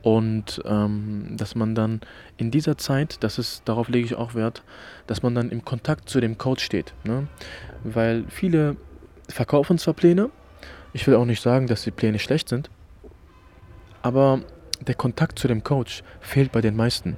und 0.03 0.61
ähm, 0.65 1.35
dass 1.35 1.55
man 1.55 1.75
dann 1.75 1.99
in 2.37 2.49
dieser 2.49 2.77
Zeit, 2.77 3.23
das 3.23 3.39
ist, 3.39 3.63
darauf 3.65 3.89
lege 3.89 4.05
ich 4.05 4.15
auch 4.15 4.35
Wert, 4.35 4.63
dass 5.05 5.21
man 5.21 5.35
dann 5.35 5.49
im 5.49 5.65
Kontakt 5.65 6.07
zu 6.09 6.21
dem 6.21 6.37
Coach 6.37 6.63
steht. 6.63 6.93
Ne? 7.03 7.27
Weil 7.83 8.23
viele 8.29 8.77
verkaufen 9.27 9.77
zwar 9.77 9.95
Pläne, 9.95 10.29
ich 10.93 11.05
will 11.07 11.15
auch 11.15 11.25
nicht 11.25 11.41
sagen, 11.41 11.67
dass 11.67 11.83
die 11.83 11.91
Pläne 11.91 12.19
schlecht 12.19 12.47
sind, 12.47 12.69
aber 14.01 14.39
der 14.79 14.95
Kontakt 14.95 15.39
zu 15.39 15.49
dem 15.49 15.63
Coach 15.63 16.03
fehlt 16.21 16.53
bei 16.53 16.61
den 16.61 16.75
meisten. 16.75 17.17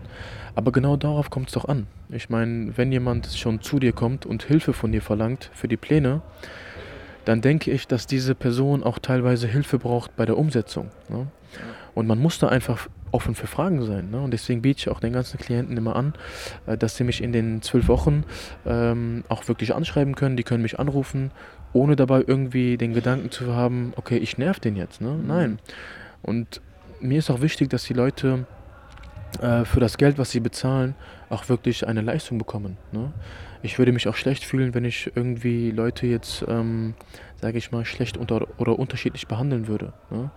Aber 0.55 0.71
genau 0.71 0.97
darauf 0.97 1.29
kommt 1.29 1.49
es 1.49 1.53
doch 1.53 1.65
an. 1.65 1.85
Ich 2.11 2.29
meine, 2.29 2.75
wenn 2.75 2.91
jemand 2.91 3.27
schon 3.27 3.61
zu 3.61 3.77
dir 3.77 3.93
kommt 3.93 4.25
und 4.25 4.43
Hilfe 4.43 4.73
von 4.73 4.91
dir 4.91 5.01
verlangt 5.01 5.51
für 5.53 5.67
die 5.67 5.77
Pläne, 5.77 6.21
dann 7.25 7.41
denke 7.41 7.69
ich, 7.69 7.87
dass 7.87 8.07
diese 8.07 8.33
Person 8.33 8.83
auch 8.83 8.97
teilweise 8.97 9.47
Hilfe 9.47 9.77
braucht 9.77 10.15
bei 10.15 10.25
der 10.25 10.35
Umsetzung. 10.35 10.89
Ne? 11.09 11.27
Und 11.93 12.07
man 12.07 12.17
muss 12.17 12.39
da 12.39 12.47
einfach 12.47 12.89
offen 13.11 13.35
für 13.35 13.45
Fragen 13.45 13.83
sein. 13.85 14.09
Ne? 14.09 14.21
Und 14.21 14.31
deswegen 14.31 14.63
biete 14.63 14.79
ich 14.79 14.89
auch 14.89 14.99
den 14.99 15.13
ganzen 15.13 15.37
Klienten 15.39 15.77
immer 15.77 15.95
an, 15.95 16.13
äh, 16.65 16.77
dass 16.77 16.95
sie 16.97 17.03
mich 17.03 17.21
in 17.21 17.31
den 17.31 17.61
zwölf 17.61 17.87
Wochen 17.87 18.23
ähm, 18.65 19.23
auch 19.29 19.47
wirklich 19.47 19.75
anschreiben 19.75 20.15
können. 20.15 20.35
Die 20.35 20.43
können 20.43 20.63
mich 20.63 20.79
anrufen, 20.79 21.29
ohne 21.73 21.95
dabei 21.95 22.23
irgendwie 22.25 22.77
den 22.77 22.93
Gedanken 22.93 23.29
zu 23.29 23.55
haben, 23.55 23.93
okay, 23.97 24.17
ich 24.17 24.39
nerv 24.39 24.59
den 24.59 24.75
jetzt. 24.75 24.99
Ne? 25.01 25.11
Mhm. 25.11 25.27
Nein. 25.27 25.59
Und 26.23 26.61
mir 26.99 27.19
ist 27.19 27.29
auch 27.29 27.41
wichtig, 27.41 27.69
dass 27.69 27.83
die 27.83 27.93
Leute 27.93 28.45
äh, 29.41 29.65
für 29.65 29.79
das 29.79 29.97
Geld, 29.97 30.17
was 30.17 30.31
sie 30.31 30.39
bezahlen, 30.39 30.95
auch 31.29 31.49
wirklich 31.49 31.87
eine 31.87 32.01
Leistung 32.01 32.37
bekommen. 32.37 32.77
Ne? 32.91 33.11
Ich 33.61 33.77
würde 33.77 33.91
mich 33.91 34.07
auch 34.07 34.15
schlecht 34.15 34.43
fühlen, 34.43 34.73
wenn 34.73 34.85
ich 34.85 35.11
irgendwie 35.15 35.71
Leute 35.71 36.07
jetzt, 36.07 36.45
ähm, 36.47 36.93
sage 37.41 37.57
ich 37.57 37.71
mal, 37.71 37.85
schlecht 37.85 38.17
unter 38.17 38.47
oder 38.57 38.77
unterschiedlich 38.79 39.27
behandeln 39.27 39.67
würde. 39.67 39.93
Ne? 40.09 40.31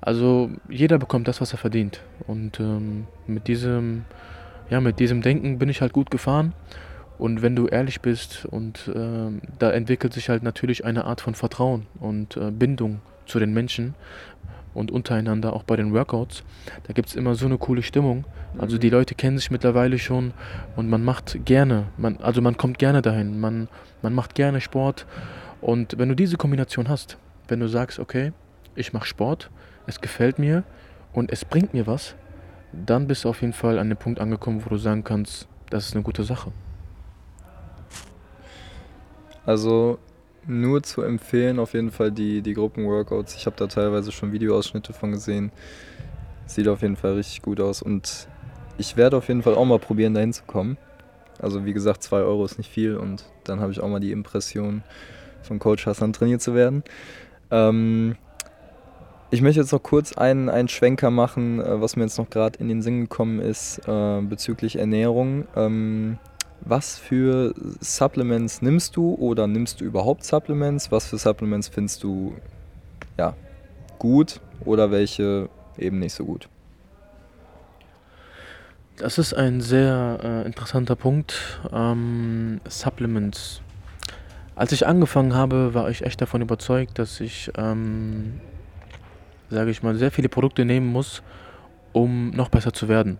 Also 0.00 0.50
jeder 0.68 0.98
bekommt 0.98 1.28
das, 1.28 1.40
was 1.40 1.52
er 1.52 1.58
verdient. 1.58 2.00
Und 2.26 2.60
ähm, 2.60 3.06
mit 3.26 3.48
diesem, 3.48 4.04
ja, 4.68 4.80
mit 4.80 5.00
diesem 5.00 5.22
Denken 5.22 5.58
bin 5.58 5.68
ich 5.68 5.80
halt 5.80 5.92
gut 5.92 6.10
gefahren. 6.10 6.52
Und 7.16 7.42
wenn 7.42 7.54
du 7.54 7.68
ehrlich 7.68 8.00
bist 8.00 8.44
und 8.44 8.88
äh, 8.88 9.30
da 9.58 9.70
entwickelt 9.70 10.12
sich 10.12 10.28
halt 10.28 10.42
natürlich 10.42 10.84
eine 10.84 11.04
Art 11.04 11.20
von 11.20 11.34
Vertrauen 11.34 11.86
und 12.00 12.36
äh, 12.36 12.50
Bindung 12.50 13.00
zu 13.26 13.38
den 13.38 13.54
Menschen, 13.54 13.94
und 14.74 14.90
untereinander, 14.90 15.52
auch 15.52 15.62
bei 15.62 15.76
den 15.76 15.94
Workouts. 15.94 16.42
Da 16.86 16.92
gibt 16.92 17.08
es 17.08 17.14
immer 17.14 17.34
so 17.34 17.46
eine 17.46 17.58
coole 17.58 17.82
Stimmung. 17.82 18.24
Also 18.58 18.78
die 18.78 18.90
Leute 18.90 19.14
kennen 19.14 19.38
sich 19.38 19.50
mittlerweile 19.50 19.98
schon 19.98 20.32
und 20.76 20.88
man 20.88 21.04
macht 21.04 21.44
gerne, 21.44 21.86
man, 21.96 22.18
also 22.18 22.40
man 22.42 22.56
kommt 22.56 22.78
gerne 22.78 23.02
dahin, 23.02 23.40
man, 23.40 23.68
man 24.02 24.14
macht 24.14 24.34
gerne 24.34 24.60
Sport. 24.60 25.06
Und 25.60 25.98
wenn 25.98 26.08
du 26.08 26.14
diese 26.14 26.36
Kombination 26.36 26.88
hast, 26.88 27.16
wenn 27.48 27.60
du 27.60 27.68
sagst, 27.68 27.98
okay, 27.98 28.32
ich 28.74 28.92
mache 28.92 29.06
Sport, 29.06 29.50
es 29.86 30.00
gefällt 30.00 30.38
mir 30.38 30.64
und 31.12 31.32
es 31.32 31.44
bringt 31.44 31.74
mir 31.74 31.86
was, 31.86 32.14
dann 32.72 33.06
bist 33.06 33.24
du 33.24 33.28
auf 33.28 33.40
jeden 33.40 33.52
Fall 33.52 33.78
an 33.78 33.88
dem 33.88 33.98
Punkt 33.98 34.20
angekommen, 34.20 34.64
wo 34.64 34.68
du 34.68 34.76
sagen 34.76 35.04
kannst, 35.04 35.48
das 35.70 35.86
ist 35.86 35.94
eine 35.94 36.02
gute 36.02 36.24
Sache. 36.24 36.52
Also 39.46 39.98
nur 40.46 40.82
zu 40.82 41.02
empfehlen, 41.02 41.58
auf 41.58 41.74
jeden 41.74 41.90
Fall 41.90 42.10
die, 42.10 42.42
die 42.42 42.54
Gruppenworkouts. 42.54 43.34
Ich 43.34 43.46
habe 43.46 43.56
da 43.56 43.66
teilweise 43.66 44.12
schon 44.12 44.32
Videoausschnitte 44.32 44.92
von 44.92 45.12
gesehen. 45.12 45.52
Sieht 46.46 46.68
auf 46.68 46.82
jeden 46.82 46.96
Fall 46.96 47.14
richtig 47.14 47.42
gut 47.42 47.60
aus 47.60 47.82
und 47.82 48.28
ich 48.76 48.96
werde 48.96 49.16
auf 49.16 49.28
jeden 49.28 49.42
Fall 49.42 49.54
auch 49.54 49.64
mal 49.64 49.78
probieren, 49.78 50.14
da 50.14 50.20
hinzukommen. 50.20 50.76
Also 51.40 51.64
wie 51.64 51.72
gesagt, 51.72 52.02
2 52.02 52.18
Euro 52.18 52.44
ist 52.44 52.58
nicht 52.58 52.70
viel 52.70 52.96
und 52.96 53.24
dann 53.44 53.60
habe 53.60 53.72
ich 53.72 53.80
auch 53.80 53.88
mal 53.88 54.00
die 54.00 54.12
Impression, 54.12 54.82
von 55.42 55.58
Coach 55.58 55.86
Hassan 55.86 56.12
trainiert 56.12 56.42
zu 56.42 56.54
werden. 56.54 56.82
Ähm, 57.50 58.16
ich 59.30 59.42
möchte 59.42 59.60
jetzt 59.60 59.72
noch 59.72 59.82
kurz 59.82 60.12
einen, 60.12 60.48
einen 60.48 60.68
Schwenker 60.68 61.10
machen, 61.10 61.60
äh, 61.60 61.80
was 61.80 61.96
mir 61.96 62.04
jetzt 62.04 62.18
noch 62.18 62.30
gerade 62.30 62.58
in 62.58 62.68
den 62.68 62.82
Sinn 62.82 63.02
gekommen 63.02 63.40
ist 63.40 63.80
äh, 63.86 64.20
bezüglich 64.22 64.78
Ernährung. 64.78 65.46
Ähm, 65.56 66.18
was 66.60 66.98
für 66.98 67.54
Supplements 67.80 68.62
nimmst 68.62 68.96
du 68.96 69.14
oder 69.14 69.46
nimmst 69.46 69.80
du 69.80 69.84
überhaupt 69.84 70.24
Supplements? 70.24 70.90
Was 70.90 71.06
für 71.06 71.18
Supplements 71.18 71.68
findest 71.68 72.02
du 72.02 72.34
ja, 73.18 73.36
gut 73.98 74.40
oder 74.64 74.90
welche 74.90 75.48
eben 75.78 75.98
nicht 75.98 76.14
so 76.14 76.24
gut? 76.24 76.48
Das 78.96 79.18
ist 79.18 79.34
ein 79.34 79.60
sehr 79.60 80.20
äh, 80.22 80.46
interessanter 80.46 80.94
Punkt. 80.94 81.60
Ähm, 81.72 82.60
Supplements. 82.68 83.60
Als 84.54 84.70
ich 84.70 84.86
angefangen 84.86 85.34
habe, 85.34 85.74
war 85.74 85.90
ich 85.90 86.02
echt 86.02 86.20
davon 86.20 86.42
überzeugt, 86.42 86.98
dass 87.00 87.20
ich, 87.20 87.50
ähm, 87.56 88.40
sage 89.50 89.72
ich 89.72 89.82
mal, 89.82 89.96
sehr 89.96 90.12
viele 90.12 90.28
Produkte 90.28 90.64
nehmen 90.64 90.86
muss, 90.86 91.22
um 91.92 92.30
noch 92.30 92.50
besser 92.50 92.72
zu 92.72 92.86
werden. 92.88 93.18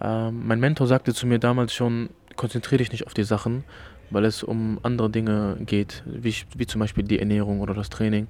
Ähm, 0.00 0.46
mein 0.46 0.58
Mentor 0.58 0.88
sagte 0.88 1.14
zu 1.14 1.28
mir 1.28 1.38
damals 1.38 1.72
schon, 1.72 2.10
konzentriere 2.36 2.78
dich 2.78 2.92
nicht 2.92 3.06
auf 3.06 3.14
die 3.14 3.24
Sachen, 3.24 3.64
weil 4.10 4.24
es 4.24 4.42
um 4.42 4.78
andere 4.82 5.10
Dinge 5.10 5.56
geht, 5.60 6.02
wie, 6.06 6.34
wie 6.56 6.66
zum 6.66 6.80
Beispiel 6.80 7.04
die 7.04 7.18
Ernährung 7.18 7.60
oder 7.60 7.74
das 7.74 7.90
Training. 7.90 8.28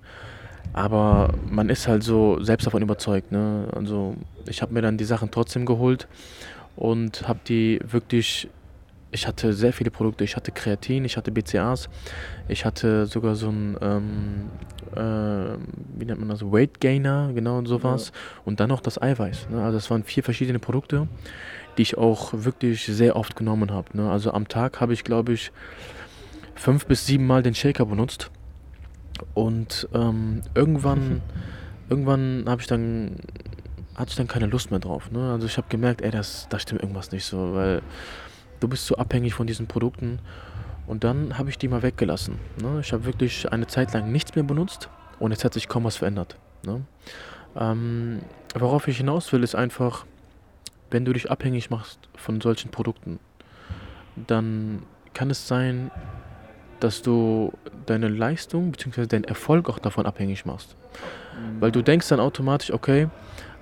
Aber 0.73 1.35
man 1.51 1.69
ist 1.69 1.89
halt 1.89 2.03
so 2.03 2.43
selbst 2.43 2.67
davon 2.67 2.83
überzeugt. 2.83 3.33
Ne? 3.33 3.69
Also 3.75 4.15
ich 4.47 4.63
habe 4.63 4.73
mir 4.73 4.83
dann 4.83 4.97
die 4.97 5.05
Sachen 5.05 5.31
trotzdem 5.31 5.67
geholt 5.67 6.09
und 6.77 7.29
habe 7.29 7.41
die 7.47 7.81
wirklich. 7.85 8.49
Ich 9.13 9.27
hatte 9.29 9.53
sehr 9.53 9.73
viele 9.73 9.91
Produkte. 9.91 10.25
Ich 10.25 10.37
hatte 10.37 10.51
Kreatin, 10.51 11.05
ich 11.05 11.17
hatte 11.17 11.31
BCAs, 11.31 11.89
ich 12.49 12.65
hatte 12.65 13.07
sogar 13.07 13.37
so 13.37 13.51
ein, 13.51 13.77
ähm, 13.81 14.51
äh, 14.97 15.59
wie 15.99 16.05
nennt 16.05 16.19
man 16.19 16.29
das, 16.29 16.43
Weight 16.43 16.81
Gainer, 16.81 17.31
genau 17.35 17.59
und 17.59 17.67
sowas. 17.67 18.09
Ja. 18.09 18.41
Und 18.47 18.59
dann 18.59 18.69
noch 18.71 18.81
das 18.81 19.01
Eiweiß. 19.01 19.51
Ne? 19.51 19.63
Also 19.63 19.79
es 19.79 19.91
waren 19.91 20.03
vier 20.03 20.23
verschiedene 20.23 20.59
Produkte 20.59 21.09
die 21.77 21.83
ich 21.83 21.99
auch 21.99 22.33
wirklich 22.33 22.85
sehr 22.85 23.17
oft 23.17 23.37
genommen 23.37 23.71
habe. 23.71 23.97
Ne? 23.97 24.11
Also 24.11 24.33
am 24.33 24.49
Tag 24.49 24.81
habe 24.81 24.93
ich, 24.93 25.05
glaube 25.05 25.33
ich, 25.33 25.53
fünf 26.55 26.87
bis 26.87 27.07
sieben 27.07 27.27
Mal 27.27 27.43
den 27.43 27.55
Shaker 27.55 27.87
benutzt. 27.87 28.31
Und 29.35 29.89
ähm, 29.95 30.43
irgendwann, 30.55 31.23
irgendwann 31.89 32.45
habe 32.47 32.61
ich 32.61 32.67
dann, 32.67 33.17
hatte 33.95 34.11
ich 34.11 34.17
dann 34.17 34.29
keine 34.29 34.47
Lust 34.47 34.71
mehr 34.71 34.81
drauf. 34.81 35.11
Ne? 35.11 35.33
Also 35.33 35.47
ich 35.47 35.57
habe 35.57 35.69
gemerkt, 35.69 36.03
ey, 36.03 36.11
das, 36.11 36.47
da 36.51 36.59
stimmt 36.59 36.83
irgendwas 36.83 37.13
nicht 37.13 37.25
so, 37.25 37.55
weil 37.55 37.83
du 38.63 38.69
bist 38.69 38.87
so 38.87 38.97
abhängig 38.97 39.35
von 39.35 39.47
diesen 39.47 39.67
Produkten. 39.67 40.21
Und 40.87 41.05
dann 41.05 41.39
habe 41.39 41.51
ich 41.51 41.59
die 41.59 41.69
mal 41.69 41.83
weggelassen. 41.83 42.39
Ne? 42.61 42.81
Ich 42.81 42.93
habe 42.93 43.05
wirklich 43.05 43.51
eine 43.53 43.67
Zeit 43.67 43.93
lang 43.93 44.11
nichts 44.11 44.35
mehr 44.35 44.45
benutzt 44.45 44.89
und 45.19 45.31
jetzt 45.31 45.45
hat 45.45 45.55
sich 45.55 45.69
kaum 45.69 45.85
was 45.85 45.97
verändert. 45.97 46.37
Ne? 46.65 46.83
Ähm, 47.57 48.21
worauf 48.55 48.89
ich 48.89 48.97
hinaus 48.97 49.33
will, 49.33 49.43
ist 49.43 49.55
einfach, 49.55 50.05
wenn 50.91 51.05
du 51.05 51.13
dich 51.13 51.31
abhängig 51.31 51.71
machst 51.71 51.99
von 52.17 52.41
solchen 52.41 52.71
Produkten, 52.71 53.21
dann 54.17 54.83
kann 55.15 55.31
es 55.31 55.47
sein, 55.47 55.91
dass 56.81 57.03
du 57.03 57.53
deine 57.87 58.09
Leistung 58.09 58.73
bzw. 58.73 59.07
deinen 59.07 59.25
Erfolg 59.25 59.69
auch 59.69 59.79
davon 59.79 60.05
abhängig 60.05 60.45
machst. 60.45 60.77
Weil 61.61 61.71
du 61.71 61.83
denkst 61.83 62.09
dann 62.09 62.21
automatisch, 62.21 62.73
okay, 62.73 63.09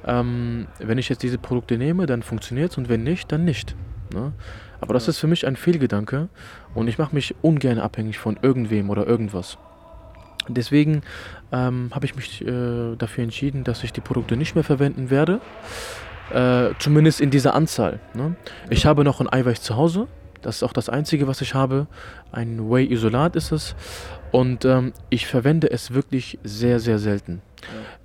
ähm, 0.07 0.67
wenn 0.79 0.97
ich 0.97 1.09
jetzt 1.11 1.23
diese 1.23 1.39
Produkte 1.39 1.77
nehme, 1.77 2.07
dann 2.07 2.23
funktioniert 2.23 2.73
es 2.73 2.79
und 2.79 2.89
wenn 2.89 3.03
nicht, 3.03 3.31
dann 3.31 3.45
nicht. 3.45 3.77
Ne? 4.15 4.33
Aber 4.81 4.95
das 4.95 5.09
ist 5.09 5.19
für 5.19 5.27
mich 5.27 5.47
ein 5.47 5.57
Fehlgedanke 5.57 6.29
und 6.75 6.89
ich 6.89 6.99
mache 6.99 7.15
mich 7.15 7.35
ungern 7.43 7.79
abhängig 7.79 8.19
von 8.19 8.39
irgendwem 8.43 8.91
oder 8.91 9.07
irgendwas. 9.07 9.59
Deswegen 10.49 11.03
ähm, 11.53 11.91
habe 11.93 12.07
ich 12.07 12.17
mich 12.17 12.45
äh, 12.47 12.97
dafür 12.97 13.25
entschieden, 13.25 13.65
dass 13.65 13.85
ich 13.85 13.93
die 13.93 14.01
Produkte 14.01 14.37
nicht 14.37 14.55
mehr 14.55 14.65
verwenden 14.65 15.11
werde. 15.11 15.41
Äh, 16.33 16.75
zumindest 16.79 17.21
in 17.21 17.31
dieser 17.31 17.55
Anzahl. 17.55 18.01
Ne? 18.15 18.37
Ich 18.71 18.87
habe 18.87 19.05
noch 19.05 19.21
ein 19.21 19.33
Eiweiß 19.33 19.63
zu 19.63 19.77
Hause. 19.77 20.07
Das 20.43 20.57
ist 20.57 20.63
auch 20.63 20.73
das 20.73 20.89
Einzige, 20.89 21.27
was 21.27 21.41
ich 21.41 21.55
habe. 21.55 21.87
Ein 22.33 22.71
Whey-Isolat 22.71 23.37
ist 23.37 23.53
es. 23.53 23.75
Und 24.31 24.65
ähm, 24.65 24.93
ich 25.11 25.27
verwende 25.27 25.71
es 25.71 25.93
wirklich 25.93 26.39
sehr, 26.45 26.79
sehr 26.79 26.99
selten. 26.99 27.43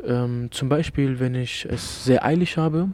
Ja. 0.06 0.24
Ähm, 0.24 0.50
zum 0.52 0.70
Beispiel, 0.70 1.20
wenn 1.20 1.36
ich 1.36 1.66
es 1.70 2.04
sehr 2.04 2.26
eilig 2.26 2.58
habe 2.58 2.90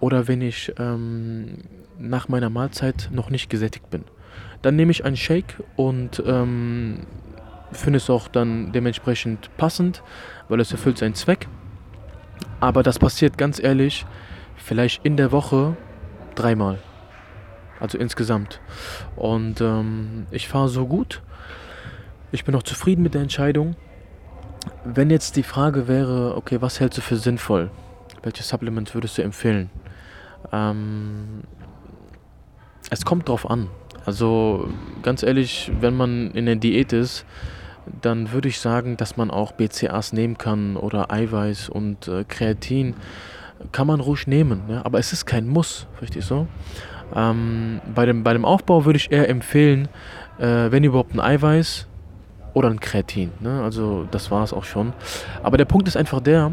oder 0.00 0.28
wenn 0.28 0.40
ich 0.40 0.72
ähm, 0.78 1.58
nach 2.00 2.28
meiner 2.28 2.50
Mahlzeit 2.50 3.08
noch 3.12 3.30
nicht 3.30 3.50
gesättigt 3.50 3.90
bin. 3.90 4.04
Dann 4.62 4.76
nehme 4.76 4.90
ich 4.90 5.04
einen 5.04 5.16
Shake 5.16 5.62
und 5.76 6.22
ähm, 6.26 7.06
finde 7.72 7.98
es 7.98 8.10
auch 8.10 8.28
dann 8.28 8.72
dementsprechend 8.72 9.50
passend, 9.56 10.02
weil 10.48 10.60
es 10.60 10.72
erfüllt 10.72 10.98
seinen 10.98 11.14
Zweck. 11.14 11.48
Aber 12.60 12.82
das 12.82 12.98
passiert 12.98 13.38
ganz 13.38 13.62
ehrlich 13.62 14.06
vielleicht 14.56 15.04
in 15.04 15.16
der 15.16 15.32
Woche 15.32 15.76
dreimal. 16.34 16.78
Also 17.78 17.96
insgesamt. 17.96 18.60
Und 19.16 19.60
ähm, 19.60 20.26
ich 20.30 20.48
fahre 20.48 20.68
so 20.68 20.86
gut. 20.86 21.22
Ich 22.32 22.44
bin 22.44 22.54
auch 22.54 22.62
zufrieden 22.62 23.02
mit 23.02 23.14
der 23.14 23.22
Entscheidung. 23.22 23.74
Wenn 24.84 25.08
jetzt 25.10 25.36
die 25.36 25.42
Frage 25.42 25.88
wäre, 25.88 26.36
okay, 26.36 26.60
was 26.60 26.78
hältst 26.78 26.98
du 26.98 27.02
für 27.02 27.16
sinnvoll? 27.16 27.70
Welches 28.22 28.48
Supplement 28.48 28.94
würdest 28.94 29.16
du 29.16 29.22
empfehlen? 29.22 29.70
Ähm, 30.52 31.42
es 32.90 33.04
kommt 33.04 33.28
drauf 33.28 33.48
an. 33.48 33.68
Also 34.06 34.68
ganz 35.02 35.22
ehrlich, 35.22 35.70
wenn 35.80 35.96
man 35.96 36.30
in 36.32 36.46
der 36.46 36.56
Diät 36.56 36.92
ist, 36.92 37.24
dann 38.02 38.32
würde 38.32 38.48
ich 38.48 38.60
sagen, 38.60 38.96
dass 38.96 39.16
man 39.16 39.30
auch 39.30 39.52
BCAs 39.52 40.12
nehmen 40.12 40.38
kann 40.38 40.76
oder 40.76 41.10
Eiweiß 41.10 41.68
und 41.68 42.08
äh, 42.08 42.24
Kreatin 42.24 42.94
kann 43.72 43.86
man 43.86 44.00
ruhig 44.00 44.26
nehmen, 44.26 44.62
ja? 44.68 44.84
aber 44.84 44.98
es 44.98 45.12
ist 45.12 45.26
kein 45.26 45.46
Muss, 45.46 45.86
verstehst 45.94 46.30
du? 46.30 46.46
Ähm, 47.14 47.80
bei, 47.94 48.06
dem, 48.06 48.22
bei 48.22 48.32
dem 48.32 48.44
Aufbau 48.44 48.84
würde 48.84 48.96
ich 48.96 49.10
eher 49.10 49.28
empfehlen, 49.28 49.88
äh, 50.38 50.70
wenn 50.70 50.84
überhaupt 50.84 51.14
ein 51.14 51.20
Eiweiß, 51.20 51.88
oder 52.54 52.68
ein 52.68 52.80
Kreatin. 52.80 53.32
Ne? 53.40 53.62
Also 53.62 54.06
das 54.10 54.30
war 54.30 54.44
es 54.44 54.52
auch 54.52 54.64
schon. 54.64 54.92
Aber 55.42 55.56
der 55.56 55.64
Punkt 55.64 55.88
ist 55.88 55.96
einfach 55.96 56.20
der, 56.20 56.52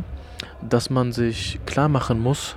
dass 0.68 0.90
man 0.90 1.12
sich 1.12 1.60
klar 1.66 1.90
machen 1.90 2.20
muss, 2.20 2.56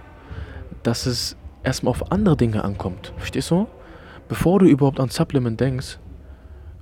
dass 0.82 1.06
es 1.06 1.36
erstmal 1.62 1.90
auf 1.90 2.12
andere 2.12 2.36
Dinge 2.36 2.64
ankommt. 2.64 3.12
Verstehst 3.16 3.50
du? 3.50 3.66
Bevor 4.28 4.58
du 4.60 4.66
überhaupt 4.66 5.00
an 5.00 5.08
Supplement 5.08 5.60
denkst, 5.60 5.98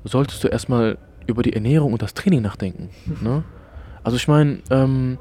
solltest 0.04 0.44
du 0.44 0.48
erstmal 0.48 0.98
über 1.26 1.42
die 1.42 1.52
Ernährung 1.52 1.92
und 1.92 2.02
das 2.02 2.14
Training 2.14 2.42
nachdenken. 2.42 2.90
Ne? 3.20 3.44
Also 4.04 4.16
ich 4.16 4.28
meine, 4.28 4.60
ähm, 4.70 5.18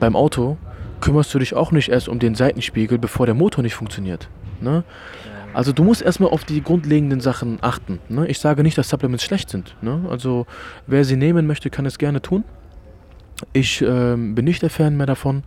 beim 0.00 0.16
Auto 0.16 0.56
kümmerst 1.00 1.32
du 1.32 1.38
dich 1.38 1.54
auch 1.54 1.70
nicht 1.70 1.88
erst 1.88 2.08
um 2.08 2.18
den 2.18 2.34
Seitenspiegel, 2.34 2.98
bevor 2.98 3.24
der 3.26 3.34
Motor 3.34 3.62
nicht 3.62 3.74
funktioniert. 3.74 4.28
Ne? 4.60 4.84
Also 5.54 5.72
du 5.72 5.84
musst 5.84 6.02
erstmal 6.02 6.30
auf 6.30 6.44
die 6.44 6.62
grundlegenden 6.62 7.20
Sachen 7.20 7.58
achten. 7.60 8.00
Ne? 8.08 8.26
Ich 8.26 8.40
sage 8.40 8.62
nicht, 8.62 8.76
dass 8.76 8.88
Supplements 8.88 9.24
schlecht 9.24 9.48
sind. 9.48 9.76
Ne? 9.80 10.04
Also 10.10 10.46
wer 10.86 11.04
sie 11.04 11.16
nehmen 11.16 11.46
möchte, 11.46 11.70
kann 11.70 11.86
es 11.86 11.98
gerne 11.98 12.20
tun. 12.20 12.44
Ich 13.52 13.82
ähm, 13.82 14.34
bin 14.34 14.44
nicht 14.44 14.62
der 14.62 14.70
Fan 14.70 14.96
mehr 14.96 15.06
davon. 15.06 15.42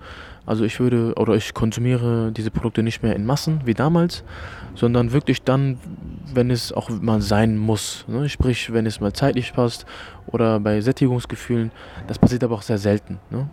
Also 0.45 0.63
ich 0.63 0.79
würde 0.79 1.13
oder 1.15 1.33
ich 1.35 1.53
konsumiere 1.53 2.31
diese 2.31 2.51
Produkte 2.51 2.81
nicht 2.81 3.03
mehr 3.03 3.15
in 3.15 3.25
Massen 3.25 3.61
wie 3.65 3.73
damals, 3.73 4.23
sondern 4.75 5.11
wirklich 5.11 5.43
dann, 5.43 5.77
wenn 6.33 6.51
es 6.51 6.71
auch 6.71 6.89
mal 6.89 7.21
sein 7.21 7.57
muss. 7.57 8.05
Ne? 8.07 8.29
Sprich, 8.29 8.71
wenn 8.71 8.85
es 8.85 9.01
mal 9.01 9.11
zeitlich 9.11 9.51
passt 9.51 9.85
oder 10.25 10.61
bei 10.61 10.79
Sättigungsgefühlen. 10.79 11.71
Das 12.07 12.17
passiert 12.17 12.45
aber 12.45 12.55
auch 12.55 12.61
sehr 12.61 12.77
selten. 12.77 13.19
Ne? 13.29 13.49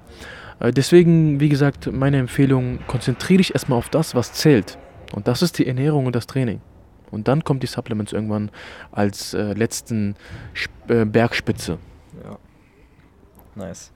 Äh, 0.61 0.70
deswegen, 0.70 1.41
wie 1.41 1.49
gesagt, 1.49 1.91
meine 1.93 2.18
Empfehlung, 2.18 2.78
konzentriere 2.87 3.39
dich 3.39 3.55
erstmal 3.55 3.78
auf 3.78 3.89
das, 3.89 4.14
was 4.14 4.32
zählt. 4.32 4.78
Und 5.12 5.26
das 5.26 5.43
ist 5.43 5.59
die 5.59 5.66
Ernährung 5.66 6.07
und 6.07 6.14
das 6.14 6.28
Training. 6.28 6.61
Und 7.11 7.26
dann 7.26 7.43
kommt 7.43 7.62
die 7.62 7.66
Supplements 7.66 8.12
irgendwann 8.12 8.51
als 8.93 9.35
äh, 9.35 9.53
letzten 9.53 10.14
Sp 10.55 10.70
äh, 10.89 11.05
Bergspitze. 11.05 11.78
Ja. 12.22 12.39
Nice. 13.57 13.93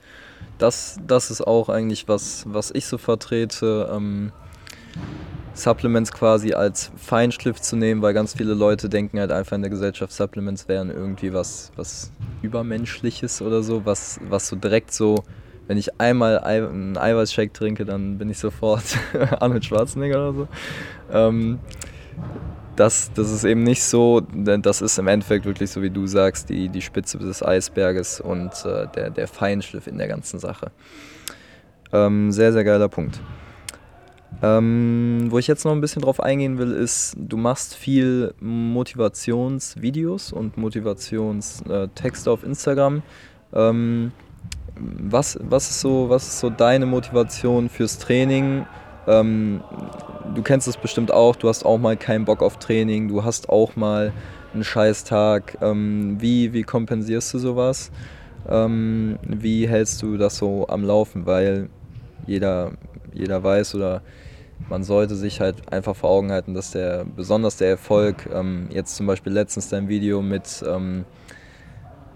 Das, 0.59 0.99
das 1.07 1.31
ist 1.31 1.41
auch 1.41 1.69
eigentlich 1.69 2.07
was, 2.07 2.43
was 2.47 2.71
ich 2.71 2.85
so 2.85 2.97
vertrete. 2.97 3.89
Ähm, 3.91 4.31
Supplements 5.55 6.11
quasi 6.11 6.53
als 6.53 6.91
Feinschliff 6.95 7.59
zu 7.59 7.75
nehmen, 7.75 8.01
weil 8.01 8.13
ganz 8.13 8.33
viele 8.33 8.53
Leute 8.53 8.87
denken 8.87 9.19
halt 9.19 9.31
einfach 9.31 9.55
in 9.55 9.61
der 9.61 9.69
Gesellschaft, 9.69 10.13
Supplements 10.13 10.69
wären 10.69 10.89
irgendwie 10.89 11.33
was, 11.33 11.71
was 11.75 12.11
Übermenschliches 12.41 13.41
oder 13.41 13.61
so, 13.61 13.85
was, 13.85 14.19
was 14.29 14.47
so 14.47 14.55
direkt 14.55 14.93
so 14.93 15.23
wenn 15.69 15.77
ich 15.77 16.01
einmal 16.01 16.39
einen 16.39 16.97
Eiweißshake 16.97 17.53
trinke, 17.53 17.85
dann 17.85 18.17
bin 18.17 18.27
ich 18.31 18.39
sofort 18.39 18.83
Arnold 19.39 19.63
Schwarzenegger 19.63 20.29
oder 20.29 20.33
so. 20.33 20.47
Ähm, 21.13 21.59
das, 22.79 23.11
das 23.13 23.29
ist 23.29 23.43
eben 23.43 23.63
nicht 23.63 23.83
so, 23.83 24.21
denn 24.21 24.61
das 24.61 24.81
ist 24.81 24.97
im 24.99 25.07
Endeffekt 25.07 25.45
wirklich 25.45 25.69
so, 25.69 25.81
wie 25.81 25.89
du 25.89 26.07
sagst, 26.07 26.49
die, 26.49 26.69
die 26.69 26.81
Spitze 26.81 27.17
des 27.17 27.43
Eisberges 27.43 28.21
und 28.21 28.51
äh, 28.63 28.87
der, 28.95 29.09
der 29.09 29.27
Feinschliff 29.27 29.85
in 29.85 29.97
der 29.97 30.07
ganzen 30.07 30.39
Sache. 30.39 30.71
Ähm, 31.91 32.31
sehr, 32.31 32.53
sehr 32.53 32.63
geiler 32.63 32.87
Punkt. 32.87 33.19
Ähm, 34.41 35.27
wo 35.27 35.39
ich 35.39 35.47
jetzt 35.47 35.65
noch 35.65 35.73
ein 35.73 35.81
bisschen 35.81 36.03
drauf 36.03 36.21
eingehen 36.21 36.57
will, 36.57 36.71
ist, 36.71 37.15
du 37.17 37.35
machst 37.35 37.75
viel 37.75 38.33
Motivationsvideos 38.39 40.31
und 40.31 40.55
Motivationstexte 40.55 42.31
auf 42.31 42.43
Instagram. 42.45 43.01
Ähm, 43.51 44.13
was, 44.77 45.37
was, 45.41 45.69
ist 45.69 45.81
so, 45.81 46.09
was 46.09 46.27
ist 46.27 46.39
so 46.39 46.49
deine 46.49 46.85
Motivation 46.85 47.67
fürs 47.67 47.97
Training? 47.97 48.65
Ähm, 49.05 49.61
du 50.33 50.41
kennst 50.41 50.67
es 50.67 50.77
bestimmt 50.77 51.11
auch, 51.11 51.35
du 51.35 51.49
hast 51.49 51.65
auch 51.65 51.77
mal 51.77 51.97
keinen 51.97 52.25
Bock 52.25 52.41
auf 52.41 52.57
Training, 52.57 53.07
du 53.07 53.23
hast 53.23 53.49
auch 53.49 53.75
mal 53.75 54.13
einen 54.53 54.63
Scheißtag. 54.63 55.57
Ähm, 55.61 56.17
wie, 56.19 56.53
wie 56.53 56.63
kompensierst 56.63 57.33
du 57.33 57.39
sowas? 57.39 57.91
Ähm, 58.47 59.17
wie 59.23 59.67
hältst 59.67 60.01
du 60.01 60.17
das 60.17 60.37
so 60.37 60.67
am 60.67 60.83
Laufen? 60.83 61.25
Weil 61.25 61.69
jeder, 62.25 62.71
jeder 63.13 63.43
weiß 63.43 63.75
oder 63.75 64.01
man 64.69 64.83
sollte 64.83 65.15
sich 65.15 65.39
halt 65.39 65.71
einfach 65.71 65.95
vor 65.95 66.09
Augen 66.09 66.31
halten, 66.31 66.53
dass 66.53 66.71
der, 66.71 67.05
besonders 67.05 67.57
der 67.57 67.69
Erfolg, 67.69 68.27
ähm, 68.33 68.67
jetzt 68.71 68.95
zum 68.95 69.07
Beispiel 69.07 69.33
letztens 69.33 69.69
dein 69.69 69.87
Video 69.87 70.21
mit 70.21 70.63
ähm, 70.67 71.05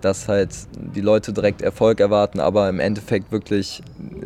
dass 0.04 0.28
halt 0.28 0.49
die 0.76 1.01
Leute 1.01 1.32
direkt 1.32 1.62
Erfolg 1.62 1.99
erwarten, 1.99 2.39
aber 2.39 2.68
im 2.68 2.80
Endeffekt 2.80 3.32
wirklich 3.32 3.82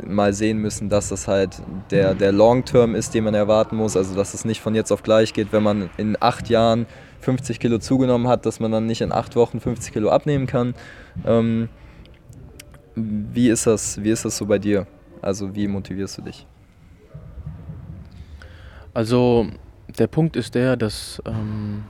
mal 0.06 0.34
sehen 0.34 0.58
müssen, 0.58 0.90
dass 0.90 1.10
das 1.10 1.28
halt 1.28 1.62
der, 1.92 2.16
der 2.16 2.32
Long-Term 2.32 2.96
ist, 2.96 3.14
den 3.14 3.26
man 3.26 3.36
erwarten 3.36 3.76
muss. 3.76 3.96
Also 3.96 4.16
dass 4.16 4.34
es 4.34 4.44
nicht 4.44 4.62
von 4.62 4.74
jetzt 4.74 4.92
auf 4.92 5.04
gleich 5.04 5.34
geht, 5.34 5.52
wenn 5.52 5.64
man 5.64 5.90
in 5.98 6.18
acht 6.20 6.50
Jahren 6.50 6.88
50 7.22 7.60
Kilo 7.60 7.78
zugenommen 7.78 8.28
hat, 8.28 8.46
dass 8.46 8.60
man 8.60 8.72
dann 8.72 8.86
nicht 8.88 9.02
in 9.02 9.12
acht 9.12 9.36
Wochen 9.36 9.60
50 9.60 9.94
Kilo 9.94 10.10
abnehmen 10.10 10.48
kann. 10.48 10.74
Ähm, 11.26 11.70
wie, 12.96 13.50
ist 13.50 13.68
das, 13.68 14.02
wie 14.04 14.10
ist 14.10 14.26
das 14.26 14.38
so 14.38 14.46
bei 14.48 14.58
dir? 14.58 14.88
Also 15.22 15.56
wie 15.56 15.68
motivierst 15.68 16.18
du 16.18 16.22
dich? 16.24 16.48
Also 18.94 19.48
der 20.00 20.08
Punkt 20.08 20.36
ist 20.36 20.56
der, 20.56 20.76
dass 20.76 21.22
ähm, 21.26 21.84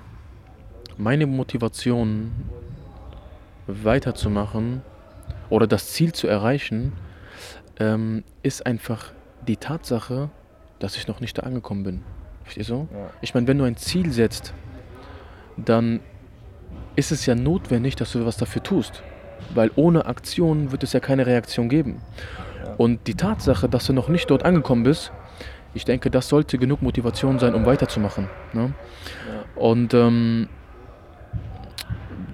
meine 0.97 1.25
Motivation 1.25 2.31
weiterzumachen 3.68 4.82
oder 5.49 5.68
das 5.68 5.91
Ziel 5.91 6.13
zu 6.13 6.28
erreichen, 6.28 6.93
ähm, 7.80 8.24
ist 8.43 8.65
einfach 8.65 9.11
die 9.47 9.57
Tatsache, 9.57 10.30
dass 10.80 10.95
ich 10.97 11.07
noch 11.07 11.20
nicht 11.20 11.38
da 11.38 11.43
angekommen 11.43 11.84
bin. 11.84 12.03
Verstehst 12.43 12.70
du? 12.70 12.88
Ja. 12.91 13.09
Ich 13.22 13.34
meine, 13.34 13.47
wenn 13.47 13.57
du 13.57 13.65
ein 13.65 13.78
Ziel 13.78 14.11
setzt, 14.11 14.53
dann 15.57 15.99
ist 16.95 17.11
es 17.11 17.26
ja 17.26 17.36
notwendig, 17.36 17.95
dass 17.95 18.13
du 18.13 18.26
was 18.26 18.38
dafür 18.38 18.63
tust. 18.63 19.03
Weil 19.53 19.72
ohne 19.76 20.05
Aktion 20.05 20.72
wird 20.72 20.84
es 20.84 20.93
ja 20.93 20.99
keine 20.99 21.26
Reaktion 21.26 21.70
geben. 21.70 22.01
Ja. 22.63 22.74
Und 22.76 23.07
die 23.07 23.15
Tatsache, 23.15 23.70
dass 23.70 23.86
du 23.86 23.93
noch 23.93 24.09
nicht 24.09 24.30
dort 24.30 24.43
angekommen 24.43 24.84
bist, 24.84 25.11
ich 25.74 25.86
denke, 25.86 26.09
das 26.09 26.28
sollte 26.28 26.57
genug 26.57 26.82
Motivation 26.82 27.38
sein, 27.39 27.53
um 27.53 27.65
weiterzumachen. 27.65 28.30
Ne? 28.53 28.74
Ja. 29.32 29.61
Und 29.61 29.93
ähm, 29.93 30.49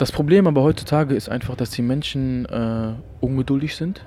das 0.03 0.11
Problem 0.11 0.47
aber 0.47 0.63
heutzutage 0.63 1.15
ist 1.15 1.29
einfach, 1.29 1.55
dass 1.55 1.69
die 1.69 1.81
Menschen 1.81 2.43
äh, 2.43 2.91
ungeduldig 3.21 3.77
sind 3.77 4.05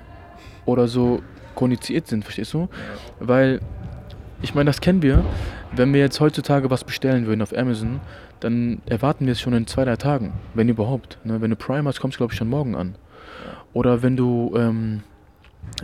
oder 0.67 0.87
so 0.87 1.23
kondiziert 1.55 2.05
sind, 2.05 2.23
verstehst 2.23 2.53
du? 2.53 2.69
Weil, 3.19 3.61
ich 4.43 4.53
meine, 4.53 4.69
das 4.69 4.79
kennen 4.79 5.01
wir. 5.01 5.25
Wenn 5.75 5.95
wir 5.95 5.99
jetzt 5.99 6.19
heutzutage 6.19 6.69
was 6.69 6.83
bestellen 6.83 7.25
würden 7.25 7.41
auf 7.41 7.51
Amazon, 7.57 7.99
dann 8.41 8.79
erwarten 8.85 9.25
wir 9.25 9.31
es 9.31 9.41
schon 9.41 9.53
in 9.53 9.65
zwei, 9.65 9.85
drei 9.85 9.95
Tagen, 9.95 10.33
wenn 10.53 10.69
überhaupt. 10.69 11.17
Ne? 11.23 11.41
Wenn 11.41 11.49
du 11.49 11.55
Prime 11.55 11.89
hast, 11.89 11.99
kommst 11.99 12.17
du, 12.17 12.19
glaube 12.19 12.31
ich, 12.31 12.37
schon 12.37 12.47
morgen 12.47 12.75
an. 12.75 12.93
Oder 13.73 14.03
wenn 14.03 14.15
du, 14.15 14.53
ähm, 14.55 15.01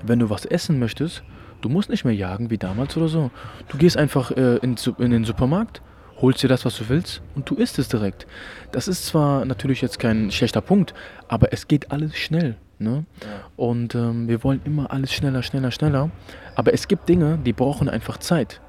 wenn 0.04 0.20
du 0.20 0.30
was 0.30 0.46
essen 0.46 0.78
möchtest, 0.78 1.24
du 1.62 1.70
musst 1.70 1.90
nicht 1.90 2.06
mehr 2.06 2.14
jagen 2.14 2.52
wie 2.52 2.60
damals 2.60 2.96
oder 2.98 3.08
so. 3.08 3.32
Du 3.68 3.80
gehst 3.80 3.98
einfach 3.98 4.30
äh, 4.30 4.58
in, 4.58 4.76
in 5.00 5.10
den 5.10 5.26
Supermarkt, 5.26 5.82
holst 6.24 6.42
dir 6.42 6.48
das, 6.48 6.66
was 6.66 6.78
du 6.78 6.90
willst 6.90 7.22
und 7.36 7.50
du 7.50 7.56
isst 7.56 7.78
es 7.78 7.90
direkt. 7.90 8.26
Das 8.72 8.88
ist 8.88 9.06
zwar 9.06 9.46
natürlich 9.46 9.82
jetzt 9.82 10.00
kein 10.00 10.32
schlechter 10.32 10.62
Punkt, 10.62 10.94
aber 11.28 11.52
es 11.54 11.68
geht 11.68 11.92
alles 11.92 12.16
schnell. 12.16 12.56
Ne? 12.80 13.06
Ja. 13.22 13.28
Und 13.58 13.94
ähm, 13.94 14.28
wir 14.28 14.44
wollen 14.44 14.62
immer 14.64 14.92
alles 14.92 15.14
schneller, 15.14 15.44
schneller, 15.44 15.72
schneller. 15.72 16.10
Aber 16.56 16.74
es 16.74 16.88
gibt 16.88 17.08
Dinge, 17.10 17.38
die 17.46 17.54
brauchen 17.54 17.90
einfach 17.90 18.18
Zeit. 18.18 18.62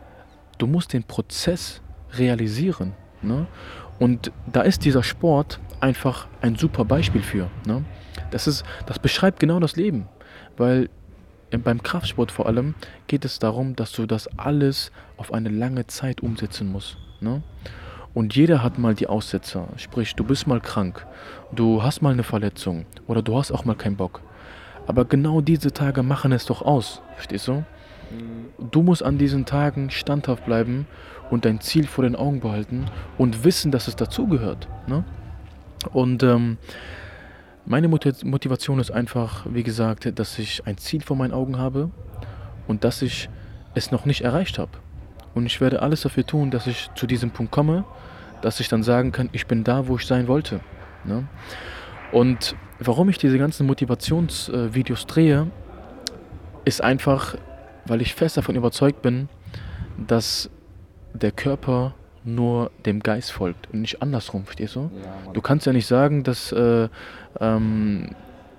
Du 0.59 0.67
musst 0.67 0.93
den 0.93 1.05
Prozess 1.05 1.81
realisieren. 2.13 2.93
Ne? 3.23 3.47
Und 3.99 4.33
da 4.53 4.63
ist 4.63 4.85
dieser 4.85 5.03
Sport 5.03 5.61
einfach 5.81 6.27
ein 6.41 6.57
super 6.57 6.85
Beispiel 6.85 7.23
für. 7.23 7.51
Ne? 7.67 7.85
Das, 8.33 8.47
ist, 8.47 8.65
das 8.87 8.99
beschreibt 8.99 9.39
genau 9.39 9.61
das 9.61 9.77
Leben. 9.77 10.09
Weil 10.57 10.91
beim 11.51 11.83
Kraftsport 11.83 12.33
vor 12.33 12.47
allem 12.47 12.75
geht 13.07 13.25
es 13.25 13.39
darum, 13.39 13.77
dass 13.77 13.93
du 13.93 14.07
das 14.07 14.27
alles 14.39 14.91
auf 15.17 15.33
eine 15.33 15.51
lange 15.51 15.87
Zeit 15.87 16.21
umsetzen 16.21 16.71
musst. 16.71 16.97
Ne? 17.25 17.43
Und 18.15 18.37
jeder 18.37 18.63
hat 18.63 18.79
mal 18.79 18.95
die 18.95 19.09
Aussetzer. 19.09 19.67
Sprich, 19.77 20.15
du 20.15 20.23
bist 20.23 20.47
mal 20.47 20.61
krank, 20.61 21.05
du 21.51 21.83
hast 21.83 22.01
mal 22.01 22.13
eine 22.13 22.23
Verletzung 22.23 22.87
oder 23.09 23.23
du 23.23 23.37
hast 23.37 23.51
auch 23.51 23.65
mal 23.65 23.75
keinen 23.75 23.97
Bock. 23.97 24.21
Aber 24.87 25.05
genau 25.05 25.41
diese 25.41 25.73
Tage 25.73 26.03
machen 26.03 26.31
es 26.31 26.47
doch 26.47 26.63
aus, 26.63 27.03
verstehst 27.15 27.49
du? 27.49 27.53
Mhm. 27.53 28.71
Du 28.71 28.83
musst 28.83 29.03
an 29.03 29.19
diesen 29.19 29.47
Tagen 29.47 29.91
standhaft 29.91 30.45
bleiben 30.45 30.87
und 31.31 31.45
dein 31.45 31.61
Ziel 31.61 31.87
vor 31.87 32.05
den 32.05 32.15
Augen 32.15 32.41
behalten 32.41 32.87
und 33.19 33.45
wissen, 33.45 33.73
dass 33.73 33.89
es 33.89 33.97
dazugehört. 33.97 34.69
Ne? 34.87 35.05
Und 35.93 36.23
ähm, 36.23 36.59
meine 37.67 37.89
Motivation 37.89 38.79
ist 38.79 38.91
einfach, 38.91 39.47
wie 39.51 39.63
gesagt, 39.63 40.19
dass 40.19 40.39
ich 40.39 40.67
ein 40.67 40.77
Ziel 40.77 41.03
vor 41.03 41.17
meinen 41.17 41.33
Augen 41.33 41.59
habe 41.59 41.91
und 42.69 42.85
dass 42.85 43.03
ich 43.03 43.29
es 43.75 43.91
noch 43.91 44.05
nicht 44.05 44.21
erreicht 44.21 44.59
habe. 44.59 44.71
Und 45.35 45.47
ich 45.47 45.61
werde 45.61 45.83
alles 45.83 46.03
dafür 46.03 46.27
tun, 46.27 46.51
dass 46.51 46.67
ich 46.67 46.91
zu 46.95 47.07
diesem 47.07 47.31
Punkt 47.31 47.53
komme, 47.53 47.85
dass 48.43 48.61
ich 48.61 48.69
dann 48.69 48.83
sagen 48.83 49.11
kann, 49.13 49.29
ich 49.33 49.47
bin 49.47 49.65
da, 49.65 49.89
wo 49.89 49.97
ich 49.97 50.07
sein 50.07 50.29
wollte. 50.29 50.61
Ne? 51.05 51.27
Und 52.13 52.55
warum 52.79 53.09
ich 53.09 53.19
diese 53.19 53.39
ganzen 53.39 53.67
Motivationsvideos 53.67 55.07
drehe, 55.07 55.49
ist 56.65 56.83
einfach, 56.83 57.37
weil 57.87 58.01
ich 58.01 58.15
fest 58.15 58.37
davon 58.37 58.55
überzeugt 58.55 59.03
bin, 59.03 59.29
dass 60.07 60.51
der 61.13 61.33
Körper 61.33 61.95
nur 62.25 62.71
dem 62.87 63.01
Geist 63.01 63.33
folgt 63.33 63.69
und 63.73 63.83
nicht 63.83 64.03
andersrum, 64.03 64.45
verstehst 64.45 64.77
du? 64.77 64.91
Ja, 65.03 65.33
Du 65.33 65.41
kannst 65.43 65.67
ja 65.67 65.73
nicht 65.73 65.87
sagen, 65.87 66.23
dass, 66.23 66.53
äh, 66.53 66.89
ähm, 67.41 68.15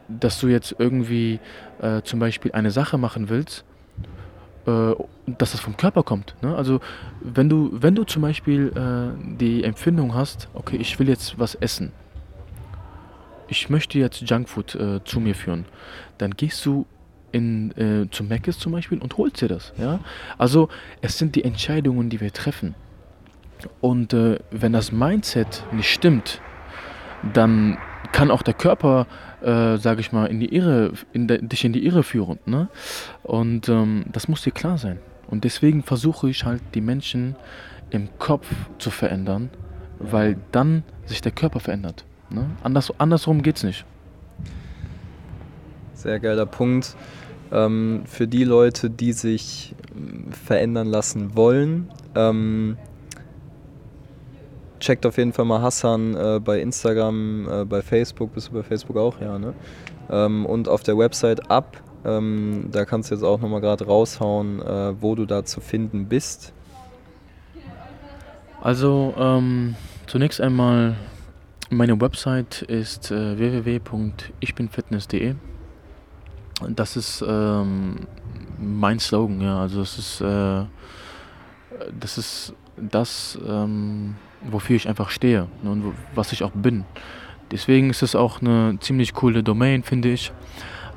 dass 0.08 0.40
du 0.40 0.48
jetzt 0.48 0.76
irgendwie 0.78 1.40
äh, 1.82 2.02
zum 2.04 2.20
Beispiel 2.20 2.52
eine 2.52 2.72
Sache 2.72 2.98
machen 2.98 3.30
willst, 3.30 3.66
dass 4.66 5.52
das 5.52 5.60
vom 5.60 5.78
Körper 5.78 6.04
kommt. 6.04 6.36
Ne? 6.42 6.56
Also 6.56 6.80
wenn 7.22 7.50
du, 7.50 7.70
wenn 7.74 7.96
du 7.96 8.04
zum 8.04 8.22
Beispiel 8.22 8.72
äh, 8.76 9.38
die 9.38 9.64
Empfindung 9.64 10.14
hast, 10.14 10.50
okay, 10.54 10.78
ich 10.78 10.98
will 11.00 11.08
jetzt 11.08 11.38
was 11.40 11.56
essen, 11.56 11.92
ich 13.48 13.70
möchte 13.70 14.00
jetzt 14.00 14.22
Junkfood 14.22 14.76
äh, 14.76 15.04
zu 15.04 15.20
mir 15.20 15.36
führen, 15.36 15.66
dann 16.18 16.32
gehst 16.32 16.66
du 16.66 16.86
in, 17.32 17.72
äh, 17.78 18.10
zum 18.10 18.28
Mc's 18.28 18.58
zum 18.58 18.72
Beispiel 18.72 19.00
und 19.00 19.18
holst 19.18 19.42
dir 19.42 19.50
das. 19.50 19.74
Ja? 19.78 20.00
Also 20.38 20.70
es 21.02 21.18
sind 21.18 21.36
die 21.36 21.44
Entscheidungen, 21.44 22.10
die 22.10 22.22
wir 22.22 22.32
treffen. 22.32 22.76
Und 23.82 24.14
äh, 24.14 24.40
wenn 24.52 24.74
das 24.74 24.92
Mindset 24.92 25.64
nicht 25.72 25.92
stimmt, 25.92 26.42
dann 27.34 27.78
kann 28.12 28.32
auch 28.32 28.42
der 28.42 28.54
Körper, 28.54 29.08
äh, 29.46 29.78
sage 29.78 30.02
ich 30.02 30.12
mal, 30.12 30.26
in 30.26 30.40
die 30.40 30.54
Irre, 30.54 30.94
in 31.14 31.28
de, 31.28 31.40
dich 31.42 31.64
in 31.64 31.72
die 31.72 31.86
Irre 31.86 32.04
führen. 32.04 32.40
Ne? 32.46 32.68
Und 33.22 33.70
ähm, 33.70 34.06
das 34.12 34.28
muss 34.28 34.42
dir 34.42 34.52
klar 34.52 34.78
sein. 34.78 34.98
Und 35.28 35.44
deswegen 35.44 35.84
versuche 35.84 36.30
ich 36.30 36.46
halt, 36.46 36.62
die 36.74 36.82
Menschen 36.82 37.36
im 37.92 38.10
Kopf 38.18 38.48
zu 38.80 38.90
verändern, 38.90 39.52
weil 40.00 40.38
dann 40.52 40.84
sich 41.06 41.22
der 41.22 41.32
Körper 41.32 41.60
verändert. 41.60 42.06
Ne? 42.30 42.50
Anders, 42.64 42.92
andersrum 43.00 43.44
geht's 43.44 43.64
nicht. 43.64 43.86
Sehr 45.94 46.20
geiler 46.20 46.48
Punkt. 46.48 46.96
Ähm, 47.52 48.02
für 48.06 48.28
die 48.28 48.44
Leute, 48.44 48.90
die 48.90 49.14
sich 49.14 49.76
ähm, 49.96 50.32
verändern 50.32 50.88
lassen 50.88 51.36
wollen, 51.36 51.92
ähm, 52.16 52.78
checkt 54.80 55.06
auf 55.06 55.18
jeden 55.18 55.34
Fall 55.34 55.46
mal 55.46 55.62
Hassan 55.62 56.16
äh, 56.16 56.40
bei 56.40 56.60
Instagram, 56.60 57.48
äh, 57.50 57.66
bei 57.66 57.82
Facebook. 57.82 58.34
Bist 58.34 58.50
du 58.50 58.54
bei 58.54 58.64
Facebook 58.64 58.98
auch? 58.98 59.20
Ja, 59.20 59.38
ne? 59.40 59.54
Ähm, 60.10 60.46
und 60.46 60.68
auf 60.70 60.84
der 60.84 60.98
Website 60.98 61.50
ab. 61.50 61.82
Ähm, 62.04 62.70
da 62.72 62.86
kannst 62.86 63.10
du 63.10 63.16
jetzt 63.16 63.24
auch 63.24 63.40
nochmal 63.40 63.62
gerade 63.62 63.86
raushauen, 63.86 64.62
äh, 64.62 65.02
wo 65.02 65.16
du 65.16 65.26
da 65.26 65.44
zu 65.44 65.60
finden 65.60 66.08
bist. 66.08 66.54
Also 68.62 69.14
ähm, 69.18 69.76
zunächst 70.08 70.40
einmal, 70.42 70.96
meine 71.70 72.00
Website 72.00 72.62
ist 72.64 73.12
äh, 73.12 73.38
www.ichbinfitness.de. 73.38 75.36
Das 76.70 76.96
ist 76.96 77.24
ähm, 77.28 78.08
mein 78.60 79.00
Slogan, 79.00 79.42
ja. 79.42 79.60
Also 79.60 79.82
es 79.82 79.98
ist, 79.98 80.22
äh, 80.22 80.64
das 82.00 82.18
ist 82.18 82.54
das, 82.78 83.40
ähm, 83.48 84.16
wofür 84.42 84.76
ich 84.76 84.88
einfach 84.88 85.10
stehe 85.10 85.48
ne, 85.64 85.72
und 85.72 85.86
wo, 85.86 85.94
was 86.14 86.32
ich 86.32 86.44
auch 86.44 86.52
bin. 86.52 86.86
Deswegen 87.52 87.90
ist 87.90 88.02
es 88.02 88.16
auch 88.16 88.42
eine 88.42 88.78
ziemlich 88.80 89.14
coole 89.14 89.44
Domain, 89.44 89.84
finde 89.84 90.12
ich. 90.12 90.32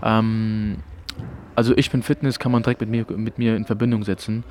Ähm, 0.03 0.79
also 1.55 1.77
ich 1.77 1.91
bin 1.91 2.03
Fitness, 2.03 2.39
kann 2.39 2.53
man 2.53 2.63
direkt 2.63 2.81
mit 2.81 2.91
mir, 2.91 3.05
mit 3.17 3.39
mir 3.39 3.57
in 3.57 3.65
Verbindung 3.65 4.05
setzen. 4.05 4.45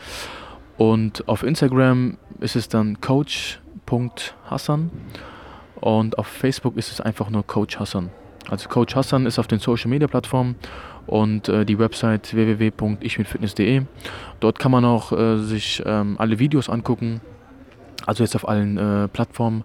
Und 0.77 1.27
auf 1.27 1.43
Instagram 1.43 2.17
ist 2.39 2.55
es 2.55 2.69
dann 2.69 3.01
coach.hassan 3.01 4.91
und 5.75 6.19
auf 6.19 6.27
Facebook 6.27 6.77
ist 6.77 6.91
es 6.91 7.01
einfach 7.01 7.29
nur 7.29 7.45
Coach 7.45 7.79
Hassan. 7.79 8.09
Also 8.49 8.69
Coach 8.69 8.95
Hassan 8.95 9.25
ist 9.25 9.39
auf 9.39 9.47
den 9.47 9.59
Social 9.59 9.89
Media 9.89 10.07
Plattformen 10.07 10.55
und 11.07 11.49
äh, 11.49 11.65
die 11.65 11.79
Website 11.79 12.33
www.ichmitfitness.de. 12.33 13.83
Dort 14.39 14.59
kann 14.59 14.71
man 14.71 14.85
auch 14.85 15.11
äh, 15.11 15.37
sich 15.37 15.81
ähm, 15.85 16.15
alle 16.19 16.39
Videos 16.39 16.69
angucken, 16.69 17.21
also 18.05 18.23
jetzt 18.23 18.35
auf 18.35 18.47
allen 18.47 18.77
äh, 18.77 19.07
Plattformen. 19.07 19.63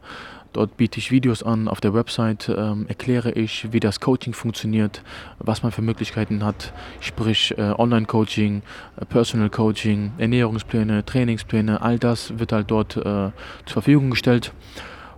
Dort 0.53 0.77
biete 0.77 0.99
ich 0.99 1.11
Videos 1.11 1.43
an. 1.43 1.67
Auf 1.67 1.81
der 1.81 1.95
Website 1.95 2.51
ähm, 2.55 2.85
erkläre 2.87 3.33
ich, 3.33 3.73
wie 3.73 3.81
das 3.81 4.01
Coaching 4.01 4.35
funktioniert, 4.35 5.03
was 5.39 5.63
man 5.63 5.73
für 5.73 5.81
Möglichkeiten 5.81 6.45
hat, 6.45 6.75
sprich 7.01 7.57
äh, 7.57 7.73
Online-Coaching, 7.77 8.63
äh, 9.01 9.05
Personal 9.07 9.49
Coaching, 9.49 10.13
Ernährungspläne, 10.19 11.07
Trainingspläne, 11.07 11.81
all 11.81 11.99
das 11.99 12.39
wird 12.39 12.53
halt 12.53 12.71
dort 12.71 12.97
äh, 12.99 13.03
zur 13.03 13.33
Verfügung 13.67 14.11
gestellt. 14.11 14.53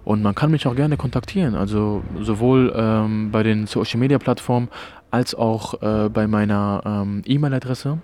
Und 0.04 0.22
man 0.22 0.34
kann 0.34 0.50
mich 0.50 0.66
auch 0.66 0.76
gerne 0.76 0.98
kontaktieren, 0.98 1.54
also 1.54 2.04
sowohl 2.20 2.72
ähm, 2.76 3.30
bei 3.30 3.42
den 3.42 3.66
Social 3.66 3.98
Media 3.98 4.18
Plattformen 4.18 4.68
als 5.14 5.32
auch 5.36 5.80
äh, 5.80 6.08
bei 6.08 6.26
meiner 6.26 6.82
ähm, 6.84 7.22
E-Mail-Adresse. 7.24 7.98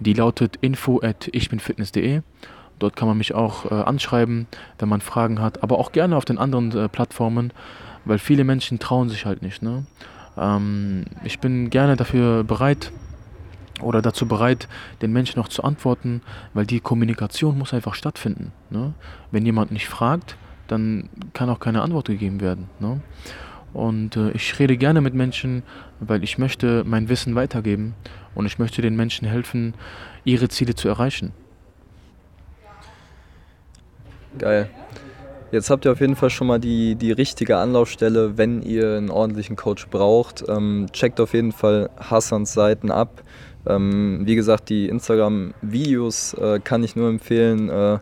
Die 0.00 0.12
lautet 0.12 0.56
info 0.60 1.00
at 1.00 1.28
ichbinfitness.de. 1.32 2.22
Dort 2.80 2.96
kann 2.96 3.06
man 3.06 3.16
mich 3.16 3.32
auch 3.32 3.70
äh, 3.70 3.74
anschreiben, 3.74 4.48
wenn 4.80 4.88
man 4.88 5.00
Fragen 5.00 5.40
hat, 5.40 5.62
aber 5.62 5.78
auch 5.78 5.92
gerne 5.92 6.16
auf 6.16 6.24
den 6.24 6.36
anderen 6.36 6.76
äh, 6.76 6.88
Plattformen, 6.88 7.52
weil 8.04 8.18
viele 8.18 8.42
Menschen 8.42 8.80
trauen 8.80 9.08
sich 9.08 9.24
halt 9.24 9.40
nicht. 9.40 9.62
Ne? 9.62 9.86
Ähm, 10.36 11.04
ich 11.22 11.38
bin 11.38 11.70
gerne 11.70 11.94
dafür 11.94 12.42
bereit 12.42 12.90
oder 13.80 14.02
dazu 14.02 14.26
bereit, 14.26 14.66
den 15.00 15.12
Menschen 15.12 15.38
noch 15.38 15.48
zu 15.48 15.62
antworten, 15.62 16.22
weil 16.54 16.66
die 16.66 16.80
Kommunikation 16.80 17.56
muss 17.56 17.72
einfach 17.72 17.94
stattfinden. 17.94 18.50
Ne? 18.70 18.94
Wenn 19.30 19.46
jemand 19.46 19.70
nicht 19.70 19.88
fragt, 19.88 20.36
dann 20.66 21.08
kann 21.34 21.50
auch 21.50 21.60
keine 21.60 21.82
Antwort 21.82 22.08
gegeben 22.08 22.40
werden. 22.40 22.68
Ne? 22.80 23.00
Und 23.72 24.16
äh, 24.16 24.30
ich 24.30 24.58
rede 24.58 24.76
gerne 24.76 25.00
mit 25.00 25.14
Menschen, 25.14 25.62
weil 26.00 26.24
ich 26.24 26.38
möchte 26.38 26.84
mein 26.84 27.08
Wissen 27.08 27.34
weitergeben 27.34 27.94
und 28.34 28.46
ich 28.46 28.58
möchte 28.58 28.82
den 28.82 28.96
Menschen 28.96 29.26
helfen, 29.28 29.74
ihre 30.24 30.48
Ziele 30.48 30.74
zu 30.74 30.88
erreichen. 30.88 31.32
Geil. 34.38 34.70
Jetzt 35.50 35.70
habt 35.70 35.86
ihr 35.86 35.92
auf 35.92 36.00
jeden 36.00 36.14
Fall 36.14 36.28
schon 36.28 36.46
mal 36.46 36.58
die, 36.58 36.94
die 36.94 37.10
richtige 37.10 37.56
Anlaufstelle, 37.56 38.36
wenn 38.36 38.60
ihr 38.60 38.96
einen 38.96 39.10
ordentlichen 39.10 39.56
Coach 39.56 39.88
braucht. 39.88 40.44
Ähm, 40.46 40.88
checkt 40.92 41.20
auf 41.20 41.32
jeden 41.32 41.52
Fall 41.52 41.88
Hassans 41.98 42.52
Seiten 42.52 42.90
ab. 42.90 43.22
Ähm, 43.66 44.20
wie 44.24 44.34
gesagt, 44.34 44.68
die 44.68 44.88
Instagram-Videos 44.88 46.34
äh, 46.34 46.60
kann 46.62 46.84
ich 46.84 46.96
nur 46.96 47.08
empfehlen. 47.08 47.70
Äh, 47.70 47.98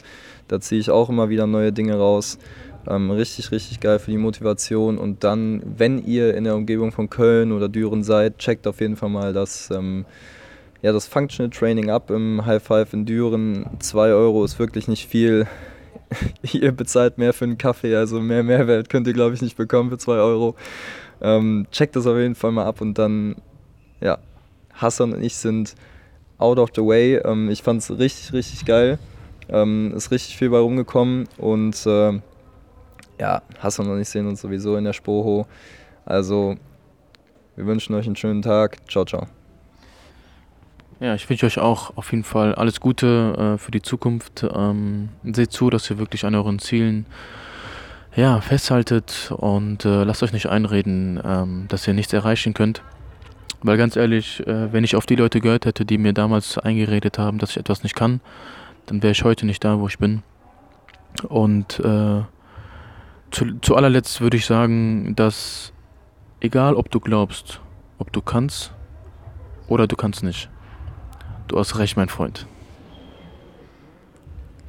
da 0.49 0.61
ziehe 0.61 0.81
ich 0.81 0.91
auch 0.91 1.09
immer 1.09 1.29
wieder 1.29 1.47
neue 1.47 1.73
Dinge 1.73 1.97
raus. 1.97 2.39
Ähm, 2.89 3.11
richtig, 3.11 3.51
richtig 3.51 3.81
geil 3.81 3.99
für 3.99 4.11
die 4.11 4.19
Motivation. 4.19 4.99
Und 4.99 5.25
dann, 5.25 5.63
wenn 5.65 6.05
ihr 6.05 6.35
in 6.35 6.45
der 6.45 6.55
Umgebung 6.55 6.93
von 6.93 7.11
Köln 7.11 7.53
oder 7.53 7.69
Düren 7.69 8.03
seid, 8.05 8.39
checkt 8.39 8.67
auf 8.67 8.81
jeden 8.81 8.97
Fall 8.97 9.09
mal 9.09 9.33
das, 9.33 9.71
ähm, 9.71 10.05
ja, 10.83 10.93
das 10.93 11.07
Functional 11.07 11.51
Training 11.51 11.91
ab 11.91 12.11
im 12.11 12.45
High 12.45 12.63
Five 12.63 12.93
in 12.93 13.07
Düren. 13.07 13.67
2 13.79 14.13
Euro 14.13 14.45
ist 14.45 14.59
wirklich 14.59 14.89
nicht 14.89 15.09
viel. 15.09 15.47
ihr 16.53 16.73
bezahlt 16.73 17.19
mehr 17.19 17.33
für 17.33 17.45
einen 17.45 17.59
Kaffee, 17.59 17.95
also 17.97 18.21
mehr 18.21 18.43
Mehrwert 18.43 18.89
könnt 18.89 19.07
ihr, 19.07 19.13
glaube 19.13 19.35
ich, 19.35 19.43
nicht 19.43 19.57
bekommen 19.57 19.91
für 19.91 19.99
2 19.99 20.13
Euro. 20.13 20.55
Ähm, 21.21 21.67
checkt 21.71 21.97
das 21.97 22.07
auf 22.07 22.17
jeden 22.17 22.35
Fall 22.35 22.53
mal 22.53 22.67
ab 22.67 22.81
und 22.81 22.95
dann, 22.99 23.37
ja, 24.01 24.19
Hassan 24.75 25.15
und 25.15 25.23
ich 25.23 25.37
sind 25.37 25.75
out 26.39 26.59
of 26.59 26.71
the 26.75 26.83
way. 26.83 27.17
Ähm, 27.17 27.51
ich 27.51 27.63
fand 27.63 27.83
es 27.83 27.91
richtig, 27.99 28.33
richtig 28.33 28.65
geil. 28.65 28.99
Ähm, 29.49 29.93
ist 29.97 30.11
richtig 30.11 30.37
viel 30.37 30.51
bei 30.51 30.59
rumgekommen 30.59 31.29
und 31.39 31.87
äh, 31.87 32.21
ja, 33.19 33.43
Hassan 33.59 33.89
und 33.91 34.01
ich 34.01 34.09
sehen 34.09 34.27
uns 34.27 34.41
sowieso 34.41 34.77
in 34.77 34.85
der 34.85 34.93
Spoho. 34.93 35.47
Also, 36.05 36.57
wir 37.57 37.67
wünschen 37.67 37.95
euch 37.95 38.07
einen 38.07 38.17
schönen 38.17 38.43
Tag. 38.43 38.79
Ciao, 38.89 39.05
ciao. 39.05 39.27
Ja, 41.01 41.15
ich 41.15 41.29
wünsche 41.29 41.45
euch 41.45 41.59
auch 41.59 41.97
auf 41.97 42.11
jeden 42.13 42.25
Fall 42.25 42.55
alles 42.55 42.81
Gute 42.81 43.55
äh, 43.55 43.59
für 43.59 43.71
die 43.71 43.83
Zukunft. 43.83 44.47
Ähm, 44.51 45.11
seht 45.25 45.53
zu, 45.53 45.69
dass 45.69 45.91
ihr 45.91 45.99
wirklich 45.99 46.25
an 46.25 46.35
euren 46.35 46.59
Zielen 46.59 47.07
ja, 48.15 48.41
festhaltet 48.41 49.31
und 49.37 49.85
äh, 49.85 50.05
lasst 50.05 50.23
euch 50.23 50.33
nicht 50.33 50.47
einreden, 50.47 51.21
ähm, 51.23 51.67
dass 51.69 51.87
ihr 51.87 51.93
nichts 51.93 52.15
erreichen 52.15 52.55
könnt. 52.55 52.83
Weil 53.63 53.77
ganz 53.77 53.97
ehrlich, 53.97 54.47
äh, 54.47 54.73
wenn 54.73 54.85
ich 54.85 54.97
auf 54.97 55.05
die 55.05 55.17
Leute 55.17 55.41
gehört 55.41 55.67
hätte, 55.67 55.85
die 55.85 55.99
mir 55.99 56.15
damals 56.15 56.57
eingeredet 56.57 57.19
haben, 57.19 57.39
dass 57.39 57.51
ich 57.51 57.57
etwas 57.59 57.83
nicht 57.83 57.95
kann, 57.95 58.21
dann 58.87 59.03
wäre 59.03 59.13
ich 59.13 59.25
heute 59.25 59.45
nicht 59.45 59.65
da, 59.65 59.79
wo 59.79 59.89
ich 59.89 59.99
bin. 59.99 60.23
Und 61.29 61.79
äh, 61.81 62.23
zu, 63.31 63.59
zu 63.61 63.77
allerletzt 63.77 64.21
würde 64.21 64.37
ich 64.37 64.47
sagen, 64.47 65.15
dass 65.17 65.73
egal 66.41 66.75
ob 66.75 66.91
du 66.91 67.01
glaubst, 67.01 67.61
ob 67.99 68.13
du 68.13 68.21
kannst 68.21 68.73
oder 69.69 69.87
du 69.87 69.97
kannst 69.97 70.23
nicht, 70.23 70.49
du 71.49 71.59
hast 71.59 71.79
recht, 71.79 71.97
mein 71.97 72.09
Freund. 72.09 72.47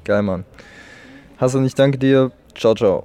Geil, 0.04 0.24
Mann. 0.24 0.46
Hassan, 1.38 1.66
ich 1.66 1.76
danke 1.76 1.98
dir. 1.98 2.32
Ciao, 2.56 2.74
ciao. 2.74 3.04